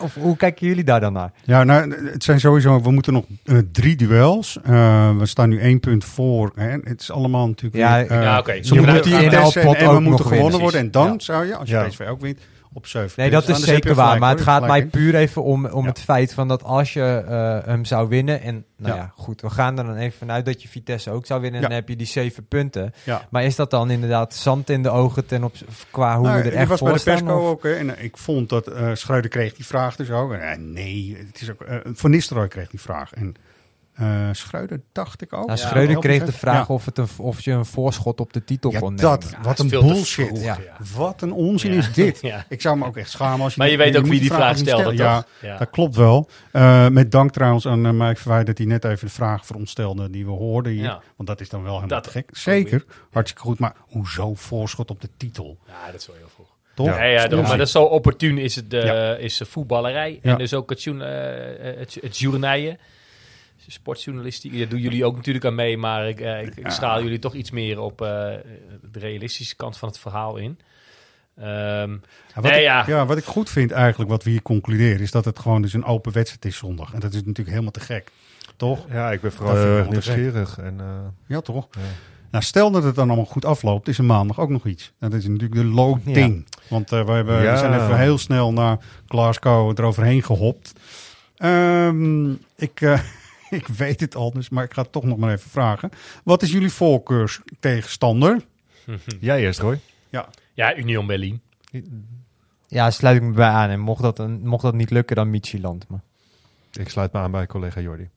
Of 0.00 0.14
hoe 0.14 0.36
kijken 0.36 0.66
jullie 0.66 0.84
daar 0.84 1.00
dan 1.00 1.12
naar? 1.12 1.32
Ja, 1.44 1.64
nou, 1.64 1.94
het 2.12 2.24
zijn 2.24 2.40
sowieso, 2.40 2.82
we 2.82 2.90
moeten 2.90 3.12
nog 3.12 3.24
eh, 3.44 3.56
drie 3.72 3.96
duels. 3.96 4.58
Eh, 4.62 5.16
we 5.16 5.26
staan 5.26 5.48
nu 5.48 5.58
één 5.58 5.80
punt 5.80 6.04
voor. 6.04 6.52
Hè. 6.54 6.70
Het 6.84 7.00
is 7.00 7.10
allemaal 7.10 7.46
natuurlijk 7.46 7.76
Ja, 7.82 7.96
weer, 7.96 8.10
eh, 8.10 8.22
ja, 8.22 8.38
oké. 8.38 8.62
Ze 8.62 8.74
Je 8.74 8.80
moeten 8.80 8.94
moet 8.94 9.04
die 9.04 9.14
en, 9.14 9.30
we 9.30 10.00
moeten 10.00 10.10
nog 10.10 10.20
gewonnen 10.20 10.40
winnen. 10.40 10.60
worden. 10.60 10.80
En 10.80 10.90
dan 10.90 11.06
Ja. 11.12 11.18
zou 11.18 11.46
je, 11.46 11.56
als 11.56 11.68
je 11.68 11.74
Ja. 11.74 11.86
PSV 11.86 12.00
ook 12.08 12.20
wint, 12.20 12.38
op 12.72 12.86
zeven 12.86 13.12
Nee, 13.16 13.30
punten 13.30 13.48
dat 13.48 13.56
is. 13.58 13.64
Dus 13.64 13.74
zeker 13.74 13.94
waar. 13.94 14.04
gelijk, 14.04 14.20
Maar 14.20 14.30
het 14.30 14.40
gaat 14.40 14.66
mij 14.66 14.86
puur 14.86 15.14
even 15.14 15.42
om, 15.42 15.66
om 15.66 15.82
Ja. 15.82 15.88
het 15.88 16.00
feit 16.00 16.34
van 16.34 16.48
dat 16.48 16.62
als 16.62 16.92
je 16.92 17.24
eh, 17.28 17.58
hem 17.64 17.84
zou 17.84 18.08
winnen. 18.08 18.40
En 18.42 18.64
nou 18.76 18.94
Ja. 18.94 19.00
ja. 19.00 19.12
goed, 19.14 19.40
we 19.40 19.50
gaan 19.50 19.78
er 19.78 19.84
dan 19.84 19.96
even 19.96 20.18
vanuit 20.18 20.44
dat 20.44 20.62
je 20.62 20.68
Vitesse 20.68 21.10
ook 21.10 21.26
zou 21.26 21.40
winnen. 21.40 21.60
En 21.62 21.68
dan 21.68 21.76
heb 21.76 21.88
je 21.88 21.96
die 21.96 22.06
zeven 22.06 22.46
punten. 22.46 22.92
Ja. 23.04 23.26
Maar 23.30 23.44
is 23.44 23.56
dat 23.56 23.70
dan 23.70 23.90
inderdaad 23.90 24.34
zand 24.34 24.70
in 24.70 24.82
de 24.82 24.90
ogen 24.90 25.26
ten 25.26 25.44
op, 25.44 25.54
qua 25.90 26.16
hoe 26.16 26.26
Nou, 26.26 26.36
we 26.38 26.44
er 26.44 26.52
ik 26.52 26.58
echt 26.58 26.68
was 26.68 26.78
voor 26.78 26.88
bij 27.04 27.16
de 27.16 27.24
of- 27.24 27.44
ook. 27.50 27.62
Hè, 27.62 27.72
en 27.74 28.02
ik 28.02 28.16
vond 28.16 28.48
dat 28.48 28.66
eh 28.66 28.90
Schreuder 28.94 29.30
kreeg 29.30 29.54
die 29.54 29.66
vraag 29.66 29.96
dus 29.96 30.10
ook. 30.10 30.32
En, 30.32 30.40
eh, 30.40 30.58
nee, 30.58 31.16
het 31.26 31.40
is 31.40 31.50
ook, 31.50 31.60
eh, 31.60 31.76
Van 31.92 32.10
Nistelrooy 32.10 32.48
kreeg 32.48 32.68
die 32.68 32.80
vraag. 32.80 33.12
En 33.12 33.34
eh 33.94 34.28
Schreuder 34.32 34.80
dacht 34.92 35.22
ik 35.22 35.32
ook. 35.32 35.46
Nou, 35.46 35.58
Schreuder 35.58 35.98
kreeg 35.98 36.24
de 36.24 36.32
vraag 36.32 36.68
Ja. 36.68 36.74
of, 36.74 36.84
het 36.84 36.98
een, 36.98 37.08
of 37.18 37.40
je 37.40 37.50
een 37.52 37.64
voorschot 37.64 38.20
op 38.20 38.32
de 38.32 38.44
titel 38.44 38.70
Ja, 38.70 38.78
kon 38.78 38.94
nemen. 38.94 39.10
dat. 39.10 39.28
Ja, 39.32 39.40
wat 39.42 39.58
een 39.58 39.68
bullshit. 39.68 40.26
vroeg, 40.26 40.42
Ja. 40.42 40.58
ja. 40.64 40.76
Wat 40.96 41.22
een 41.22 41.32
onzin 41.32 41.72
Ja. 41.72 41.78
is 41.78 41.92
dit. 41.92 42.18
Ja. 42.30 42.44
Ik 42.48 42.60
zou 42.60 42.76
me 42.76 42.86
ook 42.86 42.96
echt 42.96 43.10
schamen 43.10 43.40
als 43.40 43.54
je... 43.54 43.58
Maar 43.60 43.70
je 43.70 43.76
die- 43.76 43.84
weet 43.86 43.96
ook 43.96 44.06
wie 44.06 44.20
die 44.20 44.32
vraag 44.32 44.56
stelde? 44.56 44.94
Ja, 44.96 45.24
Ja. 45.40 45.56
dat 45.58 45.70
klopt 45.70 45.96
wel. 45.96 46.28
Eh, 46.52 46.88
met 46.88 47.10
dank 47.12 47.30
trouwens 47.32 47.66
aan 47.66 47.86
uh, 47.86 47.92
Mike 47.92 48.20
Verwij 48.20 48.44
dat 48.44 48.58
hij 48.58 48.66
net 48.66 48.84
even 48.84 49.06
de 49.06 49.12
vraag 49.12 49.46
verontstelde 49.46 50.10
die 50.10 50.24
we 50.24 50.30
hoorden 50.30 50.72
hier. 50.72 50.82
Ja. 50.82 51.00
Want 51.16 51.28
dat 51.28 51.40
is 51.40 51.48
dan 51.48 51.62
wel 51.62 51.74
helemaal 51.74 52.00
Dat- 52.00 52.04
te 52.04 52.10
gek. 52.10 52.28
Zeker, 52.32 52.84
hartstikke 53.10 53.46
goed. 53.46 53.58
Maar 53.58 53.74
hoezo 53.78 54.34
voorschot 54.34 54.90
op 54.90 55.00
de 55.00 55.08
titel? 55.16 55.58
Ja, 55.66 55.90
dat 55.92 56.00
is 56.00 56.06
wel 56.06 56.16
heel 56.16 56.28
vroeg. 56.34 56.48
Toch? 56.74 56.86
Ja, 56.86 57.04
ja, 57.04 57.26
maar 57.28 57.56
dat 57.56 57.66
is 57.66 57.70
zo 57.72 57.82
opportun 57.82 58.38
is 58.38 58.56
het 58.56 58.70
de, 58.70 58.76
Ja. 58.76 59.14
is 59.14 59.36
de 59.36 59.44
voetballerij. 59.44 60.18
Ja. 60.22 60.32
En 60.32 60.38
dus 60.38 60.54
ook 60.54 60.70
het, 60.70 60.82
journa- 60.82 61.04
eh, 61.04 61.78
het, 61.78 61.98
het 62.00 62.18
journaille. 62.18 62.78
Sportjournalistiek, 63.66 64.58
daar 64.58 64.68
doen 64.68 64.80
jullie 64.80 65.04
ook 65.04 65.16
natuurlijk 65.16 65.44
aan 65.44 65.54
mee. 65.54 65.76
Maar 65.78 66.08
ik, 66.08 66.20
eh, 66.20 66.42
ik, 66.42 66.56
ik 66.56 66.64
Ja. 66.64 66.70
schaal 66.70 67.02
jullie 67.02 67.18
toch 67.18 67.34
iets 67.34 67.50
meer 67.50 67.78
op 67.80 68.00
eh, 68.00 68.06
de 68.92 68.98
realistische 68.98 69.56
kant 69.56 69.78
van 69.78 69.88
het 69.88 69.98
verhaal 69.98 70.36
in. 70.36 70.58
Ehm, 71.36 71.46
Ja, 71.92 71.98
wat, 72.34 72.42
nee, 72.44 72.54
ik, 72.60 72.64
ja. 72.66 72.84
ja, 72.86 73.06
wat 73.06 73.16
ik 73.16 73.24
goed 73.24 73.50
vind 73.50 73.70
eigenlijk, 73.70 74.10
wat 74.10 74.24
we 74.24 74.30
hier 74.30 74.42
concluderen, 74.42 75.00
is 75.00 75.10
dat 75.10 75.24
het 75.24 75.38
gewoon 75.38 75.62
dus 75.62 75.72
een 75.72 75.84
open 75.84 76.12
wedstrijd 76.12 76.44
is 76.44 76.56
zondag. 76.56 76.92
En 76.92 77.00
dat 77.00 77.10
is 77.12 77.18
natuurlijk 77.20 77.48
helemaal 77.48 77.70
te 77.70 77.80
gek. 77.80 78.10
Toch? 78.56 78.86
Ja, 78.90 79.12
ik 79.12 79.20
ben 79.20 79.32
vooral 79.32 79.56
heel 79.56 79.76
erg 79.76 79.88
nieuwsgierig. 79.90 80.58
En, 80.58 80.80
eh, 80.80 80.86
Ja, 81.26 81.40
toch? 81.40 81.68
ja. 81.70 81.80
Nou, 82.30 82.44
stel 82.44 82.70
dat 82.70 82.82
het 82.84 82.94
dan 82.94 83.06
allemaal 83.06 83.24
goed 83.26 83.44
afloopt, 83.44 83.88
is 83.88 83.98
er 83.98 84.04
maandag 84.04 84.40
ook 84.40 84.48
nog 84.48 84.66
iets. 84.66 84.92
Dat 84.98 85.12
is 85.12 85.26
natuurlijk 85.26 85.54
de 85.60 85.64
loting. 85.66 86.46
Want 86.68 86.92
eh, 86.92 87.04
we, 87.04 87.12
hebben, 87.12 87.42
Ja. 87.42 87.52
we 87.52 87.58
zijn 87.58 87.74
even 87.82 87.98
heel 87.98 88.18
snel 88.18 88.52
naar 88.52 88.78
Glasgow 89.08 89.78
eroverheen 89.78 90.22
gehopt. 90.22 90.72
Ehm, 91.36 92.30
ik, 92.56 92.80
eh, 92.80 93.00
ik 93.60 93.66
weet 93.66 94.00
het 94.00 94.14
al, 94.14 94.30
dus, 94.32 94.48
maar 94.48 94.64
ik 94.64 94.72
ga 94.72 94.82
het 94.82 94.92
toch 94.92 95.04
nog 95.04 95.18
maar 95.18 95.32
even 95.32 95.50
vragen. 95.50 95.90
Wat 96.24 96.42
is 96.42 96.52
jullie 96.52 96.72
voorkeurs 96.72 97.40
tegenstander? 97.60 98.44
Jij 99.20 99.40
eerst, 99.40 99.60
Roy. 99.60 99.80
Ja. 100.08 100.28
ja, 100.54 100.76
Union 100.76 101.06
Berlin. 101.06 101.40
Ja, 102.66 102.90
sluit 102.90 103.16
ik 103.16 103.22
me 103.22 103.32
bij 103.32 103.48
aan. 103.48 103.70
En 103.70 103.80
mocht 103.80 104.02
dat, 104.02 104.28
mocht 104.28 104.62
dat 104.62 104.74
niet 104.74 104.90
lukken, 104.90 105.16
dan 105.16 105.30
Michieland. 105.30 105.88
Maar. 105.88 106.00
Ik 106.72 106.88
sluit 106.88 107.12
me 107.12 107.18
aan 107.18 107.30
bij 107.30 107.46
collega 107.46 107.80
Jordi. 107.80 108.08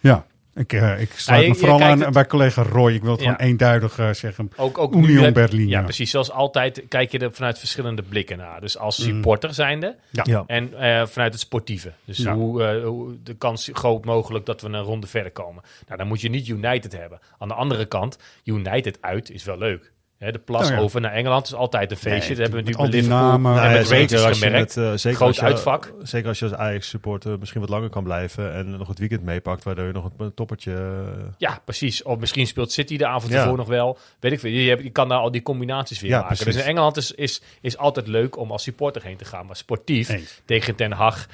Ja, 0.00 0.26
ik, 0.58 0.72
eh, 0.72 1.00
ik 1.00 1.10
sluit 1.12 1.40
Ja, 1.40 1.46
je- 1.46 1.52
me 1.52 1.58
vooral 1.58 1.82
aan 1.82 2.00
het- 2.00 2.12
bij 2.12 2.26
collega 2.26 2.62
Roy. 2.62 2.92
Ik 2.92 3.02
wil 3.02 3.12
het 3.12 3.20
Ja. 3.22 3.30
gewoon 3.32 3.48
eenduidig 3.48 3.98
eh, 3.98 4.12
zeggen. 4.12 4.50
Ook, 4.56 4.78
ook 4.78 4.94
nu 4.94 5.02
Union 5.08 5.24
heb- 5.24 5.34
Berlin. 5.34 5.68
Ja, 5.68 5.82
precies. 5.82 6.10
Zoals 6.10 6.30
altijd 6.30 6.82
kijk 6.88 7.10
je 7.12 7.18
er 7.18 7.32
vanuit 7.32 7.58
verschillende 7.58 8.02
blikken 8.02 8.38
naar. 8.38 8.60
Dus 8.60 8.78
als 8.78 8.98
Mm. 8.98 9.04
supporter 9.04 9.54
zijnde 9.54 9.96
Ja. 10.10 10.22
Ja. 10.26 10.44
en 10.46 10.74
eh, 10.78 11.06
vanuit 11.06 11.32
het 11.32 11.40
sportieve. 11.40 11.92
Dus 12.04 12.18
Ja. 12.18 12.34
hoe, 12.34 12.80
hoe 12.84 13.16
de 13.22 13.34
kans 13.34 13.70
groot 13.72 14.04
mogelijk 14.04 14.46
dat 14.46 14.60
we 14.60 14.68
een 14.68 14.82
ronde 14.82 15.06
verder 15.06 15.32
komen. 15.32 15.62
Nou, 15.86 15.98
dan 15.98 16.08
moet 16.08 16.20
je 16.20 16.30
niet 16.30 16.48
United 16.48 16.92
hebben. 16.92 17.18
Aan 17.38 17.48
de 17.48 17.54
andere 17.54 17.84
kant, 17.86 18.18
United 18.44 18.98
uit 19.00 19.30
is 19.30 19.44
wel 19.44 19.58
leuk. 19.58 19.92
Hè, 20.18 20.32
de 20.32 20.38
plas 20.38 20.64
Oh 20.68 20.70
ja. 20.76 20.78
over 20.80 21.00
naar 21.00 21.12
Engeland 21.12 21.46
is 21.46 21.54
altijd 21.54 21.90
een 21.90 21.96
feestje. 21.96 22.28
dat 22.34 22.38
hebben 22.42 22.64
we 22.64 22.70
nu 22.70 22.76
bij 22.76 22.86
Liverpool 22.86 23.18
namen. 23.18 23.54
Nou 23.54 23.72
met 23.72 23.86
zeker 23.86 24.16
Rangers 24.16 24.28
als 24.28 24.38
je 24.38 24.50
met, 24.50 24.76
eh, 24.76 24.92
zeker 24.94 25.16
Groot 25.16 25.28
als 25.28 25.36
je- 25.36 25.42
uitvak. 25.42 25.92
Zeker 26.02 26.28
als 26.28 26.38
je 26.38 26.44
als 26.44 26.54
Ajax-supporter 26.54 27.38
misschien 27.38 27.60
wat 27.60 27.70
langer 27.70 27.88
kan 27.88 28.04
blijven 28.04 28.54
en 28.54 28.70
nog 28.70 28.88
het 28.88 28.98
weekend 28.98 29.22
meepakt, 29.22 29.64
waardoor 29.64 29.86
je 29.86 29.92
nog 29.92 30.04
een, 30.04 30.12
een 30.18 30.34
toppertje... 30.34 30.72
eh, 30.72 31.22
Ja, 31.36 31.60
precies. 31.64 32.02
Of 32.02 32.18
misschien 32.18 32.46
speelt 32.46 32.72
City 32.72 32.96
de 32.96 33.06
avond 33.06 33.32
Ja. 33.32 33.40
ervoor 33.42 33.56
nog 33.56 33.68
wel. 33.68 33.98
Weet 34.20 34.32
ik 34.32 34.40
veel. 34.40 34.50
Je, 34.50 34.82
je 34.82 34.90
kan 34.90 35.08
daar 35.08 35.18
al 35.18 35.30
die 35.30 35.42
combinaties 35.42 36.00
weer 36.00 36.10
Ja, 36.10 36.20
maken. 36.20 36.36
precies. 36.36 36.54
Dus 36.54 36.62
in 36.64 36.68
Engeland 36.70 36.96
is, 36.96 37.12
is, 37.12 37.42
is 37.60 37.76
altijd 37.76 38.06
leuk 38.06 38.36
om 38.38 38.50
als 38.50 38.62
supporter 38.62 39.02
heen 39.02 39.16
te 39.16 39.24
gaan. 39.24 39.46
Maar 39.46 39.56
sportief 39.56 40.40
tegen 40.44 40.74
Ten 40.74 40.92
Hag... 40.92 41.26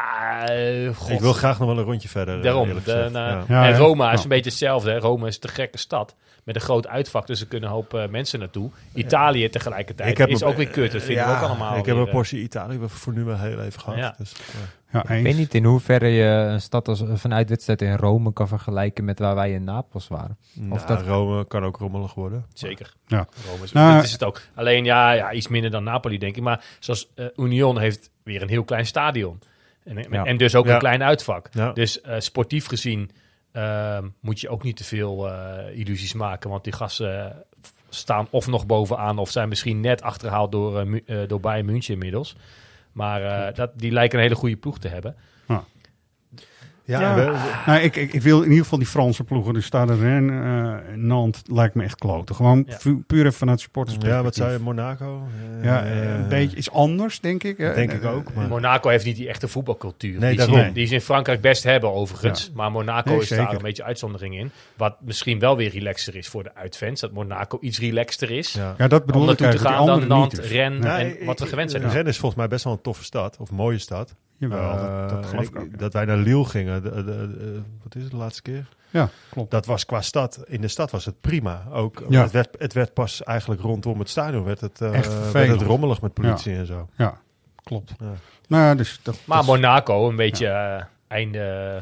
eh, 0.00 0.94
god. 0.96 1.10
Ik 1.10 1.20
wil 1.20 1.32
graag 1.32 1.58
nog 1.58 1.68
wel 1.68 1.78
een 1.78 1.84
rondje 1.84 2.08
verder. 2.08 2.36
eh, 2.36 2.42
Daarom. 2.42 2.68
De- 2.84 3.08
nou, 3.12 3.12
Ja. 3.12 3.44
Ja, 3.48 3.68
en? 3.68 3.76
Roma 3.76 4.04
is 4.06 4.10
Nou. 4.12 4.22
een 4.22 4.28
beetje 4.28 4.50
hetzelfde. 4.50 4.90
Hè. 4.90 4.98
Rome 4.98 5.26
is 5.26 5.40
de 5.40 5.48
gekke 5.48 5.78
stad. 5.78 6.14
Met 6.44 6.54
een 6.54 6.60
groot 6.60 6.86
uitvak, 6.86 7.26
dus 7.26 7.40
er 7.40 7.46
kunnen 7.46 7.68
een 7.68 7.74
hoop 7.74 7.94
eh, 7.94 8.08
mensen 8.08 8.38
naartoe. 8.38 8.70
Italië 8.94 9.48
tegelijkertijd 9.48 10.18
is 10.18 10.40
een- 10.40 10.46
ook 10.46 10.56
weer 10.56 10.68
kut. 10.68 10.92
Dat 10.92 11.02
vinden 11.02 11.26
we 11.26 11.32
ook 11.34 11.40
allemaal 11.42 11.76
Ik 11.78 11.86
heb 11.86 11.96
een 11.96 12.08
portie 12.08 12.42
Italië 12.42 12.78
voor 12.86 13.12
nu 13.12 13.24
wel 13.24 13.38
heel 13.38 13.60
even 13.60 13.80
gehad. 13.80 13.98
Ja. 13.98 14.14
Dus, 14.18 14.32
ja. 14.32 14.58
Ja, 15.08 15.14
Ik 15.16 15.22
weet 15.22 15.36
niet 15.36 15.54
in 15.54 15.64
hoeverre 15.64 16.06
je 16.08 16.24
een 16.24 16.60
stad 16.60 16.88
als 16.88 17.00
een 17.24 17.34
uitwedstrijd 17.34 17.82
in 17.82 17.96
Rome 17.96 18.32
kan 18.32 18.48
vergelijken 18.48 19.04
met 19.04 19.18
waar 19.18 19.34
wij 19.34 19.52
in 19.52 19.64
Napels 19.64 20.08
waren. 20.08 20.36
Of 20.70 20.86
Nou, 20.86 20.86
dat, 20.86 21.02
Rome 21.06 21.46
kan 21.46 21.64
ook 21.64 21.76
rommelig 21.76 22.14
worden. 22.14 22.44
Zeker. 22.52 22.92
Ja. 23.06 23.26
Rome 23.50 23.64
is, 23.64 23.72
Nou, 23.72 23.94
dit 23.94 24.04
is 24.04 24.12
het 24.12 24.24
ook. 24.24 24.40
Alleen 24.54 24.84
ja, 24.84 25.12
ja, 25.12 25.32
iets 25.32 25.48
minder 25.48 25.70
dan 25.70 25.84
Napoli, 25.84 26.18
denk 26.18 26.36
ik. 26.36 26.42
Maar 26.42 26.64
zoals 26.78 27.08
Union 27.36 27.78
heeft 27.78 28.10
weer 28.22 28.42
een 28.42 28.48
heel 28.48 28.64
klein 28.64 28.86
stadion. 28.86 29.38
En, 29.86 30.06
Ja. 30.10 30.24
en 30.24 30.36
dus 30.36 30.54
ook 30.54 30.66
Ja. 30.66 30.72
een 30.72 30.78
klein 30.78 31.02
uitvak. 31.02 31.48
Ja. 31.52 31.72
Dus 31.72 32.00
eh, 32.00 32.14
sportief 32.18 32.66
gezien 32.66 33.10
ehm, 33.52 34.08
moet 34.20 34.40
je 34.40 34.48
ook 34.48 34.62
niet 34.62 34.76
te 34.76 34.84
veel 34.84 35.28
eh, 35.30 35.78
illusies 35.78 36.12
maken. 36.12 36.50
Want 36.50 36.64
die 36.64 36.72
gasten 36.72 37.24
eh, 37.30 37.36
staan 37.88 38.26
of 38.30 38.46
nog 38.46 38.66
bovenaan... 38.66 39.18
of 39.18 39.30
zijn 39.30 39.48
misschien 39.48 39.80
net 39.80 40.02
achterhaald 40.02 40.52
door, 40.52 40.86
door 41.26 41.40
Bayern 41.40 41.66
München 41.66 41.92
inmiddels. 41.92 42.36
Maar 42.92 43.54
dat, 43.54 43.70
die 43.78 43.92
lijken 43.92 44.18
een 44.18 44.24
hele 44.24 44.34
goede 44.36 44.56
ploeg 44.56 44.78
te 44.78 44.88
hebben. 44.88 45.16
Ja, 46.86 47.00
Ja. 47.00 47.14
we- 47.14 47.36
Nou, 47.66 47.80
ik, 47.80 47.96
ik, 47.96 48.12
ik 48.12 48.22
wil 48.22 48.38
in 48.42 48.48
ieder 48.48 48.62
geval 48.62 48.78
die 48.78 48.86
Franse 48.86 49.24
ploegen, 49.24 49.54
dus 49.54 49.64
Stade 49.66 49.96
Rennes, 49.96 50.44
eh 50.90 50.94
Nantes, 50.96 51.42
lijkt 51.46 51.74
me 51.74 51.82
echt 51.84 51.98
kloten. 51.98 52.34
Gewoon 52.34 52.64
Ja. 52.66 52.76
pu- 52.82 53.02
puur 53.06 53.20
even 53.20 53.32
vanuit 53.32 53.60
supporters. 53.60 53.96
ja, 54.00 54.22
wat 54.22 54.34
zei 54.34 54.52
je, 54.52 54.58
Monaco? 54.58 55.22
Eh, 55.58 55.64
Ja, 55.64 55.84
eh, 55.84 56.14
een 56.14 56.28
beetje 56.28 56.56
iets 56.56 56.70
anders, 56.70 57.20
denk 57.20 57.42
ik. 57.44 57.56
Denk 57.56 57.90
En, 57.90 57.96
ik 57.96 58.04
ook, 58.04 58.34
maar- 58.34 58.48
Monaco 58.48 58.88
heeft 58.88 59.04
niet 59.04 59.16
die 59.16 59.28
echte 59.28 59.48
voetbalcultuur. 59.48 60.18
Nee, 60.20 60.30
die, 60.36 60.40
ze, 60.44 60.50
daarom. 60.50 60.72
die 60.72 60.86
ze 60.86 60.94
in 60.94 61.00
Frankrijk 61.00 61.40
best 61.40 61.62
hebben 61.64 61.92
overigens. 61.92 62.50
Maar 62.54 62.70
Monaco 62.70 63.10
Nee, 63.10 63.20
is 63.20 63.28
daar 63.28 63.52
een 63.54 63.62
beetje 63.62 63.84
uitzondering 63.84 64.38
in. 64.38 64.50
Wat 64.76 64.96
misschien 65.00 65.38
wel 65.38 65.56
weer 65.56 65.70
relaxter 65.70 66.16
is 66.16 66.28
voor 66.28 66.42
de 66.42 66.54
uitfans. 66.54 67.00
Dat 67.00 67.12
Monaco 67.12 67.58
iets 67.60 67.78
relaxter 67.80 68.30
is. 68.30 68.52
Ja. 68.52 68.74
Ja, 68.78 68.88
dat 68.88 69.06
bedoel 69.06 69.22
om 69.22 69.28
ik 69.30 69.38
naartoe 69.38 69.60
te 69.60 69.66
gaan 69.66 69.76
dan 69.86 69.88
andere 69.88 70.06
Nantes, 70.06 70.38
dus. 70.40 70.50
Rennes 70.50 70.84
en 70.98 71.16
wat 71.26 71.40
we 71.40 71.46
gewend 71.46 71.70
zijn. 71.70 71.82
Rennes 71.90 72.12
is 72.12 72.18
volgens 72.18 72.40
mij 72.40 72.48
best 72.50 72.64
wel 72.64 72.72
een 72.72 72.80
toffe 72.80 73.04
stad, 73.04 73.36
of 73.40 73.50
een 73.50 73.56
mooie 73.56 73.78
stad. 73.78 74.14
Jawel, 74.38 74.76
dat, 74.76 75.08
dat 75.10 75.22
Eh, 75.24 75.28
geloof 75.30 75.44
ik- 75.44 75.50
ik 75.50 75.58
ook. 75.60 75.68
ja. 75.70 75.76
Dat 75.76 75.92
wij 75.92 76.04
naar 76.04 76.16
Lille 76.16 76.44
gingen, 76.44 76.82
de, 76.82 76.90
de- 76.90 77.04
de- 77.04 77.60
wat 77.82 77.94
is 77.94 78.02
het 78.02 78.10
de 78.10 78.16
laatste 78.16 78.42
keer? 78.42 78.66
Ja, 78.90 79.08
klopt. 79.30 79.50
Dat 79.50 79.66
was 79.66 79.86
qua 79.86 80.00
stad, 80.02 80.40
in 80.46 80.60
de 80.60 80.68
stad 80.68 80.90
was 80.90 81.04
het 81.04 81.20
prima. 81.20 81.64
Ook, 81.72 82.04
Ja. 82.08 82.22
het, 82.22 82.30
werd, 82.32 82.48
het 82.58 82.72
werd 82.72 82.92
pas 82.94 83.22
eigenlijk 83.24 83.60
rondom 83.60 83.98
het 83.98 84.08
stadion 84.08 84.44
werd 84.44 84.60
het, 84.60 84.80
eh, 84.80 84.94
Echt 84.94 85.32
werd 85.32 85.48
het 85.48 85.62
rommelig 85.62 86.00
met 86.00 86.14
politie 86.14 86.54
en 86.56 86.66
zo. 86.66 86.88
Ja, 86.96 87.18
klopt. 87.62 87.92
Ja. 87.98 88.12
Nou 88.48 88.62
ja, 88.62 88.74
dus 88.74 89.00
dat, 89.02 89.18
Maar 89.24 89.36
dat 89.36 89.46
Monaco, 89.46 90.08
een 90.08 90.16
beetje 90.16 90.46
eh, 90.46 90.82
einde, 91.08 91.80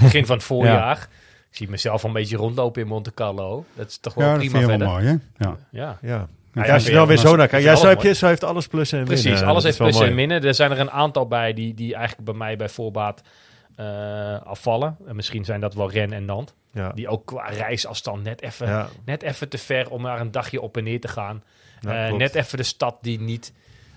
begin 0.00 0.26
van 0.26 0.36
het 0.36 0.44
voorjaar. 0.52 1.08
Ik 1.50 1.56
zie 1.56 1.70
mezelf 1.70 2.02
al 2.02 2.08
een 2.08 2.14
beetje 2.14 2.36
rondlopen 2.36 2.82
in 2.82 2.88
Monte 2.88 3.14
Carlo. 3.14 3.64
Dat 3.74 3.88
is 3.88 3.98
toch 3.98 4.14
wel 4.14 4.24
ja, 4.26 4.30
dat 4.34 4.40
prima 4.40 4.58
vind 4.58 4.70
je 4.70 4.78
wel 4.78 4.88
verder. 4.88 5.10
mooi, 5.12 5.20
hè? 5.36 5.46
Ja. 5.80 5.98
Ja. 6.02 6.28
Ja. 6.56 6.62
Nou 6.62 6.66
Ja, 6.66 6.74
als 6.74 6.86
je 6.86 6.92
dan 6.92 7.06
weer 7.06 7.16
zo 7.16 7.36
naar 7.36 7.48
kijkt. 7.48 7.64
Ja, 7.66 7.76
zo, 7.76 7.88
heb 7.88 8.02
je, 8.02 8.14
zo 8.14 8.26
heeft 8.26 8.44
alles 8.44 8.66
plus 8.66 8.92
en 8.92 8.98
min. 8.98 9.06
Precies, 9.06 9.42
alles 9.42 9.62
heeft 9.62 9.74
is 9.74 9.80
wel 9.80 9.88
plus 9.88 10.00
en 10.08 10.14
minnen. 10.14 10.44
Er 10.44 10.54
zijn 10.54 10.70
er 10.70 10.78
een 10.80 10.90
aantal 10.90 11.26
bij 11.26 11.52
die, 11.54 11.74
die 11.74 11.94
eigenlijk 11.94 12.24
bij 12.24 12.34
mij 12.34 12.56
bij 12.56 12.68
voorbaat 12.68 13.22
eh, 13.76 14.40
afvallen. 14.42 14.96
En 15.06 15.16
misschien 15.16 15.44
zijn 15.44 15.60
dat 15.60 15.74
wel 15.74 15.90
Ren 15.90 16.12
en 16.12 16.24
Nant. 16.24 16.54
Ja. 16.72 16.92
Die 16.94 17.08
ook 17.08 17.26
qua 17.26 17.46
reisafstand 17.48 18.22
net 18.22 18.42
even, 18.42 18.66
Ja. 18.66 18.88
net 19.04 19.22
even 19.22 19.48
te 19.48 19.58
ver 19.58 19.90
om 19.90 20.02
maar 20.02 20.20
een 20.20 20.30
dagje 20.30 20.60
op 20.60 20.76
en 20.76 20.84
neer 20.84 21.00
te 21.00 21.08
gaan. 21.08 21.42
Ja, 21.80 22.06
Eh, 22.06 22.12
net 22.14 22.34
even 22.34 22.58
de 22.58 22.64
stad 22.64 22.98
die 23.00 23.20
niet 23.20 23.52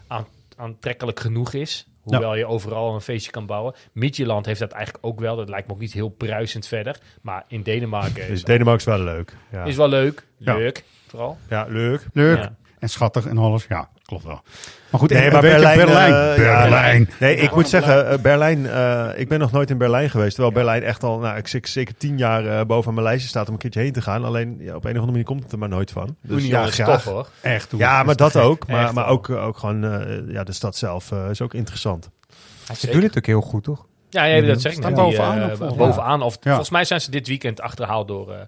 aan, 0.07 0.25
aantrekkelijk 0.57 1.19
genoeg 1.19 1.53
is. 1.53 1.87
Hoewel 2.03 2.35
je 2.35 2.45
overal 2.45 2.93
een 2.93 3.01
feestje 3.01 3.31
kan 3.31 3.45
bouwen. 3.45 3.73
Midtjylland 3.91 4.45
heeft 4.45 4.59
dat 4.59 4.71
eigenlijk 4.71 5.05
ook 5.05 5.19
wel. 5.19 5.35
Dat 5.35 5.49
lijkt 5.49 5.67
me 5.67 5.73
ook 5.73 5.79
niet 5.79 5.93
heel 5.93 6.09
bruisend 6.09 6.67
verder. 6.67 6.95
Maar 7.21 7.43
in 7.47 7.61
Denemarken 7.63 8.27
is, 8.29 8.43
Denemarken 8.43 8.91
is 8.91 8.97
wel 8.97 9.05
leuk. 9.05 9.35
Ja, 9.51 9.63
is 9.63 9.75
wel 9.75 9.87
leuk. 9.89 10.25
Ja. 10.37 10.55
Leuk, 10.55 10.83
vooral. 11.09 11.37
ja 11.49 11.65
leuk. 11.69 12.05
Leuk 12.13 12.37
Ja. 12.37 12.51
en 12.79 12.89
schattig 12.89 13.25
en 13.25 13.37
alles. 13.37 13.65
Ja, 13.69 13.89
klopt 14.05 14.23
wel. 14.23 14.41
Maar 14.89 14.99
goed, 14.99 15.09
Nee, 15.09 15.21
en- 15.21 15.31
maar 15.31 15.41
weet 15.41 15.51
je, 15.51 15.57
Berlijn. 15.57 15.85
Berlijn. 15.85 16.13
eh, 16.37 16.43
ja, 16.45 16.61
Berlijn. 16.61 17.09
Nee, 17.19 17.35
ik 17.35 17.55
moet 17.55 17.69
zeggen, 17.69 18.09
eh, 18.09 18.17
Berlijn. 18.19 18.65
eh, 18.69 19.09
ik 19.15 19.27
ben 19.29 19.39
nog 19.39 19.51
nooit 19.51 19.69
in 19.69 19.77
Berlijn 19.77 20.09
geweest. 20.09 20.33
Terwijl 20.33 20.53
Berlijn 20.53 20.83
echt 20.83 21.03
al, 21.03 21.19
nou, 21.19 21.37
ik 21.37 21.47
zeg 21.47 21.67
zeker 21.67 21.97
tien 21.97 22.17
jaar 22.17 22.45
eh, 22.45 22.65
boven 22.65 22.93
mijn 22.93 23.05
lijstje 23.05 23.29
staat 23.29 23.47
om 23.47 23.53
een 23.53 23.59
keertje 23.59 23.79
heen 23.79 23.91
te 23.93 24.01
gaan. 24.01 24.23
Alleen 24.25 24.57
ja, 24.59 24.75
op 24.75 24.83
een 24.83 24.89
of 24.89 24.95
andere 24.95 25.05
manier 25.05 25.23
komt 25.23 25.43
het 25.43 25.51
er 25.51 25.57
maar 25.59 25.69
nooit 25.69 25.91
van. 25.91 26.15
Dus 26.21 26.43
Union 26.43 26.61
ja, 26.61 26.67
is 26.67 26.73
graag. 26.73 27.03
tof 27.03 27.13
hoor. 27.13 27.27
Echt. 27.41 27.71
hoe- 27.71 27.79
Ja, 27.79 28.03
maar 28.03 28.15
dat 28.15 28.31
gek. 28.31 28.41
ook. 28.41 28.67
Maar, 28.67 28.83
Echt 28.83 28.93
maar 28.93 29.07
ook, 29.07 29.29
eh, 29.29 29.45
ook 29.45 29.57
gewoon 29.57 29.83
eh, 29.83 30.33
ja, 30.33 30.43
de 30.43 30.53
stad 30.53 30.75
zelf 30.75 31.11
eh, 31.11 31.29
is 31.29 31.41
ook 31.41 31.53
interessant. 31.53 32.09
ze 32.77 32.91
doen 32.91 33.01
het 33.03 33.17
ook 33.17 33.25
heel 33.25 33.41
goed, 33.41 33.63
toch? 33.63 33.85
Ja, 34.09 34.23
ja 34.23 34.41
dat 34.45 34.61
zeg 34.61 34.71
ik 34.73 34.79
net. 34.79 34.93
Bovenaan 34.93 35.37
eh, 35.37 35.43
ook 35.43 35.49
volgens 35.57 35.77
mij. 35.77 35.87
bovenaan. 35.87 36.21
Of, 36.21 36.33
Ja. 36.41 36.49
Volgens 36.49 36.69
mij 36.69 36.85
zijn 36.85 37.01
ze 37.01 37.11
dit 37.11 37.27
weekend 37.27 37.61
achterhaald 37.61 38.07
door, 38.07 38.31
eh, 38.33 38.39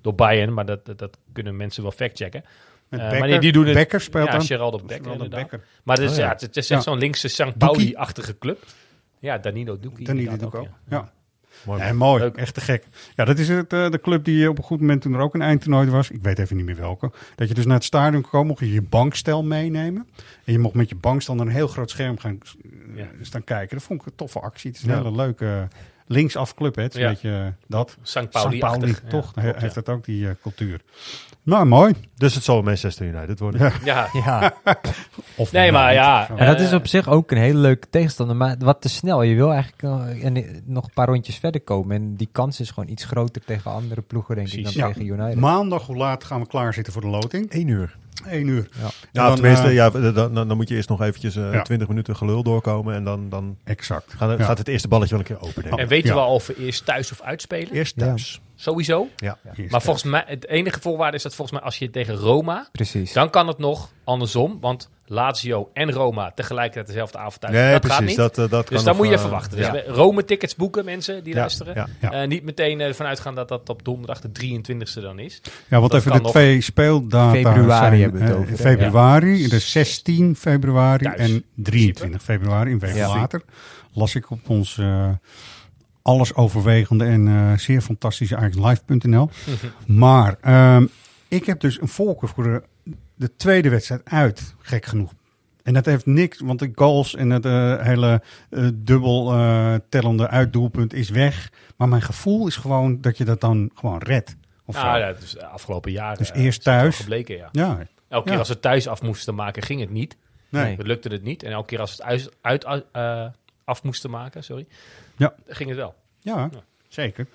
door 0.00 0.14
Bayern. 0.14 0.54
Maar 0.54 0.66
dat, 0.66 0.86
dat, 0.86 0.98
dat 0.98 1.18
kunnen 1.32 1.56
mensen 1.56 1.82
wel 1.82 1.92
factchecken. 1.92 2.42
Eh, 2.88 2.98
Becker. 2.98 3.18
maar 3.18 3.28
die, 3.28 3.38
die 3.38 3.52
doen 3.52 3.64
het. 3.64 3.74
Becker 3.74 4.00
speelt 4.00 4.26
ja, 4.26 4.32
dan. 4.32 4.42
Geraldo 4.42 4.80
Becker. 4.86 5.28
Becker. 5.28 5.60
Maar 5.82 5.96
het 5.96 6.04
is, 6.04 6.10
Oh, 6.10 6.16
ja. 6.16 6.24
ja. 6.24 6.36
het, 6.38 6.56
is 6.56 6.68
Ja. 6.68 6.74
echt 6.76 6.84
zo'n 6.84 6.98
linkse 6.98 7.28
St. 7.28 7.38
Doekie. 7.38 7.56
Pauli-achtige 7.58 8.38
club. 8.38 8.64
Ja, 9.18 9.38
Danilo 9.38 9.78
Doekie. 9.78 10.06
Dan 10.06 10.16
niet 10.16 10.24
inderdaad 10.24 10.54
ook 10.54 10.64
ja. 10.64 10.96
Ja. 10.96 11.12
Mooi. 11.66 11.82
Nee, 11.82 11.92
mooi. 11.92 12.20
Leuk. 12.22 12.36
Echt 12.36 12.54
te 12.54 12.60
gek. 12.60 12.84
Ja, 13.14 13.24
dat 13.24 13.38
is 13.38 13.48
het, 13.48 13.72
eh, 13.72 13.90
de 13.90 14.00
club 14.00 14.24
die 14.24 14.48
op 14.48 14.58
een 14.58 14.64
goed 14.64 14.80
moment 14.80 15.02
toen 15.02 15.14
er 15.14 15.20
ook 15.20 15.34
een 15.34 15.42
eindtoernooi 15.42 15.90
was. 15.90 16.10
Ik 16.10 16.22
weet 16.22 16.38
even 16.38 16.56
niet 16.56 16.64
meer 16.64 16.76
welke. 16.76 17.10
Dat 17.34 17.48
je 17.48 17.54
dus 17.54 17.64
naar 17.66 17.74
het 17.74 17.84
stadion 17.84 18.22
kwam, 18.22 18.46
mocht 18.46 18.60
je 18.60 18.72
je 18.72 18.82
bankstel 18.82 19.44
meenemen. 19.44 20.08
En 20.44 20.52
je 20.52 20.58
mocht 20.58 20.74
met 20.74 20.88
je 20.88 20.94
bankstel 20.94 21.34
naar 21.34 21.46
een 21.46 21.52
heel 21.52 21.68
groot 21.68 21.90
scherm 21.90 22.18
gaan 22.18 22.38
eh, 22.62 22.96
Ja. 22.96 23.06
staan 23.20 23.44
kijken. 23.44 23.76
Dat 23.76 23.86
vond 23.86 24.00
ik 24.00 24.06
een 24.06 24.14
toffe 24.14 24.40
actie. 24.40 24.70
Het 24.70 24.78
is 24.78 24.84
een 24.86 24.90
Ja. 24.94 24.96
hele 25.02 25.16
leuke 25.16 25.46
eh, 25.46 25.78
linksaf 26.08 26.54
club. 26.54 26.74
Hè. 26.76 26.82
Het 26.82 26.94
is 26.94 27.00
Ja. 27.00 27.06
een 27.06 27.12
beetje 27.12 27.30
eh, 27.30 27.46
dat. 27.66 27.96
St. 28.02 28.18
St. 28.30 28.30
toch? 28.30 28.52
Ja, 28.52 28.70
He- 28.78 28.96
klopt, 29.08 29.34
heeft 29.40 29.74
ja. 29.74 29.80
dat 29.82 29.88
ook, 29.88 30.04
die 30.04 30.28
eh, 30.28 30.34
cultuur. 30.42 30.80
Nou, 31.42 31.66
mooi. 31.66 31.94
Dus 32.16 32.34
het 32.34 32.44
zal 32.44 32.62
Manchester 32.62 33.06
United 33.06 33.38
worden. 33.38 33.60
Ja. 33.60 33.72
Ja. 33.84 34.08
Ja. 34.24 34.54
Of 35.36 35.52
Nee, 35.52 35.72
maar 35.72 35.92
ja. 35.92 36.26
Maar 36.36 36.46
dat 36.46 36.56
eh, 36.58 36.64
is 36.64 36.72
op 36.72 36.86
zich 36.86 37.08
ook 37.08 37.30
een 37.30 37.38
hele 37.38 37.58
leuke 37.58 37.86
tegenstander. 37.90 38.36
Maar 38.36 38.56
wat 38.58 38.80
te 38.80 38.88
snel. 38.88 39.22
Je 39.22 39.34
wil 39.34 39.52
eigenlijk 39.52 39.82
en, 40.22 40.62
nog 40.64 40.84
een 40.84 40.92
paar 40.94 41.06
rondjes 41.08 41.36
verder 41.36 41.60
komen. 41.60 41.96
En 41.96 42.14
die 42.14 42.28
kans 42.32 42.60
is 42.60 42.70
gewoon 42.70 42.88
iets 42.88 43.04
groter 43.04 43.44
tegen 43.44 43.70
andere 43.70 44.00
ploegen, 44.00 44.34
denk 44.34 44.48
ik, 44.48 44.64
dan 44.64 44.72
tegen 44.72 45.06
United. 45.06 45.34
Maandag, 45.34 45.86
hoe 45.86 45.96
laat 45.96 46.24
gaan 46.24 46.40
we 46.40 46.46
klaarzitten 46.46 46.92
voor 46.92 47.02
de 47.02 47.08
loting? 47.08 47.46
Eén 47.54 47.68
uur. 47.68 47.96
1 48.26 48.46
uur. 48.46 48.68
Ja. 48.80 48.90
Dan, 49.12 49.34
tenminste, 49.34 49.66
eh, 49.66 49.74
ja, 49.74 49.90
dan, 49.90 50.14
dan, 50.34 50.48
dan 50.48 50.56
moet 50.56 50.68
je 50.68 50.74
eerst 50.74 50.88
nog 50.88 51.02
eventjes 51.02 51.36
eh 51.36 51.52
Ja. 51.52 51.62
20 51.62 51.88
minuten 51.88 52.16
gelul 52.16 52.42
doorkomen. 52.42 52.94
En 52.94 53.04
dan, 53.04 53.28
dan 53.28 53.56
Exact. 53.64 54.14
gaat, 54.16 54.38
Ja. 54.38 54.44
gaat 54.44 54.58
het 54.58 54.68
eerste 54.68 54.88
balletje 54.88 55.16
wel 55.16 55.24
een 55.28 55.36
keer 55.36 55.48
open. 55.48 55.78
En 55.78 55.88
weten 55.88 56.08
Ja. 56.08 56.14
we 56.14 56.20
al 56.20 56.34
of 56.34 56.46
we 56.46 56.56
eerst 56.56 56.84
thuis 56.84 57.12
of 57.12 57.20
uitspelen? 57.22 57.72
Eerst 57.72 57.92
Ja. 57.96 58.06
thuis. 58.06 58.40
Sowieso. 58.60 59.08
Ja. 59.16 59.38
Maar 59.68 59.82
volgens 59.82 60.04
mij, 60.04 60.22
het 60.26 60.46
enige 60.48 60.80
voorwaarde 60.80 61.16
is 61.16 61.22
dat 61.22 61.34
volgens 61.34 61.56
mij 61.58 61.66
als 61.66 61.78
je 61.78 61.90
tegen 61.90 62.14
Roma, 62.14 62.68
Precies. 62.72 63.12
dan 63.12 63.30
kan 63.30 63.46
het 63.48 63.58
nog 63.58 63.90
andersom. 64.04 64.58
Want 64.60 64.90
Lazio 65.06 65.70
en 65.72 65.92
Roma 65.92 66.32
tegelijkertijd 66.34 66.86
dezelfde 66.86 67.18
avond 67.18 67.40
thuis. 67.40 67.54
Nee, 67.54 67.70
dat 67.72 67.80
precies. 67.80 67.96
gaat 67.98 68.06
niet. 68.06 68.16
Dat, 68.16 68.38
eh, 68.38 68.50
dat 68.50 68.50
dus 68.50 68.76
kan 68.76 68.76
dan 68.76 68.84
nog, 68.84 68.96
moet 68.96 69.06
je 69.06 69.12
eh, 69.12 69.18
even 69.18 69.30
wachten. 69.30 69.56
Dus 69.56 69.70
we- 69.70 69.84
Rome-tickets 69.86 70.54
boeken, 70.56 70.84
mensen 70.84 71.24
die 71.24 71.32
Ja, 71.34 71.38
luisteren. 71.40 71.74
ja. 71.74 71.86
Ja. 72.00 72.10
Eh, 72.22 72.28
niet 72.28 72.42
meteen 72.44 72.80
ervan 72.80 73.06
uitgaan 73.06 73.34
dat 73.34 73.48
dat 73.48 73.68
op 73.68 73.84
donderdag 73.84 74.20
de 74.20 74.32
23e 74.32 75.00
dan 75.00 75.18
is. 75.18 75.40
Ja, 75.68 75.78
want 75.80 75.92
Dat 75.92 76.00
even 76.00 76.12
de 76.12 76.20
nog. 76.22 76.30
twee 76.30 76.60
speeldata 76.60 77.30
Februari 77.30 77.68
zijn, 77.96 78.00
hebben 78.00 78.20
we 78.20 78.26
het 78.26 78.36
over, 78.36 78.56
februari, 78.56 79.48
dus 79.48 79.70
16 79.70 80.36
februari 80.36 81.04
Thuis. 81.04 81.18
en 81.30 81.44
23 81.54 82.22
februari, 82.22 82.72
een 82.72 82.78
week 82.78 82.94
Ja. 82.94 83.08
later, 83.08 83.42
las 83.92 84.14
ik 84.14 84.30
op 84.30 84.48
ons 84.48 84.78
eh 86.08 86.14
alles 86.14 86.34
overwegende 86.34 87.04
en 87.04 87.28
eh, 87.28 87.58
zeer 87.58 87.80
fantastische 87.80 88.36
ajaxlive.nl. 88.36 89.30
maar 89.86 90.36
ehm, 90.40 90.86
ik 91.28 91.46
heb 91.46 91.60
dus 91.60 91.80
een 91.80 91.88
voorkeur 91.88 92.28
voor 92.28 92.44
de, 92.44 92.62
de 93.14 93.36
tweede 93.36 93.68
wedstrijd 93.68 94.02
uit, 94.04 94.54
gek 94.58 94.84
genoeg. 94.84 95.12
En 95.62 95.74
dat 95.74 95.84
heeft 95.86 96.06
niks, 96.06 96.40
want 96.40 96.58
de 96.58 96.72
goals 96.74 97.14
en 97.14 97.30
het 97.30 97.44
eh, 97.44 97.82
hele 97.82 98.22
eh, 98.50 98.68
dubbel 98.74 99.32
tellende 99.88 100.28
uitdoelpunt 100.28 100.92
is 100.94 101.10
weg. 101.10 101.50
Maar 101.76 101.88
mijn 101.88 102.02
gevoel 102.02 102.46
is 102.46 102.56
gewoon 102.56 103.00
dat 103.00 103.16
je 103.16 103.24
dat 103.24 103.40
dan 103.40 103.70
gewoon 103.74 103.98
redt. 103.98 104.36
Of 104.64 104.74
zo. 104.74 104.80
Ah, 104.80 104.98
ja, 104.98 105.12
dus 105.12 105.32
de 105.32 105.46
afgelopen 105.46 105.92
jaren. 105.92 106.18
Dus 106.18 106.32
eerst 106.32 106.62
thuis. 106.62 106.96
gebleken, 106.96 107.36
ja. 107.36 107.48
Ja, 107.52 107.78
Elke 108.08 108.24
keer 108.24 108.32
Ja. 108.32 108.38
als 108.38 108.48
we 108.48 108.60
thuis 108.60 108.88
af 108.88 109.02
moesten 109.02 109.34
maken, 109.34 109.62
ging 109.62 109.80
het 109.80 109.90
niet. 109.90 110.16
nee. 110.48 110.76
Het 110.76 110.86
lukte 110.86 111.08
het 111.08 111.22
niet. 111.22 111.42
En 111.42 111.52
elke 111.52 111.66
keer 111.66 111.80
als 111.80 111.96
we 111.96 112.02
het 112.04 112.32
uit, 112.40 112.66
uit, 112.66 112.84
af 113.64 113.82
moesten 113.82 114.10
maken, 114.10 114.44
sorry, 114.44 114.66
Ja. 115.18 115.34
ging 115.46 115.68
het 115.68 115.78
wel. 115.78 115.94
Ja, 116.20 116.50
zeker. 116.88 117.26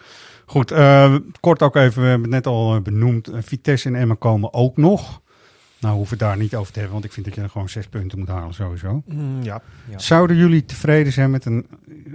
Goed, 0.45 0.71
eh, 0.71 1.15
kort 1.39 1.61
ook 1.61 1.75
even, 1.75 2.01
we 2.01 2.07
hebben 2.07 2.31
het 2.34 2.43
net 2.43 2.47
al 2.53 2.75
eh, 2.75 2.81
benoemd. 2.81 3.27
eh, 3.27 3.39
Vitesse 3.41 3.88
en 3.88 3.95
Emma 3.95 4.15
komen 4.19 4.53
ook 4.53 4.77
nog. 4.77 5.21
Nou, 5.79 5.95
hoeven 5.95 6.17
we 6.17 6.23
het 6.23 6.34
daar 6.34 6.41
niet 6.43 6.55
over 6.55 6.67
te 6.73 6.73
hebben, 6.79 6.93
want 6.93 7.05
ik 7.05 7.13
vind 7.13 7.25
dat 7.25 7.36
je 7.36 7.41
er 7.41 7.49
gewoon 7.49 7.69
zes 7.69 7.88
punten 7.88 8.19
moet 8.19 8.27
halen 8.27 8.53
sowieso. 8.53 9.01
Mm, 9.05 9.43
ja. 9.43 9.61
Ja. 9.89 9.97
Zouden 9.99 10.36
jullie 10.38 10.65
tevreden 10.65 11.13
zijn 11.13 11.31
met 11.31 11.45
een, 11.45 11.67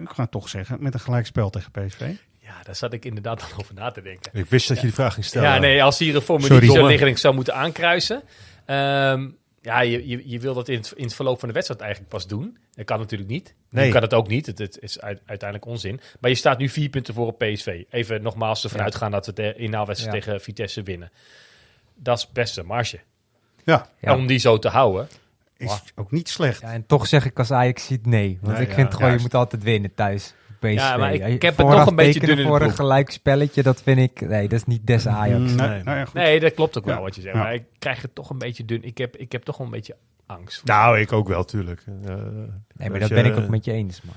ik 0.03 0.09
ga 0.11 0.23
het 0.23 0.31
toch 0.31 0.49
zeggen, 0.49 0.77
met 0.81 0.95
een 0.95 1.01
gelijkspel 1.01 1.51
tegen 1.51 1.71
PSV? 1.71 2.01
Ja, 2.39 2.55
daar 2.63 2.75
zat 2.77 2.93
ik 2.93 3.05
inderdaad 3.05 3.43
al 3.43 3.49
over 3.61 3.75
na 3.75 3.91
te 3.91 4.03
denken. 4.03 4.31
Ik 4.35 4.47
wist 4.47 4.69
dat 4.69 4.77
je 4.77 4.83
die 4.83 4.95
vraag 4.95 5.15
ging 5.15 5.27
stellen. 5.27 5.49
Ja, 5.49 5.59
nee, 5.59 5.83
als 5.83 5.99
hier 5.99 6.15
een 6.15 6.21
formulier 6.21 6.63
zou 6.63 6.67
Domme. 6.75 6.89
liggen 6.89 7.09
ik 7.09 7.19
zou 7.19 7.35
moeten 7.35 7.55
aankruisen. 7.55 8.23
Ehm, 8.67 9.29
ja, 9.69 9.81
je, 9.81 10.09
je, 10.09 10.29
je 10.29 10.39
wil 10.41 10.55
dat 10.55 10.69
in 10.69 10.77
het, 10.77 10.93
in 10.97 11.05
het 11.05 11.15
verloop 11.15 11.39
van 11.39 11.49
de 11.49 11.55
wedstrijd 11.55 11.81
eigenlijk 11.81 12.11
pas 12.11 12.27
doen. 12.27 12.59
Dat 12.75 12.85
kan 12.85 12.99
natuurlijk 12.99 13.31
niet. 13.31 13.55
Nee. 13.71 13.87
Je 13.87 13.93
kan 13.93 14.03
het 14.03 14.15
ook 14.15 14.29
niet. 14.29 14.47
Het, 14.47 14.59
het 14.59 14.79
is 14.81 15.01
uit- 15.01 15.21
uiteindelijk 15.27 15.71
onzin. 15.71 16.01
Maar 16.21 16.31
je 16.31 16.37
staat 16.37 16.59
nu 16.59 16.69
vier 16.69 16.89
punten 16.89 17.15
voor 17.15 17.27
op 17.27 17.39
PSV. 17.39 17.83
Even 17.91 18.23
nogmaals 18.23 18.63
ervan 18.65 18.79
Ja. 18.79 18.85
uitgaan 18.85 19.11
dat 19.11 19.27
we 19.27 19.33
de 19.33 19.55
inhaalwedstrijd 19.55 20.15
Ja. 20.17 20.21
tegen 20.21 20.41
Vitesse 20.41 20.83
winnen. 20.83 21.11
Dat 21.95 22.19
is 22.19 22.29
best 22.33 22.59
een 22.59 22.67
marge. 22.67 22.99
Ja, 23.65 23.89
Ja. 24.01 24.15
Om 24.15 24.27
die 24.27 24.39
zo 24.39 24.59
te 24.59 24.69
houden. 24.69 25.09
is 25.57 25.83
ook 25.95 26.11
niet 26.11 26.29
slecht. 26.29 26.61
Ja, 26.61 26.73
en 26.73 26.87
toch 26.87 27.07
zeg 27.07 27.25
ik 27.25 27.39
als 27.39 27.51
Ajax 27.51 27.87
ziet 27.87 28.07
nee. 28.07 28.39
Want 28.43 28.59
ik 28.59 28.69
ja, 28.69 28.75
vind 28.75 28.95
gewoon, 28.95 29.13
je 29.13 29.19
moet 29.21 29.35
altijd 29.35 29.63
winnen 29.63 29.95
thuis. 29.95 30.35
PSV. 30.59 30.73
Ja, 30.75 30.97
maar 30.97 31.13
ik- 31.15 31.43
heb 31.43 31.57
het 31.57 31.67
vooraf 31.67 31.79
nog 31.79 31.87
een 31.89 31.97
beetje 31.97 32.13
tekenen 32.13 32.37
dun 32.37 32.45
in 32.45 32.51
de 32.53 32.59
voor 32.59 32.67
een 32.69 32.75
gelijk 32.75 33.11
spelletje, 33.11 33.63
dat 33.63 33.83
vind 33.83 33.99
ik... 33.99 34.21
Nee, 34.29 34.49
dat 34.49 34.59
is 34.59 34.65
niet 34.65 34.87
des 34.87 35.07
Ajax. 35.07 35.39
Mm, 35.51 35.57
nee, 35.57 35.69
Nee. 35.69 35.83
nou 35.83 35.99
ja. 35.99 36.07
Nee, 36.15 36.41
dat 36.41 36.55
klopt 36.55 36.79
ook 36.79 36.85
wel 36.85 36.95
Ja. 36.95 37.01
wat 37.01 37.15
je 37.15 37.21
zegt. 37.21 37.35
Ja. 37.37 37.43
Maar 37.43 37.55
ik 37.55 37.65
krijg 37.79 38.03
het 38.03 38.15
toch 38.15 38.31
een 38.31 38.39
beetje 38.39 38.65
dun. 38.65 38.85
Ik 38.85 38.99
heb, 38.99 39.17
ik 39.17 39.33
heb 39.33 39.43
toch 39.43 39.57
wel 39.57 39.67
een 39.67 39.73
beetje 39.73 39.97
angst. 40.27 40.65
Nou, 40.65 40.99
ik 40.99 41.13
ook 41.13 41.29
wel, 41.29 41.45
tuurlijk. 41.45 41.83
Eh, 41.87 42.15
Nee, 42.77 42.91
maar 42.91 42.99
dat 43.01 43.09
je- 43.09 43.15
ben 43.15 43.25
ik 43.25 43.37
ook 43.37 43.49
met 43.49 43.65
je 43.65 43.73
eens. 43.73 44.03
Maar. 44.03 44.15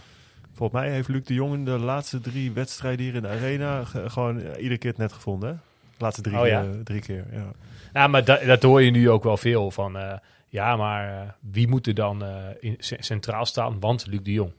Volgens 0.54 0.82
mij 0.82 0.92
heeft 0.92 1.08
Luc 1.08 1.24
de 1.24 1.34
Jong 1.34 1.54
in 1.54 1.66
de 1.66 1.72
laatste 1.80 2.20
drie 2.22 2.52
wedstrijden 2.52 3.06
hier 3.06 3.16
in 3.16 3.22
de 3.22 3.28
arena 3.28 3.84
ge- 3.86 4.10
gewoon 4.10 4.40
iedere 4.40 4.78
keer 4.78 4.90
het 4.90 5.00
net 5.00 5.14
gevonden. 5.14 5.50
Hè? 5.50 5.56
De 5.98 6.04
laatste 6.04 6.22
drie, 6.22 6.40
Oh 6.40 6.48
ja? 6.48 6.66
drie 6.84 7.02
keer. 7.02 7.26
Ja. 7.32 7.46
Ja, 7.94 8.08
maar 8.08 8.26
dat, 8.26 8.42
dat 8.44 8.64
hoor 8.64 8.82
je 8.82 8.92
nu 8.92 9.10
ook 9.10 9.24
wel 9.24 9.38
veel 9.38 9.72
van. 9.72 9.98
eh, 9.98 10.14
ja, 10.48 10.76
maar 10.76 11.22
eh, 11.22 11.30
wie 11.52 11.68
moet 11.68 11.88
er 11.88 11.94
dan 11.94 12.24
eh, 12.24 12.30
in, 12.60 12.76
centraal 12.80 13.46
staan? 13.46 13.80
Want 13.80 14.08
Luc 14.08 14.20
de 14.24 14.32
Jong. 14.32 14.52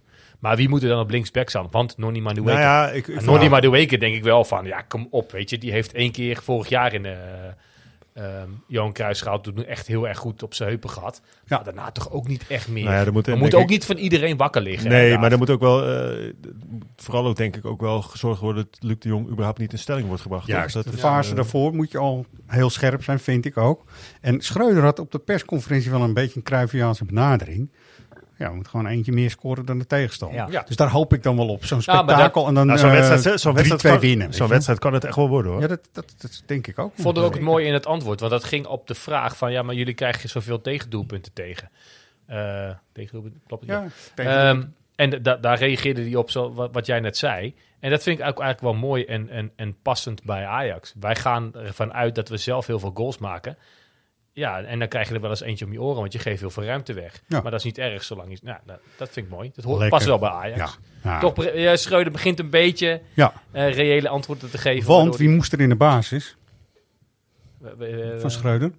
Maar 0.43 0.57
wie 0.57 0.68
moet 0.68 0.82
er 0.82 0.88
dan 0.88 1.01
op 1.01 1.11
linksback 1.11 1.49
staan? 1.49 1.66
Want 1.70 1.99
Nonny 1.99 2.20
Madueke. 2.20 2.51
Nou 2.51 2.61
ja, 2.62 2.88
ik, 2.90 3.07
ik 3.09 3.16
En 3.16 3.24
Nonny 3.24 3.49
Madueke 3.49 3.99
denk 3.99 4.14
ik 4.14 4.22
wel 4.22 4.45
van, 4.45 4.64
ja, 4.64 4.80
kom 4.80 5.07
op, 5.11 5.32
weet 5.32 5.51
je. 5.51 5.59
Die 5.59 5.72
heeft 5.72 5.93
één 5.93 6.12
keer 6.12 6.40
vorig 6.43 6.68
jaar 6.68 6.93
in 6.93 7.07
eh, 7.07 7.12
ehm, 8.14 8.49
Johan 8.68 8.93
Cruijff 8.93 9.20
gehaald. 9.20 9.45
Toen 9.45 9.64
echt 9.64 9.86
heel 9.86 10.09
erg 10.09 10.18
goed 10.18 10.43
op 10.43 10.55
zijn 10.55 10.68
heupen 10.68 10.90
gehad. 10.90 11.20
Ja. 11.24 11.57
Maar 11.57 11.64
daarna 11.64 11.90
toch 11.90 12.11
ook 12.11 12.28
niet 12.28 12.45
echt 12.49 12.68
meer. 12.68 12.84
Nou 12.84 12.97
ja, 12.97 13.05
er 13.05 13.12
moet- 13.12 13.24
We 13.24 13.30
denk 13.30 13.40
moeten 13.40 13.59
ook 13.59 13.64
ik- 13.64 13.70
niet 13.70 13.84
van 13.84 13.97
iedereen 13.97 14.36
wakker 14.36 14.62
liggen. 14.62 14.88
Nee, 14.88 14.97
inderdaad. 14.99 15.20
maar 15.20 15.32
er 15.32 15.38
moet 15.38 15.51
ook 15.51 15.61
wel, 15.61 15.86
eh, 15.88 16.32
vooral 16.97 17.26
ook 17.26 17.36
denk 17.36 17.57
ik 17.57 17.64
ook 17.64 17.80
wel 17.80 18.03
gezorgd 18.03 18.40
worden 18.40 18.66
dat 18.70 18.82
Luc 18.82 18.97
de 18.99 19.09
Jong 19.09 19.28
überhaupt 19.28 19.59
niet 19.59 19.72
in 19.72 19.78
stelling 19.78 20.07
wordt 20.07 20.22
gebracht. 20.22 20.47
toch? 20.47 20.55
Juist, 20.55 20.74
Dat 20.74 20.84
de 20.84 20.93
is, 20.93 21.01
fase 21.01 21.30
eh, 21.30 21.36
daarvoor 21.36 21.74
moet 21.74 21.90
je 21.90 21.99
al 21.99 22.26
heel 22.47 22.70
scherp 22.70 23.03
zijn, 23.05 23.18
vind 23.18 23.45
ik 23.45 23.57
ook. 23.57 23.84
En 24.20 24.40
Schreuder 24.40 24.82
had 24.82 24.99
op 24.99 25.11
de 25.12 25.18
persconferentie 25.18 25.90
wel 25.90 26.03
een 26.03 26.14
beetje 26.14 26.36
een 26.36 26.43
Cruyffiaanse 26.43 27.05
benadering. 27.05 27.70
Ja, 28.43 28.49
we 28.49 28.55
moeten 28.55 28.72
gewoon 28.72 28.86
eentje 28.93 29.12
meer 29.12 29.30
scoren 29.30 29.64
dan 29.66 29.78
de 29.78 29.86
tegenstander. 29.86 30.38
Ja. 30.38 30.47
Ja. 30.51 30.62
Dus 30.66 30.76
daar 30.76 30.88
hoop 30.90 31.12
ik 31.12 31.22
dan 31.22 31.36
wel 31.36 31.49
op. 31.49 31.64
Zo'n 31.64 31.78
Ja, 31.84 31.93
maar 31.93 32.05
dat- 32.05 32.14
spektakel 32.14 32.47
en 32.49 32.55
dan 32.55 32.66
nou, 32.66 32.78
zo'n 32.78 32.90
eh, 32.90 33.09
wedstrijd, 33.09 33.40
zo'n 33.40 33.53
3-2 33.55 33.68
wedstrijd, 33.68 33.95
kan, 34.01 34.09
winnen. 34.09 34.34
zo'n 34.34 34.49
wedstrijd 34.49 34.78
kan 34.78 34.93
het 34.93 35.05
echt 35.05 35.16
wel 35.16 35.28
worden 35.28 35.53
hoor. 35.53 35.61
Ja, 35.61 35.66
dat, 35.66 35.88
dat, 35.93 36.14
dat 36.18 36.43
denk 36.47 36.66
ik 36.66 36.78
ook. 36.78 36.93
Ik 36.97 37.03
vond 37.03 37.16
het 37.16 37.24
ook 37.26 37.40
mooi 37.40 37.66
in 37.66 37.72
het 37.72 37.86
antwoord. 37.86 38.20
Want 38.20 38.32
dat 38.32 38.45
ging 38.45 38.66
op 38.66 38.86
de 38.86 38.95
vraag 38.95 39.36
van... 39.36 39.53
Ja, 39.53 39.62
maar 39.62 39.74
jullie 39.74 39.95
krijgen 39.95 40.28
zoveel 40.28 40.61
tegendoelpunten 40.61 41.32
tegen. 41.32 41.70
Eh 42.26 42.70
tegendoelpunten, 42.93 43.40
klopt 43.47 43.66
het? 43.66 43.93
Ja, 44.16 44.49
Ehm, 44.49 44.62
en 44.97 45.22
da- 45.22 45.36
daar 45.36 45.59
reageerde 45.59 46.03
hij 46.03 46.14
op 46.14 46.30
zo, 46.30 46.53
wat, 46.53 46.68
wat 46.72 46.86
jij 46.86 47.01
net 47.01 47.16
zei. 47.16 47.55
En 47.80 47.90
dat 47.90 48.03
vind 48.03 48.18
ik 48.18 48.26
ook 48.26 48.40
eigenlijk 48.40 48.61
wel 48.61 48.88
mooi 48.88 49.05
en, 49.05 49.28
en, 49.28 49.53
en 49.57 49.76
passend 49.82 50.24
bij 50.24 50.47
Ajax. 50.47 50.95
Wij 51.01 51.16
gaan 51.16 51.55
ervan 51.55 51.93
uit 51.93 52.14
dat 52.14 52.28
we 52.28 52.36
zelf 52.36 52.66
heel 52.66 52.78
veel 52.78 52.90
goals 52.95 53.18
maken. 53.18 53.57
Ja, 54.35 54.61
en 54.62 54.78
dan 54.78 54.89
krijg 54.89 55.09
je 55.09 55.14
er 55.14 55.20
wel 55.20 55.30
eens 55.30 55.41
eentje 55.41 55.64
om 55.64 55.72
je 55.72 55.83
oren, 55.83 56.01
want 56.01 56.12
je 56.12 56.18
geeft 56.18 56.41
heel 56.41 56.51
veel 56.51 56.64
ruimte 56.64 56.93
weg. 56.93 57.22
Ja. 57.26 57.41
Maar 57.41 57.51
dat 57.51 57.61
is 57.61 57.66
niet 57.66 57.78
erg, 57.78 58.03
zolang 58.03 58.30
je... 58.30 58.39
Nou, 58.43 58.59
dat, 58.66 58.78
dat 58.97 59.09
vind 59.11 59.26
ik 59.26 59.33
mooi. 59.33 59.51
Dat 59.55 59.64
hoort, 59.64 59.78
Lekker. 59.78 59.97
past 59.97 60.09
wel 60.09 60.18
bij 60.18 60.28
Ajax. 60.30 60.59
Ja. 61.03 61.11
Ja. 61.11 61.20
Toch, 61.20 61.45
ja, 61.55 61.76
Schreuder 61.76 62.12
begint 62.12 62.39
een 62.39 62.51
beetje 62.51 63.01
Ja, 63.14 63.33
eh, 63.51 63.72
reële 63.74 64.09
antwoorden 64.09 64.51
te 64.51 64.59
geven. 64.59 64.89
want 64.89 65.16
wie 65.16 65.28
moest 65.28 65.53
er 65.53 65.61
in 65.61 65.68
de 65.68 65.76
basis 65.76 66.37
die- 67.61 67.68
we- 67.78 67.87
we- 67.87 68.20
van 68.20 68.30
Schreuder? 68.30 68.72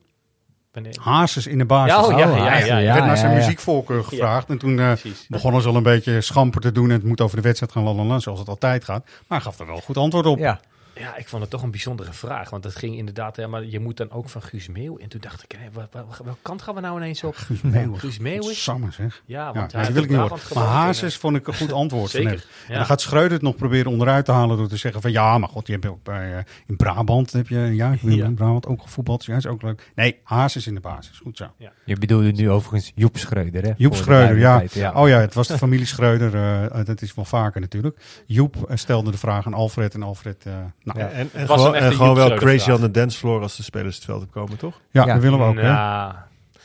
wanneer- 0.71 0.97
Hazes 1.01 1.47
in 1.47 1.57
de 1.57 1.65
basis. 1.65 1.93
Ja, 1.95 2.03
oh, 2.05 2.19
ja, 2.19 2.35
ja, 2.37 2.57
ja, 2.65 2.77
ja. 2.77 2.93
werd 2.93 3.05
naar 3.05 3.17
zijn 3.17 3.31
ja. 3.31 3.37
muziekvoorkeur 3.37 4.03
gevraagd. 4.03 4.49
En 4.49 4.57
toen 4.57 4.79
eh, 4.79 4.91
begonnen 5.27 5.61
ze 5.61 5.67
al 5.67 5.75
een 5.75 5.83
beetje 5.83 6.21
schamper 6.21 6.61
te 6.61 6.71
doen. 6.71 6.89
En 6.89 6.95
het 6.95 7.03
moet 7.03 7.21
over 7.21 7.35
de 7.35 7.41
wedstrijd 7.43 7.71
gaan, 7.71 7.83
lalala, 7.83 8.19
zoals 8.19 8.39
het 8.39 8.47
altijd 8.47 8.83
gaat. 8.83 9.03
Maar 9.05 9.13
hij 9.27 9.39
gaf 9.39 9.59
er 9.59 9.65
wel 9.65 9.77
goed 9.81 9.97
antwoord 9.97 10.25
op. 10.25 10.37
Ja, 10.37 10.59
Ja, 10.95 11.15
ik 11.15 11.27
vond 11.27 11.41
het 11.41 11.51
toch 11.51 11.61
een 11.63 11.71
bijzondere 11.71 12.13
vraag. 12.13 12.49
Want 12.49 12.63
dat 12.63 12.75
ging 12.75 12.95
inderdaad, 12.97 13.35
ja, 13.35 13.47
maar 13.47 13.65
je 13.65 13.79
moet 13.79 13.97
dan 13.97 14.11
ook 14.11 14.29
van 14.29 14.41
Guus 14.41 14.67
Meeuw. 14.67 14.97
En 14.97 15.09
toen 15.09 15.19
dacht 15.21 15.43
ik, 15.43 15.51
hé, 15.51 15.67
wat, 15.73 15.87
welke 16.23 16.39
kant 16.41 16.61
gaan 16.61 16.75
we 16.75 16.81
nou 16.81 16.97
ineens 16.97 17.23
op? 17.23 17.35
Guus 17.35 18.17
Meeuwis. 18.19 18.45
Guus? 18.47 18.63
Samen 18.63 18.93
zeg. 18.93 19.21
Ja, 19.25 19.53
want 19.53 19.71
ja, 19.71 19.79
hij 19.79 19.93
wil 19.93 20.03
ik 20.03 20.09
niet 20.09 20.17
horen. 20.19 20.37
Maar 20.53 20.63
Hazes 20.63 21.17
vond 21.17 21.35
ik 21.35 21.47
een 21.47 21.53
goed 21.55 21.71
antwoord 21.81 22.11
van 22.11 22.21
Zeker, 22.21 22.29
hem. 22.31 22.41
ja. 22.67 22.67
En 22.69 22.75
dan 22.75 22.85
gaat 22.85 23.01
Schreuder 23.01 23.31
het 23.31 23.41
nog 23.41 23.55
proberen 23.55 23.91
onderuit 23.91 24.25
te 24.25 24.31
halen 24.31 24.57
door 24.57 24.67
te 24.67 24.77
zeggen 24.77 25.01
van 25.01 25.11
ja, 25.11 25.37
maar 25.37 25.49
god, 25.49 25.67
je 25.67 25.73
hebt 25.73 25.85
ook 25.85 26.03
bij, 26.03 26.37
eh, 26.37 26.43
in 26.67 26.75
Brabant 26.75 27.31
heb 27.31 27.47
je 27.47 27.57
ja, 27.59 27.91
ik 27.91 28.01
Ja. 28.01 28.25
in 28.25 28.35
Brabant 28.35 28.67
ook 28.67 28.81
gevoetbald. 28.81 29.25
Ja, 29.25 29.35
is 29.35 29.47
ook 29.47 29.61
leuk. 29.61 29.91
Nee, 29.95 30.19
Hazes 30.23 30.67
in 30.67 30.73
de 30.73 30.79
basis. 30.81 31.17
Goed 31.19 31.37
zo. 31.37 31.45
je 31.85 31.97
bedoelde 31.97 32.31
nu 32.31 32.49
overigens 32.49 32.91
Joep 32.95 33.17
Schreuder, 33.17 33.63
hè? 33.63 33.71
Joep 33.77 33.95
Schreuder, 33.95 34.37
ja. 34.37 34.91
Oh 34.93 35.07
ja, 35.07 35.19
het 35.19 35.33
was 35.33 35.47
de 35.47 35.57
familie 35.57 35.85
Schreuder. 35.85 36.35
eh, 36.35 36.79
eh, 36.79 36.85
dat 36.85 37.01
is 37.01 37.13
wel 37.13 37.25
vaker 37.25 37.61
natuurlijk. 37.61 37.97
Joep 38.25 38.55
eh, 38.69 38.75
stelde 38.77 39.11
de 39.11 39.17
vraag 39.17 39.45
aan 39.45 39.53
Alfred 39.53 39.93
en 39.93 40.03
Alfred. 40.03 40.45
eh 40.45 40.53
nou, 40.83 40.99
Ja, 40.99 41.05
ja, 41.05 41.11
en, 41.11 41.29
gewoon, 41.47 41.75
en 41.75 42.15
wel 42.15 42.35
crazy 42.35 42.71
on 42.71 42.79
the 42.79 42.91
dancefloor 42.91 43.41
als 43.41 43.57
de 43.57 43.63
spelers 43.63 43.95
het 43.95 44.05
veld 44.05 44.23
op 44.23 44.31
komen, 44.31 44.57
toch? 44.57 44.81
Ja. 44.91 45.05
dat 45.05 45.21
willen 45.21 45.39
we 45.39 45.45
ook. 45.45 45.55
hè? 45.55 45.71
Nou, 45.71 46.13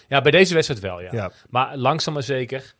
ja, 0.08 0.20
bij 0.20 0.30
deze 0.30 0.54
wedstrijd 0.54 0.80
wel, 0.80 1.00
ja. 1.00 1.08
Ja. 1.12 1.30
Maar 1.50 1.76
langzaam 1.76 2.14
maar 2.14 2.22
zeker 2.22 2.74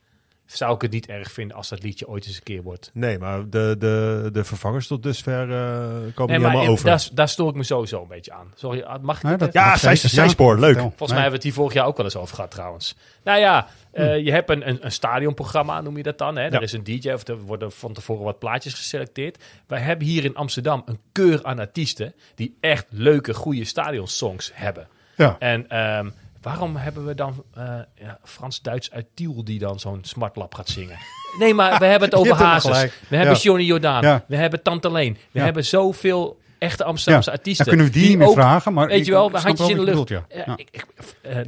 zou 0.57 0.75
ik 0.75 0.81
het 0.83 0.91
niet 0.91 1.07
erg 1.07 1.33
vinden 1.33 1.57
als 1.57 1.69
dat 1.69 1.83
liedje 1.83 2.09
ooit 2.09 2.27
eens 2.27 2.37
een 2.37 2.43
keer 2.43 2.63
wordt. 2.63 2.91
Nee, 2.95 3.19
maar 3.19 3.51
de, 3.51 3.75
de, 3.79 4.29
de 4.33 4.45
vervangers 4.45 4.87
tot 4.87 5.03
dusver 5.03 5.41
eh, 5.43 5.49
komen 5.49 5.91
Nee, 5.97 6.07
niet 6.07 6.15
maar 6.29 6.39
helemaal 6.39 6.63
in- 6.63 6.69
over. 6.71 6.85
daar, 6.85 7.09
daar 7.13 7.29
stoor 7.29 7.49
ik 7.49 7.55
me 7.55 7.63
sowieso 7.65 8.03
een 8.03 8.09
beetje 8.09 8.33
aan. 8.33 8.53
Sorry, 8.55 8.81
ah, 8.83 9.03
mag 9.03 9.17
ik 9.17 9.23
Nee, 9.23 9.37
dat- 9.37 9.53
ja, 9.53 9.67
mag 9.69 9.79
zij, 9.79 9.97
zijspoor, 9.97 10.55
Ja, 10.55 10.61
leuk. 10.61 10.79
Volgens 10.79 10.99
Nee. 10.99 11.09
mij 11.09 11.21
hebben 11.21 11.31
we 11.31 11.35
het 11.37 11.43
hier 11.43 11.53
vorig 11.53 11.73
jaar 11.73 11.87
ook 11.87 11.97
wel 11.97 12.05
eens 12.07 12.17
over 12.17 12.35
gehad 12.35 12.51
trouwens. 12.51 12.97
Nou 13.25 13.39
ja, 13.39 13.67
eh, 13.93 14.19
je 14.25 14.31
hebt 14.31 14.51
een, 14.51 14.69
een, 14.69 14.79
een 14.85 14.93
stadionprogramma, 14.93 15.81
noem 15.81 15.97
je 15.97 16.03
dat 16.03 16.19
dan. 16.19 16.37
Hè? 16.37 16.49
Er 16.49 16.63
is 16.63 16.73
een 16.73 16.85
DJ, 16.85 17.11
of 17.11 17.29
er 17.29 17.37
worden 17.41 17.73
van 17.73 17.93
tevoren 17.93 18.25
wat 18.25 18.39
plaatjes 18.39 18.75
geselecteerd. 18.75 19.45
Wij 19.67 19.81
hebben 19.81 20.07
hier 20.07 20.25
in 20.25 20.35
Amsterdam 20.37 20.83
een 20.87 20.99
keur 21.13 21.45
aan 21.45 21.59
artiesten 21.59 22.15
die 22.35 22.57
echt 22.61 22.87
leuke, 22.91 23.35
goede 23.35 23.65
stadionsongs 23.65 24.51
hebben. 24.55 24.89
Ja. 25.17 25.37
En 25.39 25.69
ehm, 25.69 26.11
waarom 26.49 26.77
hebben 26.77 27.07
we 27.07 27.15
dan 27.15 27.45
eh, 27.55 27.65
ja, 27.95 28.19
Frans-Duits 28.25 28.91
uit 28.91 29.07
Tiel 29.15 29.45
die 29.45 29.59
dan 29.59 29.81
zo'n 29.81 29.99
smartlap 30.03 30.55
gaat 30.55 30.69
zingen? 30.69 30.97
Nee, 31.39 31.55
maar 31.55 31.79
we 31.79 31.85
hebben 31.85 32.09
het 32.09 32.19
over 32.21 32.35
Hazes. 32.35 32.91
We 33.09 33.17
hebben. 33.17 33.37
Johnny 33.37 33.65
Jordaan. 33.65 34.03
Ja. 34.03 34.25
We 34.29 34.37
hebben 34.37 34.63
Tante 34.63 34.91
Leen. 34.93 35.17
We 35.31 35.41
hebben 35.41 35.65
zoveel 35.65 36.41
echte 36.59 36.85
Amsterdamse 36.85 37.31
artiesten. 37.31 37.67
Dan 37.67 37.75
kunnen 37.77 37.93
we 37.93 37.99
die 38.01 38.09
niet 38.09 38.19
meer 38.19 38.33
vragen, 38.33 38.73
maar 38.73 38.87
weet 38.87 39.07
je 39.07 39.13
wel, 39.13 39.31
handjes 39.31 39.69
in 39.69 39.77
de 39.77 39.83
lucht. 39.83 40.09
ja. 40.09 40.25
Ik, 40.57 40.69
ik, 40.71 40.87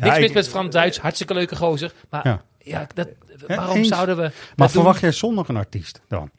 niks 0.00 0.18
mis 0.18 0.32
met 0.32 0.48
Frans-Duits, 0.48 0.98
hartstikke 0.98 1.34
leuke 1.34 1.56
gozer. 1.56 1.92
Maar 2.10 2.42
ja, 2.58 2.86
dat, 2.94 3.08
waarom 3.46 3.76
eens. 3.76 3.88
zouden 3.88 4.16
we... 4.16 4.22
Maar 4.22 4.32
dat 4.32 4.56
doen? 4.56 4.68
verwacht 4.68 5.00
jij 5.00 5.12
zondag 5.12 5.48
een 5.48 5.56
artiest 5.56 6.00
dan? 6.08 6.30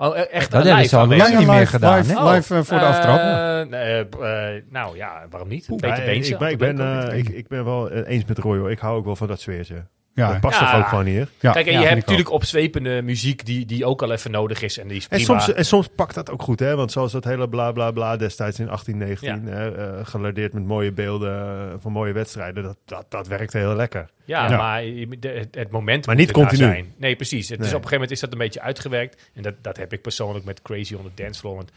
Oh, 0.00 0.18
eh, 0.18 0.24
echt 0.30 0.50
Dat 0.50 0.60
een 0.60 0.66
hebben 0.66 0.88
ze 0.88 0.96
al 0.96 1.06
lang 1.06 1.38
niet 1.38 1.46
meer 1.46 1.66
gedaan, 1.66 1.98
live, 1.98 2.18
hè? 2.18 2.32
live, 2.32 2.54
eh, 2.54 2.62
voor 2.62 2.78
de 2.78 2.84
aftrap. 2.84 3.18
Eh, 3.18 3.70
nee, 3.70 4.08
eh, 4.08 4.62
nou 4.70 4.96
ja, 4.96 5.26
waarom 5.30 5.48
niet? 5.48 5.66
Peter 5.76 6.04
Beentje. 6.04 6.32
ik, 6.32 6.38
ben, 6.38 6.50
ik, 6.50 6.58
ben, 6.58 7.16
ik, 7.16 7.28
ik 7.28 7.48
ben 7.48 7.64
wel 7.64 7.90
eens 7.90 8.24
met 8.24 8.38
Roy 8.38 8.58
hoor. 8.58 8.70
Ik 8.70 8.78
hou 8.78 8.96
ook 8.96 9.04
wel 9.04 9.16
van 9.16 9.26
dat 9.26 9.40
sfeertje. 9.40 9.84
Ja, 10.18 10.32
dat 10.32 10.40
past 10.40 10.60
Ja. 10.60 10.70
toch 10.70 10.80
ook 10.80 10.86
gewoon 10.88 11.04
hier. 11.04 11.28
ja, 11.40 11.52
Kijk, 11.52 11.66
en 11.66 11.72
ja, 11.72 11.80
je 11.80 11.86
hebt 11.86 12.00
natuurlijk 12.00 12.30
opzwepende 12.30 13.02
muziek 13.02 13.46
die, 13.46 13.66
die 13.66 13.84
ook 13.84 14.02
al 14.02 14.12
even 14.12 14.30
nodig 14.30 14.62
is. 14.62 14.78
En 14.78 14.88
die 14.88 14.96
is 14.96 15.02
En 15.08 15.08
prima. 15.08 15.24
soms, 15.40 15.52
en 15.56 15.64
soms 15.64 15.88
pakt 15.94 16.14
dat 16.14 16.30
ook 16.30 16.42
goed, 16.42 16.60
hè? 16.60 16.76
Want 16.76 16.92
zoals 16.92 17.12
dat 17.12 17.24
hele 17.24 17.48
bla 17.48 17.72
bla 17.72 17.90
bla 17.90 18.16
destijds 18.16 18.58
in 18.58 18.66
1819, 18.66 19.46
hè, 19.52 19.96
eh, 19.98 20.06
gelardeerd 20.06 20.52
met 20.52 20.64
mooie 20.64 20.92
beelden 20.92 21.36
eh, 21.38 21.74
van 21.78 21.92
mooie 21.92 22.12
wedstrijden, 22.12 22.62
dat, 22.62 22.76
dat, 22.84 23.06
dat 23.08 23.26
werkte 23.26 23.58
heel 23.58 23.74
lekker. 23.74 24.10
Ja, 24.24 24.48
Ja. 24.50 24.56
maar 24.56 24.80
de- 24.82 25.28
het, 25.28 25.54
het 25.54 25.70
moment 25.70 26.06
Maar 26.06 26.14
moet 26.16 26.24
niet 26.24 26.34
continu. 26.34 26.62
zijn. 26.62 26.94
Nee, 26.96 27.16
precies. 27.16 27.48
Het 27.48 27.58
is 27.60 27.66
op 27.66 27.66
een 27.66 27.74
gegeven 27.74 27.92
moment 27.92 28.10
is 28.10 28.20
dat 28.20 28.32
een 28.32 28.38
beetje 28.38 28.60
uitgewerkt. 28.60 29.30
En 29.34 29.42
dat, 29.42 29.54
dat 29.62 29.76
heb 29.76 29.92
ik 29.92 30.02
persoonlijk 30.02 30.44
met 30.44 30.62
Crazy 30.62 30.94
on 30.94 31.02
the 31.14 31.22
Dance 31.22 31.40
Floor. 31.40 31.54
Want 31.56 31.72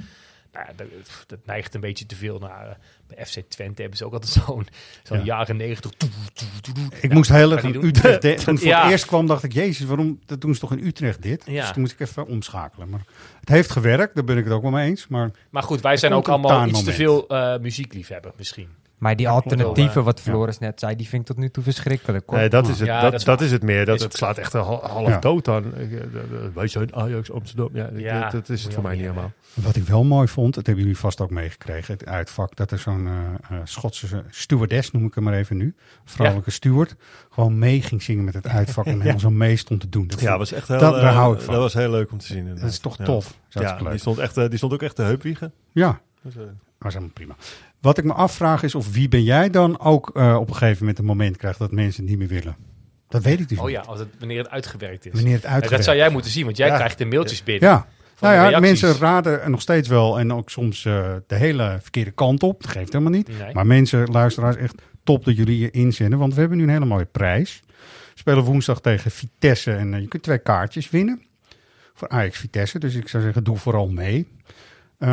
nou, 0.53 0.65
dat, 0.75 0.87
dat 1.27 1.39
neigt 1.45 1.73
een 1.73 1.81
beetje 1.81 2.05
te 2.05 2.15
veel 2.15 2.39
naar... 2.39 2.67
eh, 2.67 2.75
bij 3.07 3.25
FC 3.25 3.39
Twente 3.49 3.81
hebben 3.81 3.97
ze 3.99 4.05
ook 4.05 4.13
altijd 4.13 4.31
zo'n 4.45 4.67
zo'n 5.03 5.17
Ja. 5.17 5.23
jaren 5.23 5.57
negentig... 5.57 5.91
Ik 7.01 7.13
moest 7.13 7.29
heel 7.29 7.57
aan 7.57 7.71
doen. 7.71 7.85
Utrecht. 7.85 8.21
de- 8.21 8.33
Toen 8.45 8.57
voor 8.59 8.73
het 8.75 8.91
eerst 8.91 9.05
kwam, 9.05 9.25
dacht 9.27 9.43
ik, 9.43 9.53
Jezus, 9.53 9.85
waarom 9.87 10.19
dat 10.25 10.41
doen 10.41 10.53
ze 10.53 10.59
toch 10.59 10.71
in 10.71 10.85
Utrecht 10.85 11.21
dit? 11.21 11.43
Ja. 11.45 11.61
Dus 11.61 11.71
toen 11.71 11.81
moest 11.81 11.93
ik 11.93 11.99
even 11.99 12.27
omschakelen. 12.27 12.89
Maar 12.89 13.01
het 13.39 13.49
heeft 13.49 13.71
gewerkt, 13.71 14.15
daar 14.15 14.23
ben 14.23 14.37
ik 14.37 14.43
het 14.43 14.53
ook 14.53 14.61
wel 14.61 14.71
mee 14.71 14.87
eens. 14.89 15.07
Maar 15.07 15.31
Maar 15.49 15.63
goed, 15.63 15.81
wij 15.81 15.97
zijn 15.97 16.13
ook 16.13 16.27
allemaal 16.27 16.67
iets 16.67 16.83
te 16.83 16.91
veel 16.93 17.27
eh 17.27 17.57
muziekliefhebber 17.59 18.31
misschien. 18.37 18.69
Maar 19.01 19.15
die 19.15 19.25
wel, 19.25 19.35
alternatieven, 19.35 19.99
eh, 19.99 20.05
wat 20.05 20.21
ja. 20.23 20.31
Floris 20.31 20.59
net 20.59 20.79
zei, 20.79 20.95
die 20.95 21.07
vind 21.07 21.21
ik 21.21 21.27
tot 21.27 21.37
nu 21.37 21.49
toe 21.49 21.63
verschrikkelijk. 21.63 22.29
hoor. 22.29 22.37
Nee, 22.39 22.49
dat 22.49 22.67
is 22.67 22.79
het, 22.79 22.87
Ja, 22.87 23.01
dat, 23.01 23.11
dat 23.11 23.23
dat, 23.25 23.41
is 23.41 23.51
het 23.51 23.63
meer. 23.63 23.85
Dat 23.85 23.95
Is 23.95 24.03
het 24.03 24.13
slaat 24.15 24.37
echt 24.37 24.53
half, 24.53 24.81
half 24.81 25.07
Ja. 25.07 25.19
dood 25.19 25.47
aan. 25.47 25.75
Eh, 25.75 25.87
Wij 26.53 26.67
zijn 26.67 26.95
Ajax 26.95 27.31
Amsterdam. 27.31 27.69
Ja, 27.95 28.21
dat, 28.21 28.31
dat 28.31 28.49
is 28.49 28.63
het 28.63 28.73
voor 28.73 28.83
mij 28.83 28.91
niet 28.95 29.01
helemaal. 29.01 29.31
Wat 29.53 29.75
ik 29.75 29.83
wel 29.83 30.03
mooi 30.03 30.27
vond, 30.27 30.53
dat 30.55 30.65
hebben 30.65 30.83
jullie 30.83 30.99
vast 30.99 31.21
ook 31.21 31.29
meegekregen, 31.29 31.93
het 31.93 32.05
uitvak, 32.05 32.55
dat 32.55 32.71
er 32.71 32.77
zo'n 32.77 33.07
eh, 33.07 33.13
eh, 33.57 33.61
Schotse 33.63 34.23
stewardess, 34.29 34.91
noem 34.91 35.05
ik 35.05 35.15
hem 35.15 35.23
maar 35.23 35.33
even 35.33 35.57
nu, 35.57 35.75
vrouwelijke 36.05 36.51
steward, 36.51 36.95
gewoon 37.29 37.59
mee 37.59 37.81
ging 37.81 38.03
zingen 38.03 38.23
met 38.23 38.33
het 38.33 38.47
uitvak 38.47 38.85
en 38.85 38.99
helemaal 39.01 39.19
zo 39.19 39.29
mee 39.29 39.55
stond 39.55 39.79
te 39.81 39.89
doen. 39.89 40.07
Dat 40.07 40.19
Ja, 40.19 40.25
vond- 40.27 40.37
was 40.37 40.51
echt 40.51 40.67
heel, 40.67 40.79
dat, 40.79 40.93
daar 40.95 41.13
hou 41.13 41.35
ik 41.35 41.41
van. 41.41 41.53
dat 41.53 41.63
was 41.63 41.73
heel 41.73 41.89
leuk 41.91 42.11
om 42.11 42.17
te 42.17 42.25
zien. 42.25 42.37
inderdaad. 42.37 42.61
Dat 42.63 42.71
is 42.71 42.79
toch 42.79 42.97
Ja. 42.97 43.03
tof. 43.05 43.25
Dat 43.49 43.63
is 43.63 43.69
Ja, 43.69 43.89
die 43.89 43.99
stond, 43.99 44.17
echt, 44.17 44.35
die 44.35 44.57
stond 44.57 44.73
ook 44.73 44.81
echt 44.81 44.95
te 44.95 45.01
heupwiegen. 45.01 45.53
Ja, 45.71 45.99
Dus, 46.21 46.35
eh, 46.35 46.41
was 46.77 46.93
helemaal 46.93 47.13
prima. 47.13 47.35
Wat 47.81 47.97
ik 47.97 48.03
me 48.03 48.13
afvraag 48.13 48.63
is 48.63 48.75
of 48.75 48.91
wie 48.93 49.07
ben 49.09 49.23
jij 49.23 49.49
dan 49.49 49.79
ook 49.79 50.09
eh, 50.13 50.35
op 50.39 50.47
een 50.49 50.55
gegeven 50.55 50.79
moment 50.79 50.99
een 50.99 51.05
moment 51.05 51.37
krijgt 51.37 51.59
dat 51.59 51.71
mensen 51.71 52.01
het 52.01 52.09
niet 52.09 52.19
meer 52.19 52.27
willen. 52.41 52.55
Dat 53.07 53.23
weet 53.23 53.39
ik 53.39 53.49
dus 53.49 53.57
Oh 53.57 53.65
niet. 53.65 53.73
ja, 53.73 53.81
als 53.81 53.99
het, 53.99 54.07
wanneer 54.19 54.37
het 54.37 54.49
uitgewerkt 54.49 55.05
is. 55.05 55.11
Wanneer 55.13 55.33
het 55.33 55.41
Ja, 55.41 55.47
uitgewerkt 55.49 55.75
dat 55.75 55.85
zou 55.85 55.97
jij 55.97 56.09
moeten 56.09 56.31
zien, 56.31 56.45
want 56.45 56.57
jij 56.57 56.67
Ja. 56.67 56.75
krijgt 56.75 56.97
de 56.97 57.05
mailtjes 57.05 57.43
binnen. 57.43 57.69
Ja, 57.69 57.87
nou 58.19 58.51
ja, 58.51 58.59
mensen 58.59 58.97
raden 58.97 59.51
nog 59.51 59.61
steeds 59.61 59.87
wel 59.87 60.19
en 60.19 60.33
ook 60.33 60.49
soms 60.49 60.85
eh, 60.85 61.13
de 61.27 61.35
hele 61.35 61.77
verkeerde 61.81 62.11
kant 62.11 62.43
op. 62.43 62.61
Dat 62.61 62.71
geeft 62.71 62.93
helemaal 62.93 63.13
niet. 63.13 63.27
Nee. 63.39 63.53
Maar 63.53 63.65
mensen, 63.67 64.11
luisteraars, 64.11 64.55
echt 64.55 64.75
top 65.03 65.25
dat 65.25 65.35
jullie 65.37 65.59
je 65.59 65.71
inzenden, 65.71 66.19
want 66.19 66.33
we 66.33 66.39
hebben 66.39 66.57
nu 66.57 66.63
een 66.63 66.69
hele 66.69 66.85
mooie 66.85 67.05
prijs. 67.05 67.61
We 68.13 68.17
spelen 68.19 68.43
woensdag 68.43 68.81
tegen 68.81 69.11
Vitesse 69.11 69.73
en 69.73 69.93
eh, 69.93 69.99
je 70.01 70.07
kunt 70.07 70.23
twee 70.23 70.39
kaartjes 70.39 70.89
winnen 70.89 71.21
voor 71.93 72.09
Ajax 72.09 72.37
Vitesse. 72.37 72.79
Dus 72.79 72.95
ik 72.95 73.07
zou 73.07 73.23
zeggen, 73.23 73.43
doe 73.43 73.57
vooral 73.57 73.87
mee. 73.87 74.27
Eh, 75.01 75.07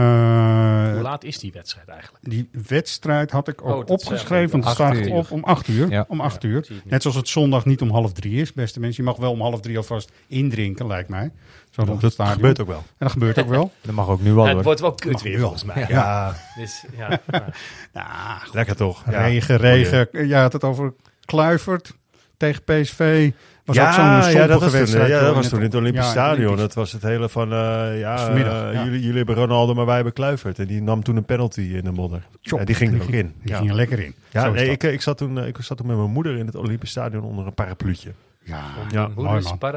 Hoe 0.92 1.00
laat 1.02 1.24
is 1.24 1.38
die 1.38 1.52
wedstrijd 1.52 1.88
eigenlijk? 1.88 2.24
die 2.30 2.48
wedstrijd 2.68 3.30
had 3.30 3.48
ik 3.48 3.62
ook 3.62 3.68
Oh, 3.72 3.78
dat 3.78 3.90
opgeschreven, 3.90 4.56
het 4.58 4.66
acht 4.66 4.74
staat 4.74 4.94
uur. 4.94 5.12
op 5.12 5.30
om 5.30 5.44
8 5.44 5.68
uur. 5.68 5.90
Ja. 5.90 6.04
Om 6.08 6.20
8 6.20 6.42
Ja, 6.42 6.48
uur. 6.48 6.56
het 6.56 6.70
Net 6.84 7.02
zoals 7.02 7.16
het 7.16 7.28
zondag 7.28 7.64
niet 7.64 7.80
om 7.80 7.90
half 7.90 8.12
drie 8.12 8.40
is, 8.40 8.52
beste 8.52 8.80
mensen. 8.80 9.04
Je 9.04 9.10
mag 9.10 9.18
wel 9.18 9.30
om 9.30 9.40
half 9.40 9.60
drie 9.60 9.76
alvast 9.76 10.12
indrinken, 10.26 10.86
lijkt 10.86 11.08
mij. 11.08 11.30
Zo 11.70 11.80
rond 11.82 11.88
het 11.92 12.00
dat 12.00 12.12
stadion. 12.12 12.34
gebeurt 12.34 12.60
ook 12.60 12.66
wel. 12.66 12.76
En 12.78 12.84
dat 12.98 13.10
gebeurt 13.12 13.38
ook 13.38 13.48
wel. 13.48 13.72
Dat 13.82 13.94
mag 13.94 14.08
ook 14.08 14.20
nu 14.20 14.36
al 14.36 14.44
het 14.44 14.54
hoor. 14.54 14.62
wordt 14.62 14.80
wel 14.80 14.92
kut 14.94 15.12
Mag 15.12 15.22
weer 15.22 15.38
volgens 15.40 15.64
mij. 15.64 15.78
Ja. 15.78 15.86
Ja, 15.88 16.34
Dus, 16.56 16.84
ja, 16.96 17.20
nou, 17.26 17.44
Ja, 17.92 18.38
lekker 18.52 18.76
toch. 18.76 19.10
Ja. 19.10 19.24
Regen, 19.26 19.56
regen. 19.56 20.08
Je 20.28 20.34
had 20.34 20.52
het 20.52 20.64
over 20.64 20.92
Kluivert 21.24 21.92
tegen 22.36 22.62
PSV. 22.64 23.30
Was 23.68 23.76
ja, 23.76 23.88
ook 23.88 24.22
zo'n 24.22 24.32
ja, 24.32 24.46
dat 24.46 24.60
was 24.60 24.90
toen, 24.90 25.08
ja, 25.08 25.20
dat 25.20 25.34
was 25.34 25.48
toen 25.48 25.58
in 25.58 25.64
het 25.64 25.74
Olympisch 25.74 26.04
ja, 26.04 26.10
Stadion. 26.10 26.44
Olympisch. 26.44 26.62
Dat 26.62 26.74
was 26.74 26.92
het 26.92 27.02
hele 27.02 27.28
van, 27.28 27.52
eh, 27.52 27.58
ja, 28.00 28.28
eh, 28.28 28.38
ja. 28.38 28.84
Jullie, 28.84 29.00
jullie 29.00 29.16
hebben 29.16 29.34
Ronaldo, 29.34 29.74
maar 29.74 29.86
wij 29.86 29.94
hebben 29.94 30.12
Kluivert. 30.12 30.58
En 30.58 30.66
die 30.66 30.82
nam 30.82 31.02
toen 31.02 31.16
een 31.16 31.24
penalty 31.24 31.60
in 31.60 31.84
de 31.84 31.90
modder. 31.92 32.22
Tjop, 32.40 32.58
Ja, 32.58 32.64
die 32.64 32.74
ging 32.74 32.94
er 32.94 33.02
ook 33.02 33.08
in. 33.08 33.34
Die 33.42 33.50
ja. 33.50 33.56
ging 33.56 33.70
er 33.70 33.76
lekker 33.76 33.98
in. 33.98 34.14
Ja, 34.30 34.48
nee, 34.48 34.70
ik, 34.70 34.84
eh, 34.84 34.92
ik, 34.92 35.02
zat 35.02 35.18
toen, 35.18 35.46
ik 35.46 35.56
zat 35.60 35.76
toen 35.76 35.86
met 35.86 35.96
mijn 35.96 36.10
moeder 36.10 36.36
in 36.36 36.46
het 36.46 36.54
Olympisch 36.54 36.90
Stadion 36.90 37.22
onder 37.22 37.46
een 37.46 37.54
parapluutje. 37.54 38.12
Ja, 38.44 38.62
Ja, 38.90 39.10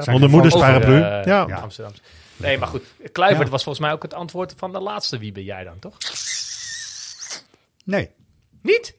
Onder 0.05 0.29
moeders 0.29 0.53
paraplu. 0.53 0.95
Ja. 0.95 1.23
ja. 1.25 1.45
Amsterdam. 1.45 1.93
Nee, 2.37 2.57
maar 2.57 2.67
goed. 2.67 2.83
Kluivert 3.11 3.45
Ja. 3.45 3.51
was 3.51 3.63
volgens 3.63 3.85
mij 3.85 3.93
ook 3.93 4.03
het 4.03 4.13
antwoord 4.13 4.53
van 4.57 4.71
de 4.71 4.79
laatste. 4.79 5.17
Wie 5.17 5.31
ben 5.31 5.43
jij 5.43 5.63
dan, 5.63 5.79
toch? 5.79 5.97
Nee. 7.85 8.09
Niet? 8.61 8.95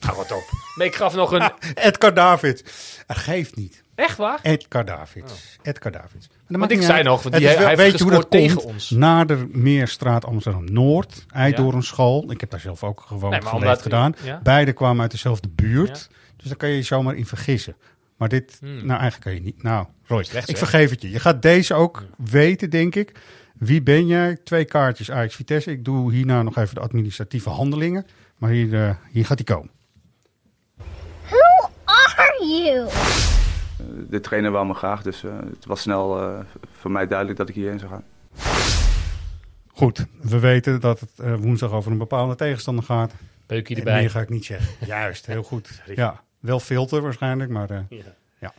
Nou, 0.00 0.16
wat 0.16 0.32
op. 0.32 0.44
Nee, 0.74 0.88
ik 0.88 0.94
gaf 0.94 1.14
nog 1.14 1.32
een... 1.32 1.50
Edgar 1.74 2.14
David. 2.14 2.64
Dat 3.06 3.16
geeft 3.16 3.56
niet. 3.56 3.84
Echt 3.96 4.16
waar? 4.16 4.38
Edgar 4.42 4.84
Davids. 4.84 5.58
Edgar 5.62 5.92
Davids. 5.92 6.28
Maar 6.28 6.38
dat 6.48 6.58
maakt 6.58 6.72
ik 6.72 6.82
zei 6.82 6.92
uit. 6.92 7.04
nog, 7.04 7.22
want 7.22 7.34
Het 7.34 7.42
die- 7.42 7.52
wel- 7.52 7.58
hij 7.58 7.66
heeft 7.68 7.80
weet 7.80 7.98
je 7.98 8.02
hoe 8.02 8.12
dat 8.12 8.20
gescoord 8.22 8.42
tegen 8.42 8.56
komt? 8.56 8.72
ons. 8.72 8.90
Nadermeerstraat 8.90 10.24
Amsterdam-Noord. 10.24 11.24
Eidoornschool. 11.28 12.30
Ik 12.30 12.40
heb 12.40 12.50
daar 12.50 12.60
zelf 12.60 12.84
ook 12.84 13.00
gewoond, 13.06 13.32
Nee, 13.32 13.42
geleefd, 13.42 13.82
gedaan. 13.82 14.14
ja. 14.22 14.40
Beide 14.42 14.72
kwamen 14.72 15.02
uit 15.02 15.10
dezelfde 15.10 15.48
buurt. 15.48 16.08
Dus 16.36 16.46
daar 16.46 16.56
kan 16.56 16.68
je 16.68 16.76
je 16.76 16.82
zomaar 16.82 17.14
in 17.14 17.26
vergissen. 17.26 17.76
Maar 18.16 18.28
dit, 18.28 18.56
Hmm. 18.60 18.74
nou 18.74 18.88
eigenlijk 19.00 19.20
kan 19.22 19.34
je 19.34 19.40
niet. 19.40 19.62
Nou, 19.62 19.86
Roy, 20.06 20.22
Slecht, 20.24 20.48
ik 20.48 20.56
vergeef 20.56 20.90
het 20.90 21.02
je. 21.02 21.10
Je 21.10 21.18
gaat 21.20 21.42
deze 21.42 21.74
ook 21.74 22.04
weten, 22.16 22.70
denk 22.70 22.94
ik. 22.94 23.12
Wie 23.58 23.82
ben 23.82 24.06
jij? 24.06 24.36
Twee 24.44 24.64
kaartjes 24.64 25.10
Ajax 25.10 25.34
Vitesse. 25.34 25.70
Ik 25.70 25.84
doe 25.84 26.12
hierna 26.12 26.42
nog 26.42 26.56
even 26.56 26.74
de 26.74 26.80
administratieve 26.80 27.50
handelingen. 27.50 28.06
Maar 28.36 28.50
hier, 28.50 28.74
eh, 28.84 28.94
hier 29.10 29.26
gaat 29.26 29.38
hij 29.44 29.56
komen. 29.56 29.70
Who 31.28 31.70
are 31.84 32.46
you? 32.46 32.88
De 34.08 34.20
trainer 34.20 34.50
wou 34.50 34.66
me 34.66 34.74
graag, 34.74 35.02
dus 35.02 35.24
eh, 35.24 35.32
het 35.50 35.64
was 35.64 35.80
snel 35.80 36.20
eh, 36.22 36.38
voor 36.72 36.90
mij 36.90 37.06
duidelijk 37.06 37.38
dat 37.38 37.48
ik 37.48 37.54
hierheen 37.54 37.78
zou 37.78 37.90
gaan. 37.90 38.04
Goed, 39.76 40.06
we 40.20 40.38
weten 40.38 40.80
dat 40.80 41.00
het 41.00 41.10
eh, 41.16 41.34
woensdag 41.34 41.70
over 41.72 41.92
een 41.92 41.98
bepaalde 41.98 42.34
tegenstander 42.34 42.84
gaat. 42.84 43.12
Beukje 43.46 43.74
En 43.74 43.80
erbij. 43.80 44.00
meer 44.00 44.10
ga 44.10 44.20
ik 44.20 44.28
niet 44.28 44.44
zeggen. 44.44 44.86
Juist, 44.86 45.26
heel 45.26 45.42
goed. 45.42 45.82
Ja, 45.94 46.22
wel 46.40 46.60
filter 46.60 47.02
waarschijnlijk, 47.02 47.50
maar 47.50 47.70
eh, 47.70 47.78
Ja. 47.88 48.04
ja. 48.38 48.52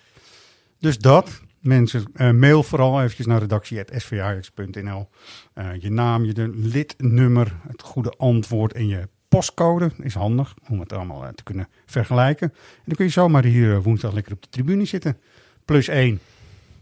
Dus 0.80 0.98
dat, 0.98 1.42
mensen, 1.60 2.04
eh, 2.14 2.32
mail 2.32 2.64
vooral 2.64 3.02
eventjes 3.02 3.26
naar 3.26 3.40
redactie.svajax.nl. 3.40 5.10
Eh 5.54 5.70
je 5.80 5.92
naam, 5.92 6.24
je 6.26 6.34
de 6.34 6.48
lidnummer, 6.48 7.54
het 7.68 7.82
goede 7.82 8.14
antwoord 8.18 8.74
en 8.74 8.88
je 8.88 9.08
postcode 9.28 9.92
is 10.02 10.14
handig 10.14 10.54
om 10.70 10.80
het 10.80 10.94
allemaal 10.94 11.24
eh, 11.24 11.30
te 11.30 11.44
kunnen 11.44 11.68
vergelijken. 11.86 12.48
En 12.54 12.84
dan 12.86 12.96
kun 12.96 13.06
je 13.06 13.12
zomaar 13.12 13.44
hier 13.44 13.74
eh, 13.74 13.80
woensdag 13.80 14.14
lekker 14.14 14.34
op 14.34 14.42
de 14.42 14.50
tribune 14.50 14.86
zitten. 14.86 15.18
Plus 15.66 15.88
één. 15.88 16.20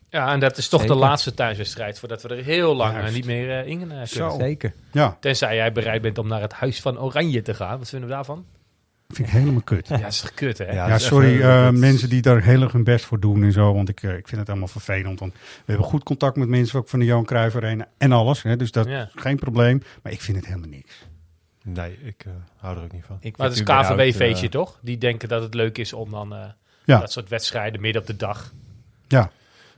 Ja, 0.10 0.34
en 0.34 0.39
dat 0.39 0.58
is 0.58 0.68
toch 0.70 0.82
Zeker. 0.82 0.96
de 0.96 1.02
laatste 1.02 1.34
thuiswedstrijd 1.34 2.00
voordat 2.00 2.22
we 2.22 2.30
er 2.30 2.43
heel 2.43 2.76
lang 2.76 2.93
eh, 2.93 3.00
Juist. 3.00 3.16
niet 3.16 3.26
meer 3.26 3.66
in 3.66 3.78
kunnen. 3.78 4.08
Zo. 4.08 4.36
Zeker. 4.39 4.74
Ja, 4.91 5.18
Tenzij 5.20 5.56
jij 5.56 5.72
bereid 5.72 6.02
bent 6.02 6.18
om 6.18 6.28
naar 6.28 6.41
het 6.41 6.54
Huis 6.54 6.82
van 6.82 7.00
Oranje 7.00 7.41
te 7.41 7.54
gaan. 7.54 7.78
Wat 7.78 7.89
vinden 7.89 8.10
we 8.10 8.16
daarvan? 8.16 8.46
vind 9.08 9.28
ik 9.28 9.34
helemaal 9.34 9.62
kut. 9.62 9.88
Ja, 9.88 9.98
dat 9.98 10.12
is 10.12 10.20
toch 10.22 10.34
kut, 10.34 10.58
hè? 10.58 10.72
Ja, 10.72 10.98
sorry, 10.98 11.43
mensen 11.72 12.10
die 12.10 12.22
daar 12.22 12.41
heel 12.43 12.62
erg 12.62 12.72
hun 12.72 12.84
best 12.84 13.06
voor 13.06 13.20
doen 13.20 13.43
en 13.43 13.52
zo. 13.52 13.74
Want 13.74 13.89
ik, 13.89 14.02
ik 14.02 14.28
vind 14.28 14.41
het 14.41 14.50
allemaal 14.50 14.68
vervelend. 14.68 15.20
Want 15.20 15.34
we 15.34 15.39
hebben 15.66 15.86
goed 15.86 16.04
contact 16.04 16.36
met 16.36 16.48
mensen 16.48 16.80
ook 16.80 16.89
van 16.89 17.00
de 17.00 17.06
Johan 17.06 17.26
Cruijff 17.26 17.56
Arena 17.56 17.88
en 17.98 18.12
alles. 18.12 18.41
Hè, 18.43 18.56
dus 18.56 18.72
dat 18.72 18.88
Ja. 18.88 19.02
is 19.02 19.08
geen 19.16 19.36
probleem. 19.38 19.82
Maar 20.04 20.12
ik 20.12 20.22
vind 20.22 20.38
het 20.38 20.46
helemaal 20.46 20.70
niks. 20.70 21.06
Nee, 21.68 21.97
ik 22.03 22.24
eh, 22.26 22.32
hou 22.57 22.78
er 22.78 22.84
ook 22.84 22.91
niet 22.91 23.03
van. 23.05 23.18
Ik 23.20 23.38
Maar 23.38 23.47
het 23.47 23.55
is 23.55 23.63
KVB-feestje, 23.63 24.45
eh, 24.45 24.51
toch? 24.51 24.80
Die 24.82 24.97
denken 24.97 25.30
dat 25.30 25.41
het 25.41 25.53
leuk 25.53 25.78
is 25.78 25.93
om 25.93 26.11
dan 26.11 26.34
eh, 26.34 26.39
Ja. 26.86 26.99
dat 26.99 27.11
soort 27.11 27.30
wedstrijden 27.30 27.82
midden 27.82 28.01
op 28.01 28.07
de 28.07 28.16
dag. 28.16 28.53
Ja, 29.07 29.32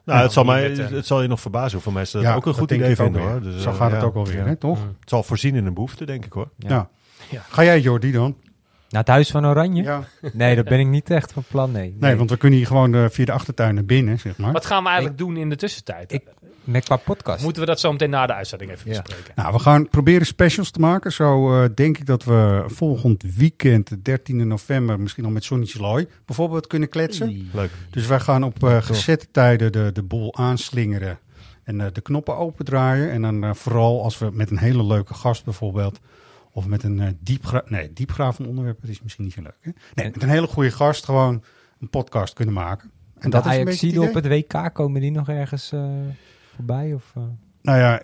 Nou, 0.04 0.22
het, 0.22 0.32
zal 0.32 0.44
mij, 0.44 0.70
met, 0.70 0.90
het 0.90 1.06
zal 1.06 1.22
je 1.22 1.28
nog 1.28 1.42
verbazen 1.42 1.72
hoeveel 1.72 1.92
mensen 1.92 2.20
dat 2.22 2.30
Ja, 2.30 2.36
ook 2.36 2.46
een 2.46 2.54
goed 2.54 2.72
idee 2.72 2.96
vinden 2.96 3.22
hoor. 3.22 3.42
Dus, 3.42 3.62
Zo 3.62 3.72
gaat 3.72 3.92
het 3.92 4.04
ook 4.04 4.16
alweer, 4.16 4.46
hè, 4.46 4.56
toch? 4.56 4.80
Mm. 4.80 4.96
Het 5.00 5.10
zal 5.10 5.24
voorzien 5.24 5.56
in 5.56 5.66
een 5.66 5.74
behoefte, 5.74 6.06
denk 6.06 6.26
ik 6.26 6.32
hoor. 6.34 6.50
Ja. 6.58 6.90
Ja. 7.30 7.42
Ga 7.50 7.64
jij, 7.64 7.80
Jordi, 7.80 8.12
dan? 8.12 8.38
Naar 8.90 9.02
het 9.02 9.10
Huis 9.10 9.32
van 9.32 9.46
Oranje? 9.46 9.84
Ja. 9.84 10.04
Nee, 10.34 10.56
dat 10.56 10.66
ben 10.66 10.80
ik 10.80 10.88
niet 10.88 11.10
echt 11.10 11.32
van 11.34 11.44
plan, 11.48 11.72
nee. 11.72 11.96
Nee, 12.00 12.16
want 12.16 12.30
we 12.30 12.38
kunnen 12.38 12.58
hier 12.58 12.68
gewoon 12.68 13.12
via 13.12 13.26
de 13.26 13.32
achtertuin 13.32 13.76
naar 13.76 13.86
binnen, 13.86 14.20
zeg 14.20 14.38
maar. 14.38 14.52
Wat 14.52 14.66
gaan 14.66 14.84
we 14.84 14.90
eigenlijk 14.90 15.18
doen 15.18 15.38
in 15.38 15.50
de 15.50 15.56
tussentijd? 15.56 16.12
Ik- 16.12 16.28
Met 16.68 16.84
qua 16.84 16.96
podcast. 16.96 17.44
Moeten 17.44 17.62
we 17.62 17.68
dat 17.68 17.80
zo 17.80 17.92
meteen 17.92 18.10
na 18.10 18.26
de 18.26 18.34
uitzending 18.34 18.72
even 18.72 18.92
Ja. 18.92 19.02
bespreken? 19.02 19.34
Nou, 19.36 19.54
we 19.54 19.60
gaan 19.60 19.90
proberen 19.90 20.26
specials 20.26 20.72
te 20.72 20.80
maken. 20.80 21.12
Zo 21.12 21.62
eh, 21.64 21.70
denk 21.76 21.98
ik 21.98 22.06
dat 22.06 22.24
we 22.24 22.64
volgend 22.68 23.24
weekend, 23.36 23.88
de 23.90 24.02
13e 24.20 24.46
november, 24.46 25.00
misschien 25.00 25.26
al 25.26 25.32
met 25.32 25.44
Sonnetje 25.44 25.80
Loy 25.80 26.08
bijvoorbeeld 26.26 26.68
kunnen 26.68 26.90
kletsen. 26.90 27.50
Leuk. 27.54 27.72
Dus 27.90 28.08
wij 28.08 28.20
gaan 28.20 28.44
op 28.44 28.64
eh, 28.64 28.82
gezette 28.82 29.28
tijden 29.32 29.72
de, 29.72 29.90
de 29.94 30.04
boel 30.04 30.36
aanslingeren 30.36 31.20
en 31.64 31.82
eh, 31.82 31.88
de 31.94 32.02
knoppen 32.02 32.38
opendraaien. 32.38 33.12
En 33.12 33.22
dan 33.22 33.44
eh, 33.44 33.54
vooral 33.54 34.04
als 34.04 34.18
we 34.18 34.30
met 34.34 34.52
een 34.52 34.58
hele 34.58 34.84
leuke 34.84 35.14
gast 35.14 35.44
bijvoorbeeld, 35.44 36.00
of 36.52 36.68
met 36.68 36.84
een 36.84 37.00
eh 37.00 37.08
diepgra 37.20 37.62
nee, 37.66 37.94
diepgravend 37.94 38.48
onderwerp, 38.48 38.82
dat 38.82 38.90
is 38.90 39.02
misschien 39.02 39.24
niet 39.24 39.34
zo 39.34 39.42
leuk. 39.42 39.58
Hè? 39.62 39.72
Nee, 39.96 40.12
met 40.14 40.24
een 40.24 40.30
hele 40.30 40.48
goede 40.48 40.72
gast 40.72 41.06
gewoon 41.06 41.44
een 41.80 41.90
podcast 41.90 42.34
kunnen 42.34 42.54
maken. 42.54 42.92
En 43.16 43.24
En 43.24 43.30
dat 43.30 43.46
is 43.46 43.52
een 43.52 43.66
beetje 43.66 43.70
Ajaxiden 43.70 44.02
het 44.02 44.16
op 44.16 44.24
het 44.24 44.28
WK, 44.28 44.74
komen 44.74 45.02
die 45.02 45.12
nog 45.12 45.30
ergens 45.30 45.72
eh, 45.72 45.90
voorbij? 46.58 46.94
Of, 46.94 47.12
eh? 47.16 47.24
Nou 47.62 47.80
ja, 47.80 48.02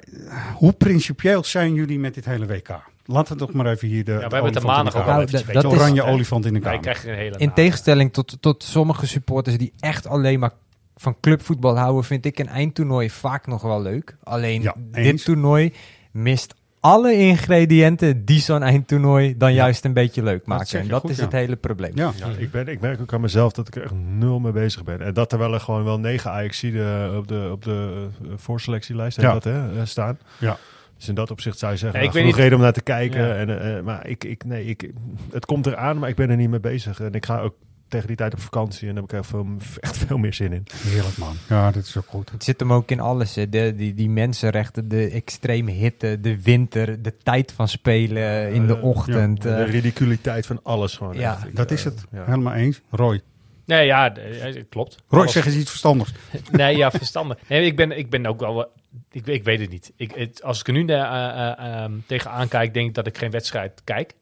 hoe 0.55 0.71
principieel 0.73 1.43
zijn 1.43 1.73
jullie 1.73 1.99
met 1.99 2.13
dit 2.13 2.25
hele 2.25 2.45
WK? 2.45 2.69
Laten 3.05 3.33
we 3.33 3.39
toch 3.39 3.53
maar 3.53 3.65
even 3.65 3.87
hier 3.87 4.03
de, 4.03 4.11
Ja, 4.11 4.17
de 4.17 4.27
we 4.27 4.33
hebben 4.33 4.53
het 4.53 4.55
er 4.63 4.65
maandag 4.69 4.95
ook 4.95 5.05
al 5.05 5.13
eventjes 5.21 5.43
dat- 5.45 5.63
is- 5.63 5.71
oranje 5.71 6.03
olifant 6.03 6.45
in 6.45 6.53
de 6.53 6.59
Wij 6.59 6.67
kamer. 6.69 6.81
krijgen 6.83 7.09
een 7.11 7.17
hele 7.17 7.37
In 7.37 7.53
tegenstelling 7.53 8.13
tot, 8.13 8.37
tot 8.39 8.63
sommige 8.63 9.07
supporters 9.07 9.57
die 9.57 9.73
echt 9.79 10.07
alleen 10.07 10.39
maar 10.39 10.51
van 10.95 11.15
clubvoetbal 11.21 11.77
houden, 11.77 12.03
vind 12.03 12.25
ik 12.25 12.39
een 12.39 12.47
eindtoernooi 12.47 13.09
vaak 13.09 13.47
nog 13.47 13.61
wel 13.61 13.81
leuk. 13.81 14.17
Alleen 14.23 14.61
Ja, 14.61 14.75
dit 14.91 15.23
toernooi 15.23 15.73
mist 16.11 16.55
alle 16.85 17.13
ingrediënten 17.13 18.25
die 18.25 18.39
zo'n 18.39 18.63
eindtoernooi 18.63 19.37
dan 19.37 19.53
juist 19.53 19.85
een 19.85 19.93
beetje 19.93 20.23
leuk 20.23 20.45
maken. 20.45 20.67
zeg 20.67 20.81
En 20.81 20.87
dat 20.87 21.01
goed, 21.01 21.09
is 21.09 21.17
ja. 21.17 21.23
het 21.23 21.31
hele 21.31 21.55
probleem. 21.55 21.91
Ja, 21.95 22.11
Ja, 22.15 22.25
ik, 22.37 22.51
ben, 22.51 22.67
ik 22.67 22.79
merk 22.81 23.01
ook 23.01 23.13
aan 23.13 23.21
mezelf 23.21 23.51
dat 23.51 23.67
ik 23.67 23.75
er 23.75 23.83
echt 23.83 23.93
nul 23.93 24.39
mee 24.39 24.51
bezig 24.51 24.83
ben. 24.83 25.01
En 25.01 25.13
dat 25.13 25.31
er 25.31 25.37
wel 25.37 25.53
eh, 25.53 25.59
gewoon 25.59 25.83
wel 25.83 25.99
negen 25.99 26.31
Ajaxiden 26.31 27.17
op 27.17 27.27
de, 27.27 27.49
op 27.51 27.63
de 27.63 28.07
eh, 28.23 28.29
voorselectielijst 28.35 29.21
Ja. 29.21 29.33
dat, 29.33 29.43
hè, 29.43 29.79
eh, 29.79 29.85
staan. 29.85 30.17
Ja. 30.39 30.57
Dus 30.97 31.07
in 31.07 31.15
dat 31.15 31.31
opzicht 31.31 31.59
zou 31.59 31.71
je 31.71 31.77
zeggen, 31.77 31.99
nou, 31.99 32.09
ik 32.09 32.13
weet 32.15 32.21
genoeg 32.23 32.35
niet- 32.37 32.43
reden 32.43 32.57
om 32.57 32.63
naar 32.63 32.73
te 32.73 32.81
kijken. 32.83 33.27
Ja. 33.27 33.35
En, 33.35 33.59
eh, 33.61 33.77
eh, 33.77 33.83
maar 33.83 34.07
ik, 34.07 34.23
ik, 34.23 34.45
nee, 34.45 34.65
ik, 34.65 34.89
het 35.31 35.45
komt 35.45 35.65
eraan, 35.65 35.97
maar 35.99 36.09
ik 36.09 36.15
ben 36.15 36.29
er 36.29 36.35
niet 36.37 36.49
mee 36.49 36.59
bezig. 36.59 36.99
En 37.01 37.13
ik 37.13 37.25
ga 37.25 37.39
ook 37.39 37.55
tegen 37.93 38.07
die 38.07 38.15
tijd 38.15 38.33
op 38.33 38.39
vakantie 38.39 38.87
en 38.87 38.93
daar 38.95 39.03
heb 39.03 39.11
ik 39.11 39.17
echt 39.19 39.27
veel, 39.29 39.47
echt 39.79 39.97
veel 39.97 40.17
meer 40.17 40.33
zin 40.33 40.53
in. 40.53 40.63
Heerlijk 40.87 41.17
man. 41.17 41.35
Ja, 41.49 41.71
dat 41.71 41.83
is 41.83 41.97
ook 41.97 42.05
goed. 42.07 42.31
Het 42.31 42.43
zit 42.43 42.59
hem 42.59 42.73
ook 42.73 42.91
in 42.91 42.99
alles. 42.99 43.35
Hè. 43.35 43.49
De, 43.49 43.73
die, 43.75 43.93
die 43.93 44.09
mensenrechten, 44.09 44.87
de 44.89 45.09
extreme 45.09 45.71
hitte, 45.71 46.17
de 46.21 46.41
winter, 46.41 47.01
de 47.01 47.17
tijd 47.17 47.51
van 47.51 47.67
spelen 47.67 48.51
in 48.53 48.67
de 48.67 48.75
Eh, 48.77 48.83
ochtend. 48.83 49.43
ja, 49.43 49.55
de 49.57 49.63
eh, 49.63 49.69
ridiculiteit 49.71 50.45
van 50.45 50.59
alles 50.63 50.95
gewoon. 50.97 51.15
Ja, 51.17 51.37
echt. 51.43 51.55
Dat 51.55 51.71
eh, 51.71 51.77
is 51.77 51.83
het. 51.83 52.05
ja. 52.11 52.23
Helemaal 52.25 52.53
eens. 52.53 52.81
Roy. 52.89 53.21
Nee, 53.65 53.85
ja, 53.85 54.15
eh, 54.15 54.63
klopt. 54.69 54.95
Roy, 55.07 55.27
zeg 55.27 55.45
eens 55.45 55.55
iets 55.55 55.69
verstandigs. 55.69 56.11
nee, 56.51 56.77
ja, 56.77 56.91
verstandig. 56.91 57.37
Nee, 57.47 57.65
ik, 57.65 57.75
ben, 57.75 57.97
ik 57.97 58.09
ben 58.09 58.25
ook 58.25 58.39
wel... 58.39 58.55
wel- 58.55 58.71
Ik, 59.11 59.27
ik 59.27 59.43
weet 59.43 59.59
het 59.59 59.69
niet. 59.69 59.91
Ik, 59.95 60.11
het, 60.15 60.43
als 60.43 60.59
ik 60.59 60.67
er 60.67 60.73
nu 60.73 60.79
uh, 60.83 60.87
uh, 60.97 61.83
um, 61.83 62.03
tegenaan 62.07 62.47
kijk, 62.47 62.73
denk 62.73 62.87
ik 62.87 62.93
dat 62.95 63.07
ik 63.07 63.17
geen 63.17 63.31
wedstrijd 63.31 63.81
kijk. 63.83 64.13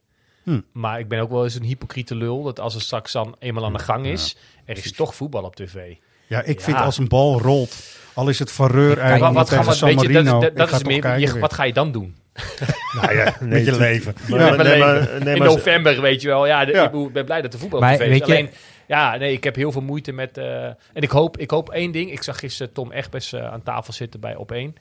Hm. 0.43 0.59
Maar 0.71 0.99
ik 0.99 1.07
ben 1.07 1.19
ook 1.19 1.29
wel 1.29 1.43
eens 1.43 1.55
een 1.55 1.63
hypocriete 1.63 2.15
lul. 2.15 2.43
Dat 2.43 2.59
als 2.59 2.73
het 2.73 2.83
straks 2.83 3.11
dan 3.11 3.35
eenmaal 3.39 3.65
aan 3.65 3.73
de 3.73 3.79
gang 3.79 4.05
is, 4.05 4.35
er 4.65 4.77
is 4.77 4.91
toch 4.91 5.15
voetbal 5.15 5.43
op 5.43 5.55
tv. 5.55 5.93
Ja, 6.27 6.41
ik 6.43 6.61
vind 6.61 6.77
als 6.77 6.97
een 6.97 7.07
bal 7.07 7.39
rolt, 7.41 7.97
al 8.13 8.29
is 8.29 8.39
het 8.39 8.51
Vareur 8.51 8.95
Kijk, 8.95 9.21
uit 9.23 9.33
wat, 9.33 9.47
tegen 9.49 9.75
San 9.75 9.89
je, 9.89 9.95
Marino. 9.95 10.39
dat, 10.39 10.55
dat, 10.57 10.69
ga 10.69 10.75
is 10.75 10.83
meer, 10.83 11.19
je, 11.19 11.31
weer. 11.31 11.39
wat 11.41 11.53
ga 11.53 11.63
je 11.63 11.73
dan 11.73 11.91
doen? 11.91 12.15
Nou 13.01 13.15
ja, 13.15 13.35
Met 13.41 13.65
je 13.65 13.77
leven. 13.77 14.15
Maar- 14.29 14.39
Ja, 14.39 14.45
nee, 14.49 14.57
mijn 14.65 14.79
maar- 14.79 14.99
leven. 14.99 15.23
nee, 15.23 15.35
in 15.35 15.43
november, 15.43 16.01
weet 16.01 16.21
je 16.21 16.27
wel. 16.27 16.47
Ja, 16.47 16.65
de- 16.65 16.71
Ja. 16.71 16.91
ik 16.91 17.11
ben 17.13 17.25
blij 17.25 17.41
dat 17.41 17.51
de 17.51 17.57
voetbal 17.57 17.79
Maar 17.79 17.93
op 17.93 17.95
tv 17.99 18.03
is. 18.03 18.09
weet 18.09 18.27
je- 18.27 18.33
Alleen, 18.33 18.49
ja, 18.87 19.15
nee, 19.15 19.33
ik 19.33 19.43
heb 19.43 19.55
heel 19.55 19.71
veel 19.71 19.81
moeite 19.81 20.11
met... 20.11 20.37
eh, 20.37 20.63
en 20.65 20.75
ik 20.93 21.09
hoop, 21.09 21.37
ik 21.37 21.51
hoop 21.51 21.69
één 21.69 21.91
ding. 21.91 22.11
Ik 22.11 22.23
zag 22.23 22.39
gisteren 22.39 22.73
Tom 22.73 22.91
Egbers 22.91 23.33
eh, 23.33 23.51
aan 23.51 23.63
tafel 23.63 23.93
zitten 23.93 24.19
bij 24.19 24.35
Op1. 24.35 24.73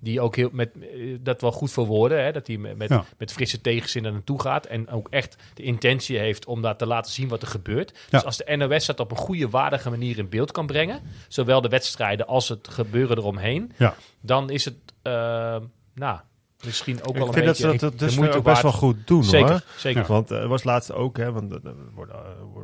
Die 0.00 0.20
ook 0.20 0.36
heel 0.36 0.48
met 0.52 0.70
eh, 0.80 1.16
dat 1.20 1.40
wel 1.40 1.52
goed 1.52 1.70
voor 1.70 1.86
woorden. 1.86 2.24
Hè, 2.24 2.32
dat 2.32 2.46
hij 2.46 2.56
met, 2.56 2.76
met, 2.76 2.88
Ja. 2.88 3.04
met 3.18 3.32
frisse 3.32 3.60
tegenzin 3.60 4.04
er 4.04 4.12
naartoe 4.12 4.40
gaat. 4.40 4.66
En 4.66 4.88
ook 4.88 5.08
echt 5.10 5.36
de 5.54 5.62
intentie 5.62 6.18
heeft 6.18 6.46
om 6.46 6.62
daar 6.62 6.76
te 6.76 6.86
laten 6.86 7.12
zien 7.12 7.28
wat 7.28 7.42
er 7.42 7.48
gebeurt. 7.48 7.90
Ja. 7.90 7.98
Dus 8.10 8.24
als 8.24 8.36
de 8.36 8.56
NOS 8.56 8.86
dat 8.86 9.00
op 9.00 9.10
een 9.10 9.16
goede, 9.16 9.48
waardige 9.48 9.90
manier 9.90 10.18
in 10.18 10.28
beeld 10.28 10.50
kan 10.50 10.66
brengen. 10.66 11.00
Zowel 11.28 11.60
de 11.60 11.68
wedstrijden 11.68 12.26
als 12.26 12.48
het 12.48 12.68
gebeuren 12.68 13.16
eromheen. 13.18 13.72
Ja. 13.78 13.94
Dan 14.20 14.50
is 14.50 14.64
het, 14.64 14.76
eh, 15.02 15.56
nou, 15.94 16.20
misschien 16.64 16.98
ook 17.04 17.16
wel 17.16 17.22
Ik 17.22 17.28
een 17.28 17.32
vind 17.34 17.46
dat 17.46 17.56
beetje... 17.56 17.72
ze 17.72 17.84
dat 17.84 17.98
de 17.98 18.04
dus 18.04 18.34
ook 18.36 18.44
best 18.44 18.62
wel 18.62 18.72
goed 18.72 19.06
doen 19.06 19.24
Zeker, 19.24 19.50
hoor. 19.50 19.62
zeker. 19.76 20.04
Want 20.06 20.30
er 20.30 20.48
was 20.48 20.64
laatst 20.64 20.92
ook, 20.92 21.16
hè, 21.16 21.32
want 21.32 21.52
er 21.52 21.60
worden, 21.94 22.14
eh, 22.14 22.20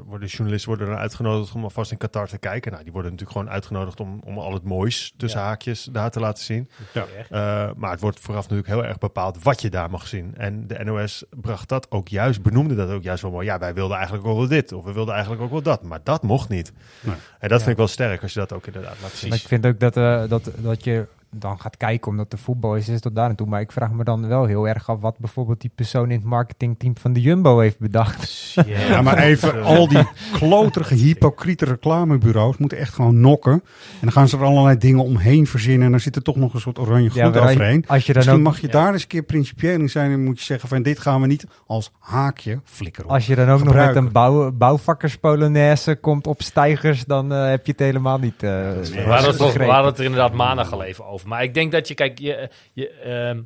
worden 0.06 0.28
journalisten 0.28 0.68
worden 0.68 0.86
dan 0.88 0.96
uitgenodigd 0.96 1.54
om 1.54 1.62
alvast 1.62 1.90
in 1.90 1.96
Qatar 1.98 2.28
te 2.28 2.38
kijken. 2.38 2.70
Nou, 2.72 2.82
die 2.84 2.92
worden 2.92 3.10
natuurlijk 3.10 3.38
gewoon 3.38 3.52
uitgenodigd 3.54 4.00
om, 4.00 4.20
om 4.24 4.38
al 4.38 4.52
het 4.52 4.62
moois 4.64 5.12
tussen 5.16 5.40
Ja. 5.40 5.46
haakjes 5.46 5.88
daar 5.92 6.10
te 6.10 6.20
laten 6.20 6.44
zien. 6.44 6.68
Ja. 6.92 7.04
Eh, 7.30 7.70
maar 7.76 7.90
het 7.90 8.00
wordt 8.00 8.20
vooraf 8.20 8.42
natuurlijk 8.42 8.68
heel 8.68 8.84
erg 8.84 8.98
bepaald 8.98 9.42
wat 9.42 9.62
je 9.62 9.70
daar 9.70 9.90
mag 9.90 10.06
zien. 10.06 10.34
En 10.36 10.66
de 10.66 10.84
NOS 10.84 11.24
bracht 11.30 11.68
dat 11.68 11.90
ook 11.90 12.08
juist, 12.08 12.42
benoemde 12.42 12.74
dat 12.74 12.90
ook 12.90 13.02
juist 13.02 13.22
wel 13.22 13.30
mooi. 13.30 13.46
Ja, 13.46 13.58
wij 13.58 13.74
wilden 13.74 13.96
eigenlijk 13.96 14.26
ook 14.26 14.36
wel 14.36 14.48
dit, 14.48 14.72
of 14.72 14.84
we 14.84 14.92
wilden 14.92 15.12
eigenlijk 15.14 15.42
ook 15.42 15.50
wel 15.50 15.62
dat. 15.62 15.82
Maar 15.82 16.00
dat 16.02 16.22
mocht 16.22 16.48
niet. 16.48 16.72
Nee. 17.00 17.14
En 17.38 17.48
dat 17.48 17.58
vind 17.58 17.70
ik 17.70 17.76
wel 17.76 17.86
sterk 17.86 18.22
als 18.22 18.32
je 18.32 18.38
dat 18.38 18.52
ook 18.52 18.66
inderdaad 18.66 18.96
laat 19.02 19.10
zien. 19.12 19.28
Maar 19.28 19.38
ik 19.38 19.46
vind 19.46 19.66
ook 19.66 19.80
dat, 19.80 19.96
eh, 19.96 20.28
dat, 20.28 20.50
dat 20.56 20.84
je 20.84 21.06
dan 21.36 21.60
gaat 21.60 21.76
kijken 21.76 22.10
omdat 22.10 22.30
de 22.30 22.36
voetbal 22.36 22.76
is, 22.76 22.88
is 22.88 23.00
tot 23.00 23.14
daar 23.14 23.30
en 23.30 23.36
toe. 23.36 23.46
Maar 23.46 23.60
ik 23.60 23.72
vraag 23.72 23.90
me 23.92 24.04
dan 24.04 24.28
wel 24.28 24.44
heel 24.44 24.68
erg 24.68 24.88
af 24.90 25.00
wat 25.00 25.18
bijvoorbeeld 25.18 25.60
die 25.60 25.70
persoon 25.74 26.10
in 26.10 26.16
het 26.16 26.24
marketingteam 26.26 26.96
van 26.98 27.12
de 27.12 27.20
Jumbo 27.20 27.58
heeft 27.58 27.78
bedacht. 27.78 28.30
Ja, 28.66 29.02
maar 29.02 29.18
even, 29.18 29.62
al 29.62 29.88
die 29.88 30.02
kloterige, 30.38 30.94
hypocriete 30.94 31.64
reclamebureaus 31.64 32.56
moeten 32.56 32.78
echt 32.78 32.94
gewoon 32.94 33.20
nokken. 33.20 33.52
En 33.52 33.60
dan 34.00 34.12
gaan 34.12 34.28
ze 34.28 34.36
er 34.36 34.44
allerlei 34.44 34.78
dingen 34.78 35.04
omheen 35.04 35.46
verzinnen. 35.46 35.84
En 35.84 35.90
dan 35.90 36.00
zit 36.00 36.16
er 36.16 36.22
toch 36.22 36.36
nog 36.36 36.54
een 36.54 36.60
soort 36.60 36.78
oranje 36.78 37.10
Ja, 37.12 37.22
gloed 37.30 37.36
overheen. 37.36 37.84
als 37.86 38.06
je 38.06 38.12
dan 38.12 38.22
Misschien 38.22 38.46
ook- 38.46 38.52
mag 38.52 38.60
je 38.60 38.68
daar 38.68 38.92
eens 38.92 39.02
een 39.02 39.08
keer 39.08 39.22
principieel 39.22 39.78
in 39.80 39.88
zijn. 39.90 40.10
En 40.10 40.24
moet 40.24 40.38
je 40.38 40.44
zeggen 40.44 40.68
van 40.68 40.82
dit 40.82 40.98
gaan 40.98 41.20
we 41.20 41.26
niet 41.26 41.46
als 41.66 41.92
haakje 41.98 42.60
flikkeren. 42.64 43.10
Als 43.10 43.26
je 43.26 43.34
dan 43.34 43.48
ook 43.48 43.62
nog 43.64 43.74
met 43.74 43.96
een 43.96 44.12
bouw, 44.12 44.50
bouwvakkerspolonaise 44.52 45.94
komt 45.96 46.26
op 46.26 46.42
stijgers, 46.42 47.04
dan 47.04 47.32
eh, 47.32 47.48
heb 47.48 47.66
je 47.66 47.72
het 47.72 47.80
helemaal 47.80 48.18
niet. 48.18 48.42
eh, 48.42 48.50
We 48.50 49.02
hadden, 49.06 49.14
het 49.14 49.24
toch, 49.24 49.32
we 49.38 49.44
begrepen. 49.44 49.66
hadden 49.74 49.90
het 49.90 49.98
er 49.98 50.04
inderdaad 50.04 50.32
maandag 50.32 50.72
al 50.72 50.82
even 50.82 51.06
over. 51.06 51.21
Maar 51.24 51.42
ik 51.42 51.54
denk 51.54 51.72
dat 51.72 51.88
je, 51.88 51.94
kijk, 51.94 52.18
je, 52.18 52.48
je, 52.72 52.88
ehm, 52.90 53.40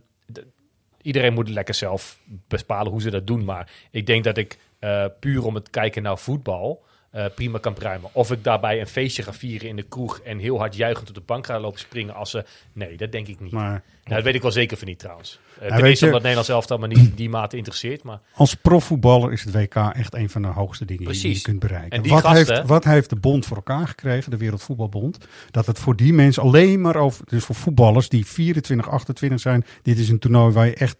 iedereen 1.02 1.32
moet 1.34 1.48
lekker 1.48 1.74
zelf 1.74 2.18
bepalen 2.48 2.92
hoe 2.92 3.00
ze 3.00 3.10
dat 3.10 3.26
doen. 3.26 3.44
Maar 3.44 3.70
ik 3.90 4.06
denk 4.06 4.24
dat 4.24 4.36
ik 4.36 4.58
eh, 4.78 5.04
puur 5.20 5.44
om 5.44 5.54
het 5.54 5.70
kijken 5.70 6.02
naar 6.02 6.18
voetbal 6.18 6.84
eh, 7.10 7.24
prima 7.34 7.58
kan 7.58 7.74
pruimen. 7.74 8.10
Of 8.12 8.30
ik 8.32 8.44
daarbij 8.44 8.80
een 8.80 8.86
feestje 8.86 9.22
ga 9.22 9.32
vieren 9.32 9.68
in 9.68 9.76
de 9.76 9.82
kroeg 9.82 10.20
en 10.20 10.38
heel 10.38 10.58
hard 10.58 10.76
juichend 10.76 11.08
op 11.08 11.14
de 11.14 11.20
bank 11.20 11.46
ga 11.46 11.60
lopen 11.60 11.78
springen 11.80 12.14
als 12.14 12.30
ze... 12.30 12.44
Nee, 12.72 12.96
dat 12.96 13.12
denk 13.12 13.28
ik 13.28 13.40
niet. 13.40 13.52
Maar- 13.52 13.70
Nou, 14.04 14.14
dat 14.14 14.22
weet 14.24 14.34
ik 14.34 14.42
wel 14.42 14.50
zeker 14.50 14.76
van 14.76 14.88
niet 14.88 14.98
trouwens. 14.98 15.38
Uh, 15.62 15.76
weet 15.76 15.98
je- 15.98 16.06
omdat 16.06 16.20
Nederland 16.20 16.46
zelf 16.46 16.66
dan 16.66 16.80
maar 16.80 16.88
niet 16.88 16.98
in 16.98 17.12
die 17.14 17.28
mate 17.28 17.56
interesseert. 17.56 18.02
Maar 18.02 18.20
Als 18.34 18.54
profvoetballer 18.54 19.32
is 19.32 19.44
het 19.44 19.54
WK 19.54 19.74
echt 19.74 20.14
een 20.14 20.30
van 20.30 20.42
de 20.42 20.48
hoogste 20.48 20.84
dingen 20.84 21.12
die 21.12 21.34
je 21.34 21.40
kunt 21.40 21.58
bereiken. 21.58 21.90
En 21.90 22.02
die 22.02 22.12
wat, 22.12 22.20
gasten- 22.24 22.54
heeft, 22.56 22.68
wat 22.68 22.84
heeft 22.84 23.10
de 23.10 23.16
bond 23.16 23.46
voor 23.46 23.56
elkaar 23.56 23.88
gekregen, 23.88 24.30
de 24.30 24.36
Wereldvoetbalbond? 24.36 25.18
Dat 25.50 25.66
het 25.66 25.78
voor 25.78 25.96
die 25.96 26.12
mensen 26.12 26.42
alleen 26.42 26.80
maar 26.80 26.96
over, 26.96 27.24
dus 27.28 27.44
voor 27.44 27.54
voetballers 27.54 28.08
die 28.08 28.26
24, 28.26 28.88
28 28.90 29.40
zijn, 29.40 29.64
dit 29.82 29.98
is 29.98 30.08
een 30.08 30.18
toernooi 30.18 30.52
waar 30.52 30.66
je 30.66 30.74
echt, 30.74 30.96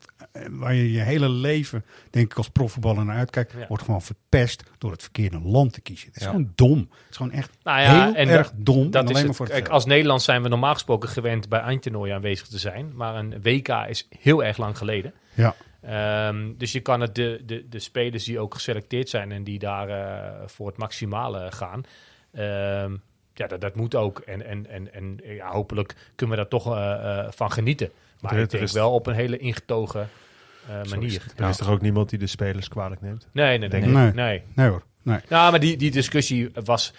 waar 0.50 0.74
je 0.74 0.92
je 0.92 1.00
hele 1.00 1.28
leven, 1.28 1.84
denk 2.10 2.30
ik 2.30 2.36
als 2.36 2.48
profvoetballer 2.48 3.04
naar 3.04 3.16
uitkijkt, 3.16 3.52
Ja. 3.58 3.66
wordt 3.68 3.82
gewoon 3.84 4.02
verpest 4.02 4.62
door 4.78 4.90
het 4.90 5.02
verkeerde 5.02 5.40
land 5.40 5.72
te 5.72 5.80
kiezen. 5.80 6.06
Het 6.08 6.16
is 6.16 6.22
Ja. 6.22 6.28
gewoon 6.30 6.52
dom. 6.54 6.78
Het 6.78 7.10
is 7.10 7.16
gewoon 7.16 7.32
echt 7.32 7.50
Nou 7.62 7.80
ja, 7.80 8.04
heel 8.04 8.14
en 8.14 8.28
erg 8.28 8.50
dat- 8.50 8.66
dom. 8.66 8.90
Dat 8.90 9.02
en 9.02 9.08
is 9.08 9.14
alleen 9.14 9.26
maar 9.26 9.34
voor 9.34 9.48
Kijk, 9.48 9.68
als 9.68 9.84
Nederland 9.84 10.22
zijn 10.22 10.42
we 10.42 10.48
normaal 10.48 10.72
gesproken 10.72 11.08
gewend 11.08 11.48
bij 11.48 11.60
eindtoernooien 11.60 12.14
aanwezig 12.14 12.46
te 12.46 12.58
zijn. 12.58 12.92
Maar 12.96 13.14
een 13.14 13.42
WK 13.42 13.68
is 13.88 14.08
heel 14.18 14.44
erg 14.44 14.56
lang 14.56 14.78
geleden. 14.78 15.12
Ja. 15.34 15.54
Ehm, 15.82 16.52
dus 16.56 16.72
je 16.72 16.80
kan 16.80 17.00
het 17.00 17.14
de, 17.14 17.42
de, 17.46 17.66
de 17.68 17.78
spelers 17.78 18.24
die 18.24 18.38
ook 18.38 18.54
geselecteerd 18.54 19.08
zijn 19.08 19.32
en 19.32 19.44
die 19.44 19.58
daar 19.58 19.88
eh, 19.88 20.46
voor 20.46 20.66
het 20.66 20.76
maximale 20.76 21.52
gaan. 21.52 21.82
ehm, 22.32 22.96
ja, 23.34 23.46
dat, 23.46 23.60
dat 23.60 23.74
moet 23.76 23.94
ook. 23.94 24.18
En, 24.18 24.46
en, 24.46 24.66
en, 24.70 24.92
en 24.94 25.20
ja, 25.24 25.50
hopelijk 25.50 25.94
kunnen 26.14 26.36
we 26.36 26.42
daar 26.42 26.50
toch 26.50 26.74
eh, 26.76 27.18
eh, 27.18 27.26
van 27.32 27.52
genieten. 27.52 27.90
Maar 28.20 28.38
ik 28.38 28.50
denk 28.50 28.62
is- 28.62 28.72
wel 28.72 28.92
op 28.92 29.06
een 29.06 29.14
hele 29.14 29.36
ingetogen 29.38 30.00
eh, 30.00 30.06
manier. 30.90 31.22
het. 31.22 31.40
Er 31.40 31.48
is 31.48 31.56
toch 31.56 31.70
ook 31.70 31.80
niemand 31.80 32.10
die 32.10 32.18
de 32.18 32.26
spelers 32.26 32.68
kwalijk 32.68 33.00
neemt? 33.00 33.28
Nee, 33.32 33.58
nee, 33.58 33.68
nee. 33.68 33.80
Nee. 33.80 33.90
Nee. 33.92 34.12
nee. 34.12 34.42
Nee 34.54 34.68
hoor. 34.68 34.82
Nee. 35.02 35.18
Nou, 35.28 35.50
maar 35.50 35.60
die, 35.60 35.76
die 35.76 35.90
discussie 35.90 36.50
was, 36.64 36.92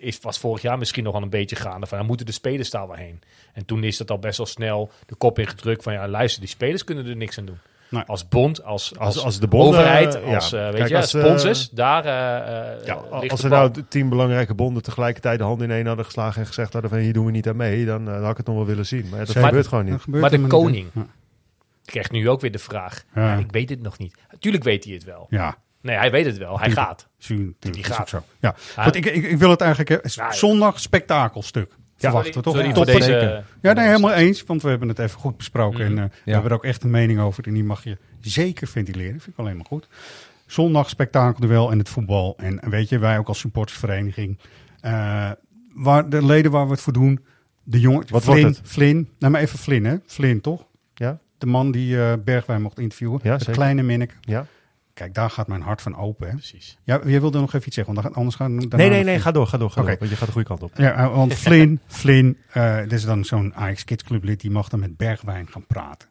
is, 0.00 0.18
was 0.20 0.38
vorig 0.38 0.62
jaar 0.62 0.78
misschien 0.78 1.04
nog 1.04 1.12
wel 1.12 1.22
een 1.22 1.30
beetje 1.30 1.56
gaande. 1.56 1.86
Van, 1.86 1.98
ja, 1.98 2.04
moeten 2.04 2.26
de 2.26 2.32
spelers 2.32 2.70
daar 2.70 2.86
wel 2.86 2.96
heen? 2.96 3.20
En 3.52 3.64
toen 3.64 3.84
is 3.84 3.96
dat 3.96 4.10
al 4.10 4.18
best 4.18 4.36
wel 4.36 4.46
snel 4.46 4.90
de 5.06 5.14
kop 5.14 5.38
ingedrukt 5.38 5.82
van... 5.82 5.92
ja, 5.92 6.08
luister, 6.08 6.40
die 6.40 6.48
spelers 6.50 6.84
kunnen 6.84 7.06
er 7.06 7.16
niks 7.16 7.38
aan 7.38 7.44
doen. 7.44 7.58
Nee. 7.90 8.02
Als 8.06 8.28
bond, 8.28 8.64
als, 8.64 8.98
als, 8.98 9.14
Als- 9.14 9.24
als 9.24 9.38
de 9.40 9.48
bonden, 9.48 9.78
overheid, 9.80 10.14
eh, 10.14 10.34
als, 10.34 10.50
ja. 10.50 10.58
eh, 10.58 10.64
weet 10.64 10.74
Kijk, 10.74 10.88
je, 10.88 10.96
als, 10.96 11.14
eh, 11.14 11.24
sponsors, 11.24 11.70
daar 11.70 12.04
eh, 12.04 12.72
eh, 12.78 12.84
Ja, 12.86 13.02
ligt 13.20 13.30
als 13.32 13.42
er 13.42 13.50
nou 13.50 13.72
tien 13.88 14.08
belangrijke 14.08 14.54
bonden 14.54 14.82
tegelijkertijd 14.82 15.38
de 15.38 15.44
hand 15.44 15.62
in 15.62 15.70
één 15.70 15.86
hadden 15.86 16.04
geslagen 16.04 16.40
en 16.40 16.46
gezegd 16.46 16.72
hadden 16.72 16.90
van 16.90 17.00
hier 17.00 17.12
doen 17.12 17.24
we 17.24 17.30
niet 17.30 17.48
aan 17.48 17.56
mee, 17.56 17.84
dan 17.84 18.08
eh, 18.08 18.20
had 18.22 18.30
ik 18.30 18.36
het 18.36 18.46
nog 18.46 18.56
wel 18.56 18.66
willen 18.66 18.86
zien. 18.86 19.06
Maar 19.10 19.18
ja, 19.18 19.24
dat 19.24 19.44
gebeurt 19.44 19.66
gewoon 19.66 19.84
niet. 19.84 20.06
Maar 20.06 20.30
de 20.30 20.38
niet, 20.38 20.48
koning. 20.48 20.88
Krijgt 21.90 22.10
nu 22.10 22.28
ook 22.28 22.40
weer 22.40 22.52
de 22.52 22.58
vraag. 22.58 23.04
Ja. 23.14 23.32
Ja, 23.32 23.38
ik 23.38 23.50
weet 23.52 23.68
het 23.70 23.82
nog 23.82 23.98
niet. 23.98 24.14
Tuurlijk 24.38 24.64
weet 24.64 24.84
hij 24.84 24.92
het 24.94 25.04
wel. 25.04 25.26
Ja. 25.30 25.56
Nee, 25.82 25.96
hij 25.96 26.10
weet 26.10 26.26
het 26.26 26.38
wel. 26.38 26.58
Hij 26.58 26.66
Tuurlijk. 26.68 26.86
gaat. 26.86 27.08
Tuurlijk, 27.18 27.72
Die 27.72 27.84
gaat. 27.84 28.08
zo. 28.08 28.22
Ja. 28.40 28.54
Ja. 28.76 28.92
Ik, 28.92 29.06
ik, 29.06 29.24
ik 29.24 29.38
wil 29.38 29.50
het 29.50 29.60
eigenlijk... 29.60 29.90
eh, 29.90 30.16
Nou 30.16 30.30
ja. 30.30 30.36
Zondag 30.36 30.80
spektakelstuk. 30.80 31.72
Verwachten 31.96 32.34
we 32.34 32.40
toch? 32.40 32.52
sorry 32.54 32.68
Ja, 32.68 32.74
toppen. 32.74 32.94
deze- 32.94 33.42
Ja, 33.62 33.72
nee, 33.72 33.86
helemaal 33.86 34.12
eens. 34.12 34.44
Want 34.44 34.62
we 34.62 34.68
hebben 34.68 34.88
het 34.88 34.98
even 34.98 35.20
goed 35.20 35.36
besproken. 35.36 35.84
En 35.84 35.92
Mhm. 35.92 36.02
eh, 36.02 36.08
we 36.08 36.16
Ja. 36.24 36.32
hebben 36.32 36.50
er 36.50 36.56
ook 36.56 36.64
echt 36.64 36.82
een 36.82 36.90
mening 36.90 37.20
over. 37.20 37.46
En 37.46 37.54
die 37.54 37.64
mag 37.64 37.84
je 37.84 37.98
zeker 38.20 38.66
ventileren. 38.66 39.20
vind 39.20 39.26
ik 39.26 39.38
alleen 39.38 39.56
maar 39.56 39.66
goed. 39.66 39.88
Zondag 40.46 40.88
spektakelduel 40.88 41.70
en 41.70 41.78
het 41.78 41.88
voetbal. 41.88 42.34
En 42.38 42.60
weet 42.70 42.88
je, 42.88 42.98
wij 42.98 43.18
ook 43.18 43.28
als 43.28 43.38
supportersvereniging. 43.38 44.38
eh, 44.80 45.30
waar 45.74 46.08
de 46.08 46.24
leden 46.26 46.50
waar 46.50 46.64
we 46.66 46.70
het 46.72 46.80
voor 46.80 46.92
doen. 46.92 47.24
De 47.62 47.80
jongen, 47.80 48.04
Wat 48.08 48.22
Flynn, 48.22 48.40
wordt 48.42 48.56
het? 48.58 48.68
Flynn. 48.68 49.08
Nou, 49.18 49.32
maar 49.32 49.40
even 49.40 49.58
Flynn, 49.58 49.84
hè? 49.84 49.96
Flynn, 50.06 50.40
toch? 50.40 50.64
De 51.40 51.46
man 51.46 51.70
die 51.70 52.02
eh 52.02 52.12
Bergwijn 52.24 52.62
mocht 52.62 52.78
interviewen. 52.78 53.20
Ja, 53.22 53.30
het 53.30 53.40
zeker. 53.40 53.54
kleine 53.56 53.82
minnik. 53.82 54.16
Ja. 54.20 54.46
Kijk, 54.94 55.14
daar 55.14 55.30
gaat 55.30 55.48
mijn 55.48 55.60
hart 55.62 55.82
van 55.82 55.96
open. 55.96 56.26
Hè? 56.28 56.32
Precies. 56.34 56.78
Ja, 56.84 57.00
jij 57.04 57.20
wilde 57.20 57.38
nog 57.40 57.52
even 57.54 57.66
iets 57.66 57.74
zeggen, 57.74 57.94
want 57.94 58.04
dan 58.04 58.06
gaat- 58.06 58.16
anders 58.22 58.36
gaan 58.36 58.54
Nee, 58.56 58.88
nee, 58.90 59.04
nee, 59.04 59.20
ga 59.20 59.30
door, 59.30 59.46
ga 59.46 59.58
door, 59.58 59.70
ga 59.70 59.80
Oké. 59.80 59.90
door, 59.90 59.98
want 59.98 60.10
je 60.10 60.16
gaat 60.16 60.26
de 60.26 60.32
goede 60.32 60.48
kant 60.48 60.62
op. 60.62 60.70
Ja, 60.76 60.92
eh, 60.92 61.14
want 61.14 61.34
Flynn, 61.44 61.80
Flynn, 61.86 62.36
eh 62.52 62.78
dit 62.80 62.92
is 62.92 63.04
dan 63.04 63.24
zo'n 63.24 63.54
Ajax 63.54 63.84
Kids 63.84 64.02
Club 64.04 64.24
lid, 64.24 64.40
die 64.40 64.50
mag 64.50 64.68
dan 64.68 64.80
met 64.80 64.96
Bergwijn 64.96 65.46
gaan 65.50 65.66
praten. 65.66 66.08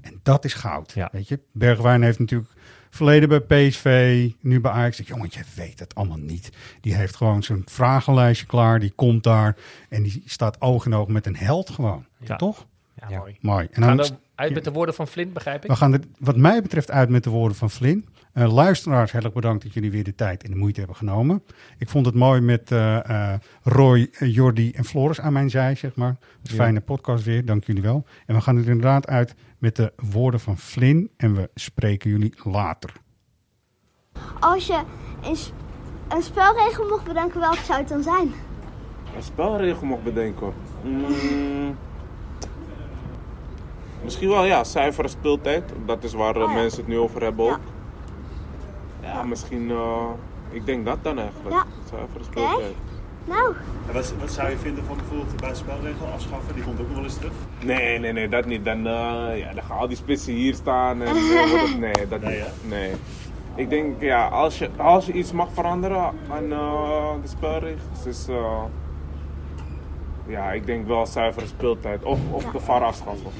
En 0.00 0.20
dat 0.22 0.44
is 0.44 0.54
goud, 0.54 0.92
Ja. 0.92 1.08
weet 1.12 1.28
je. 1.28 1.40
Bergwijn 1.52 2.02
heeft 2.02 2.18
natuurlijk 2.18 2.50
verleden 2.90 3.28
bij 3.28 3.40
PSV, 3.68 4.30
nu 4.40 4.60
bij 4.60 4.70
Ajax. 4.70 5.00
Ik 5.00 5.06
jongen, 5.08 5.28
je 5.30 5.40
weet 5.54 5.78
het 5.78 5.94
allemaal 5.94 6.18
niet. 6.18 6.50
Die 6.80 6.94
heeft 6.94 7.16
gewoon 7.16 7.42
zo'n 7.42 7.62
vragenlijstje 7.66 8.46
klaar, 8.46 8.80
die 8.80 8.92
komt 8.94 9.22
daar 9.24 9.56
en 9.88 10.02
die 10.02 10.22
staat 10.26 10.60
oog 10.60 10.86
in 10.86 10.94
oog 10.94 11.08
met 11.08 11.26
een 11.26 11.36
held 11.36 11.70
gewoon. 11.70 12.06
Ja. 12.18 12.36
Toch? 12.36 12.66
Ja, 12.94 13.06
Ja. 13.08 13.18
mooi. 13.18 13.36
Mooi. 13.40 13.68
En 13.72 13.82
Gaan 13.82 13.96
dan, 13.96 14.06
we 14.06 14.12
uit 14.38 14.54
met 14.54 14.64
de 14.64 14.72
woorden 14.72 14.94
van 14.94 15.06
Flint, 15.06 15.32
begrijp 15.32 15.64
ik? 15.64 15.70
we 15.70 15.76
gaan 15.76 15.92
er 15.92 16.00
wat 16.18 16.36
mij 16.36 16.62
betreft 16.62 16.90
uit 16.90 17.08
met 17.08 17.24
de 17.24 17.30
woorden 17.30 17.56
van 17.56 17.70
Flynn. 17.70 18.06
Eh, 18.32 18.52
luisteraars, 18.52 19.12
heel 19.12 19.22
erg 19.22 19.32
bedankt 19.32 19.62
dat 19.62 19.72
jullie 19.72 19.90
weer 19.90 20.04
de 20.04 20.14
tijd 20.14 20.42
en 20.44 20.50
de 20.50 20.56
moeite 20.56 20.78
hebben 20.78 20.96
genomen. 20.96 21.42
Ik 21.78 21.88
vond 21.88 22.06
het 22.06 22.14
mooi 22.14 22.40
met 22.40 22.72
eh, 22.72 23.32
eh, 23.32 23.38
Roy, 23.62 24.10
Jordi 24.18 24.70
en 24.70 24.84
Floris 24.84 25.20
aan 25.20 25.32
mijn 25.32 25.50
zij, 25.50 25.74
zeg 25.74 25.94
maar. 25.94 26.08
Een 26.08 26.16
Ja. 26.42 26.54
fijne 26.54 26.80
podcast 26.80 27.24
weer, 27.24 27.44
dank 27.44 27.64
jullie 27.64 27.82
wel. 27.82 28.04
En 28.26 28.34
we 28.34 28.40
gaan 28.40 28.56
er 28.56 28.68
inderdaad 28.68 29.06
uit 29.06 29.34
met 29.58 29.76
de 29.76 29.92
woorden 30.12 30.40
van 30.40 30.58
Flynn 30.58 31.10
en 31.16 31.34
we 31.34 31.50
spreken 31.54 32.10
jullie 32.10 32.34
later. 32.44 32.92
Als 34.40 34.66
je 34.66 34.82
een 36.08 36.22
spelregel 36.22 36.88
mocht 36.88 37.04
bedenken, 37.04 37.40
welke 37.40 37.64
zou 37.64 37.78
het 37.78 37.88
dan 37.88 38.02
zijn? 38.02 38.32
Een 39.16 39.22
spelregel 39.22 39.86
mocht 39.86 40.02
bedenken. 40.02 40.52
Mm, 40.84 41.76
misschien 44.04 44.28
wel, 44.28 44.44
ja, 44.44 44.64
zuivere 44.64 45.08
speeltijd. 45.08 45.72
Dat 45.86 46.04
is 46.04 46.12
waar 46.12 46.36
eh, 46.36 46.42
Oh 46.42 46.48
ja. 46.48 46.54
mensen 46.54 46.78
het 46.78 46.88
nu 46.88 46.98
over 46.98 47.22
hebben 47.22 47.44
ook. 47.44 47.58
Ja. 49.02 49.08
Ja, 49.08 49.22
misschien, 49.22 49.70
eh, 49.70 50.04
ik 50.50 50.66
denk 50.66 50.84
dat 50.86 50.98
dan 51.02 51.18
eigenlijk. 51.18 51.54
Ja. 51.54 51.64
Zuivere 51.90 52.24
speeltijd. 52.24 52.74
Nou, 53.24 53.54
En 53.86 53.92
wat, 53.94 54.14
wat 54.20 54.30
zou 54.30 54.50
je 54.50 54.56
vinden 54.56 54.84
van 54.84 54.96
bijvoorbeeld 54.96 55.30
de 55.30 55.36
buitenspelregel 55.36 56.06
afschaffen? 56.06 56.54
Die 56.54 56.62
komt 56.64 56.80
ook 56.80 56.86
nog 56.86 56.94
wel 56.96 57.04
eens 57.04 57.16
terug. 57.16 57.32
Nee, 57.64 57.98
nee, 57.98 58.12
nee, 58.12 58.28
dat 58.28 58.44
niet. 58.46 58.64
Dan, 58.64 58.78
eh, 58.86 59.38
ja, 59.38 59.52
dan 59.54 59.62
gaan 59.62 59.78
al 59.78 59.88
die 59.88 59.96
spitsen 59.96 60.32
hier 60.32 60.54
staan. 60.54 61.02
En, 61.02 61.14
nee, 61.80 62.08
dat 62.08 62.20
Nee, 62.20 62.36
niet. 62.36 62.68
Nee. 62.68 62.92
Ik 63.54 63.70
denk, 63.70 64.00
ja, 64.02 64.28
als 64.28 64.58
je, 64.58 64.70
als 64.76 65.06
je 65.06 65.12
iets 65.12 65.32
mag 65.32 65.48
veranderen 65.52 66.12
aan 66.30 66.52
eh, 66.52 67.10
de 67.22 67.28
spelregels, 67.28 68.06
is. 68.06 68.28
eh, 68.28 68.62
ja, 70.26 70.52
ik 70.52 70.66
denk 70.66 70.86
wel 70.86 71.06
zuivere 71.06 71.46
speeltijd. 71.46 72.02
Of, 72.04 72.18
of 72.30 72.44
de 72.44 72.60
VAR 72.60 72.82
afschaffen. 72.82 73.30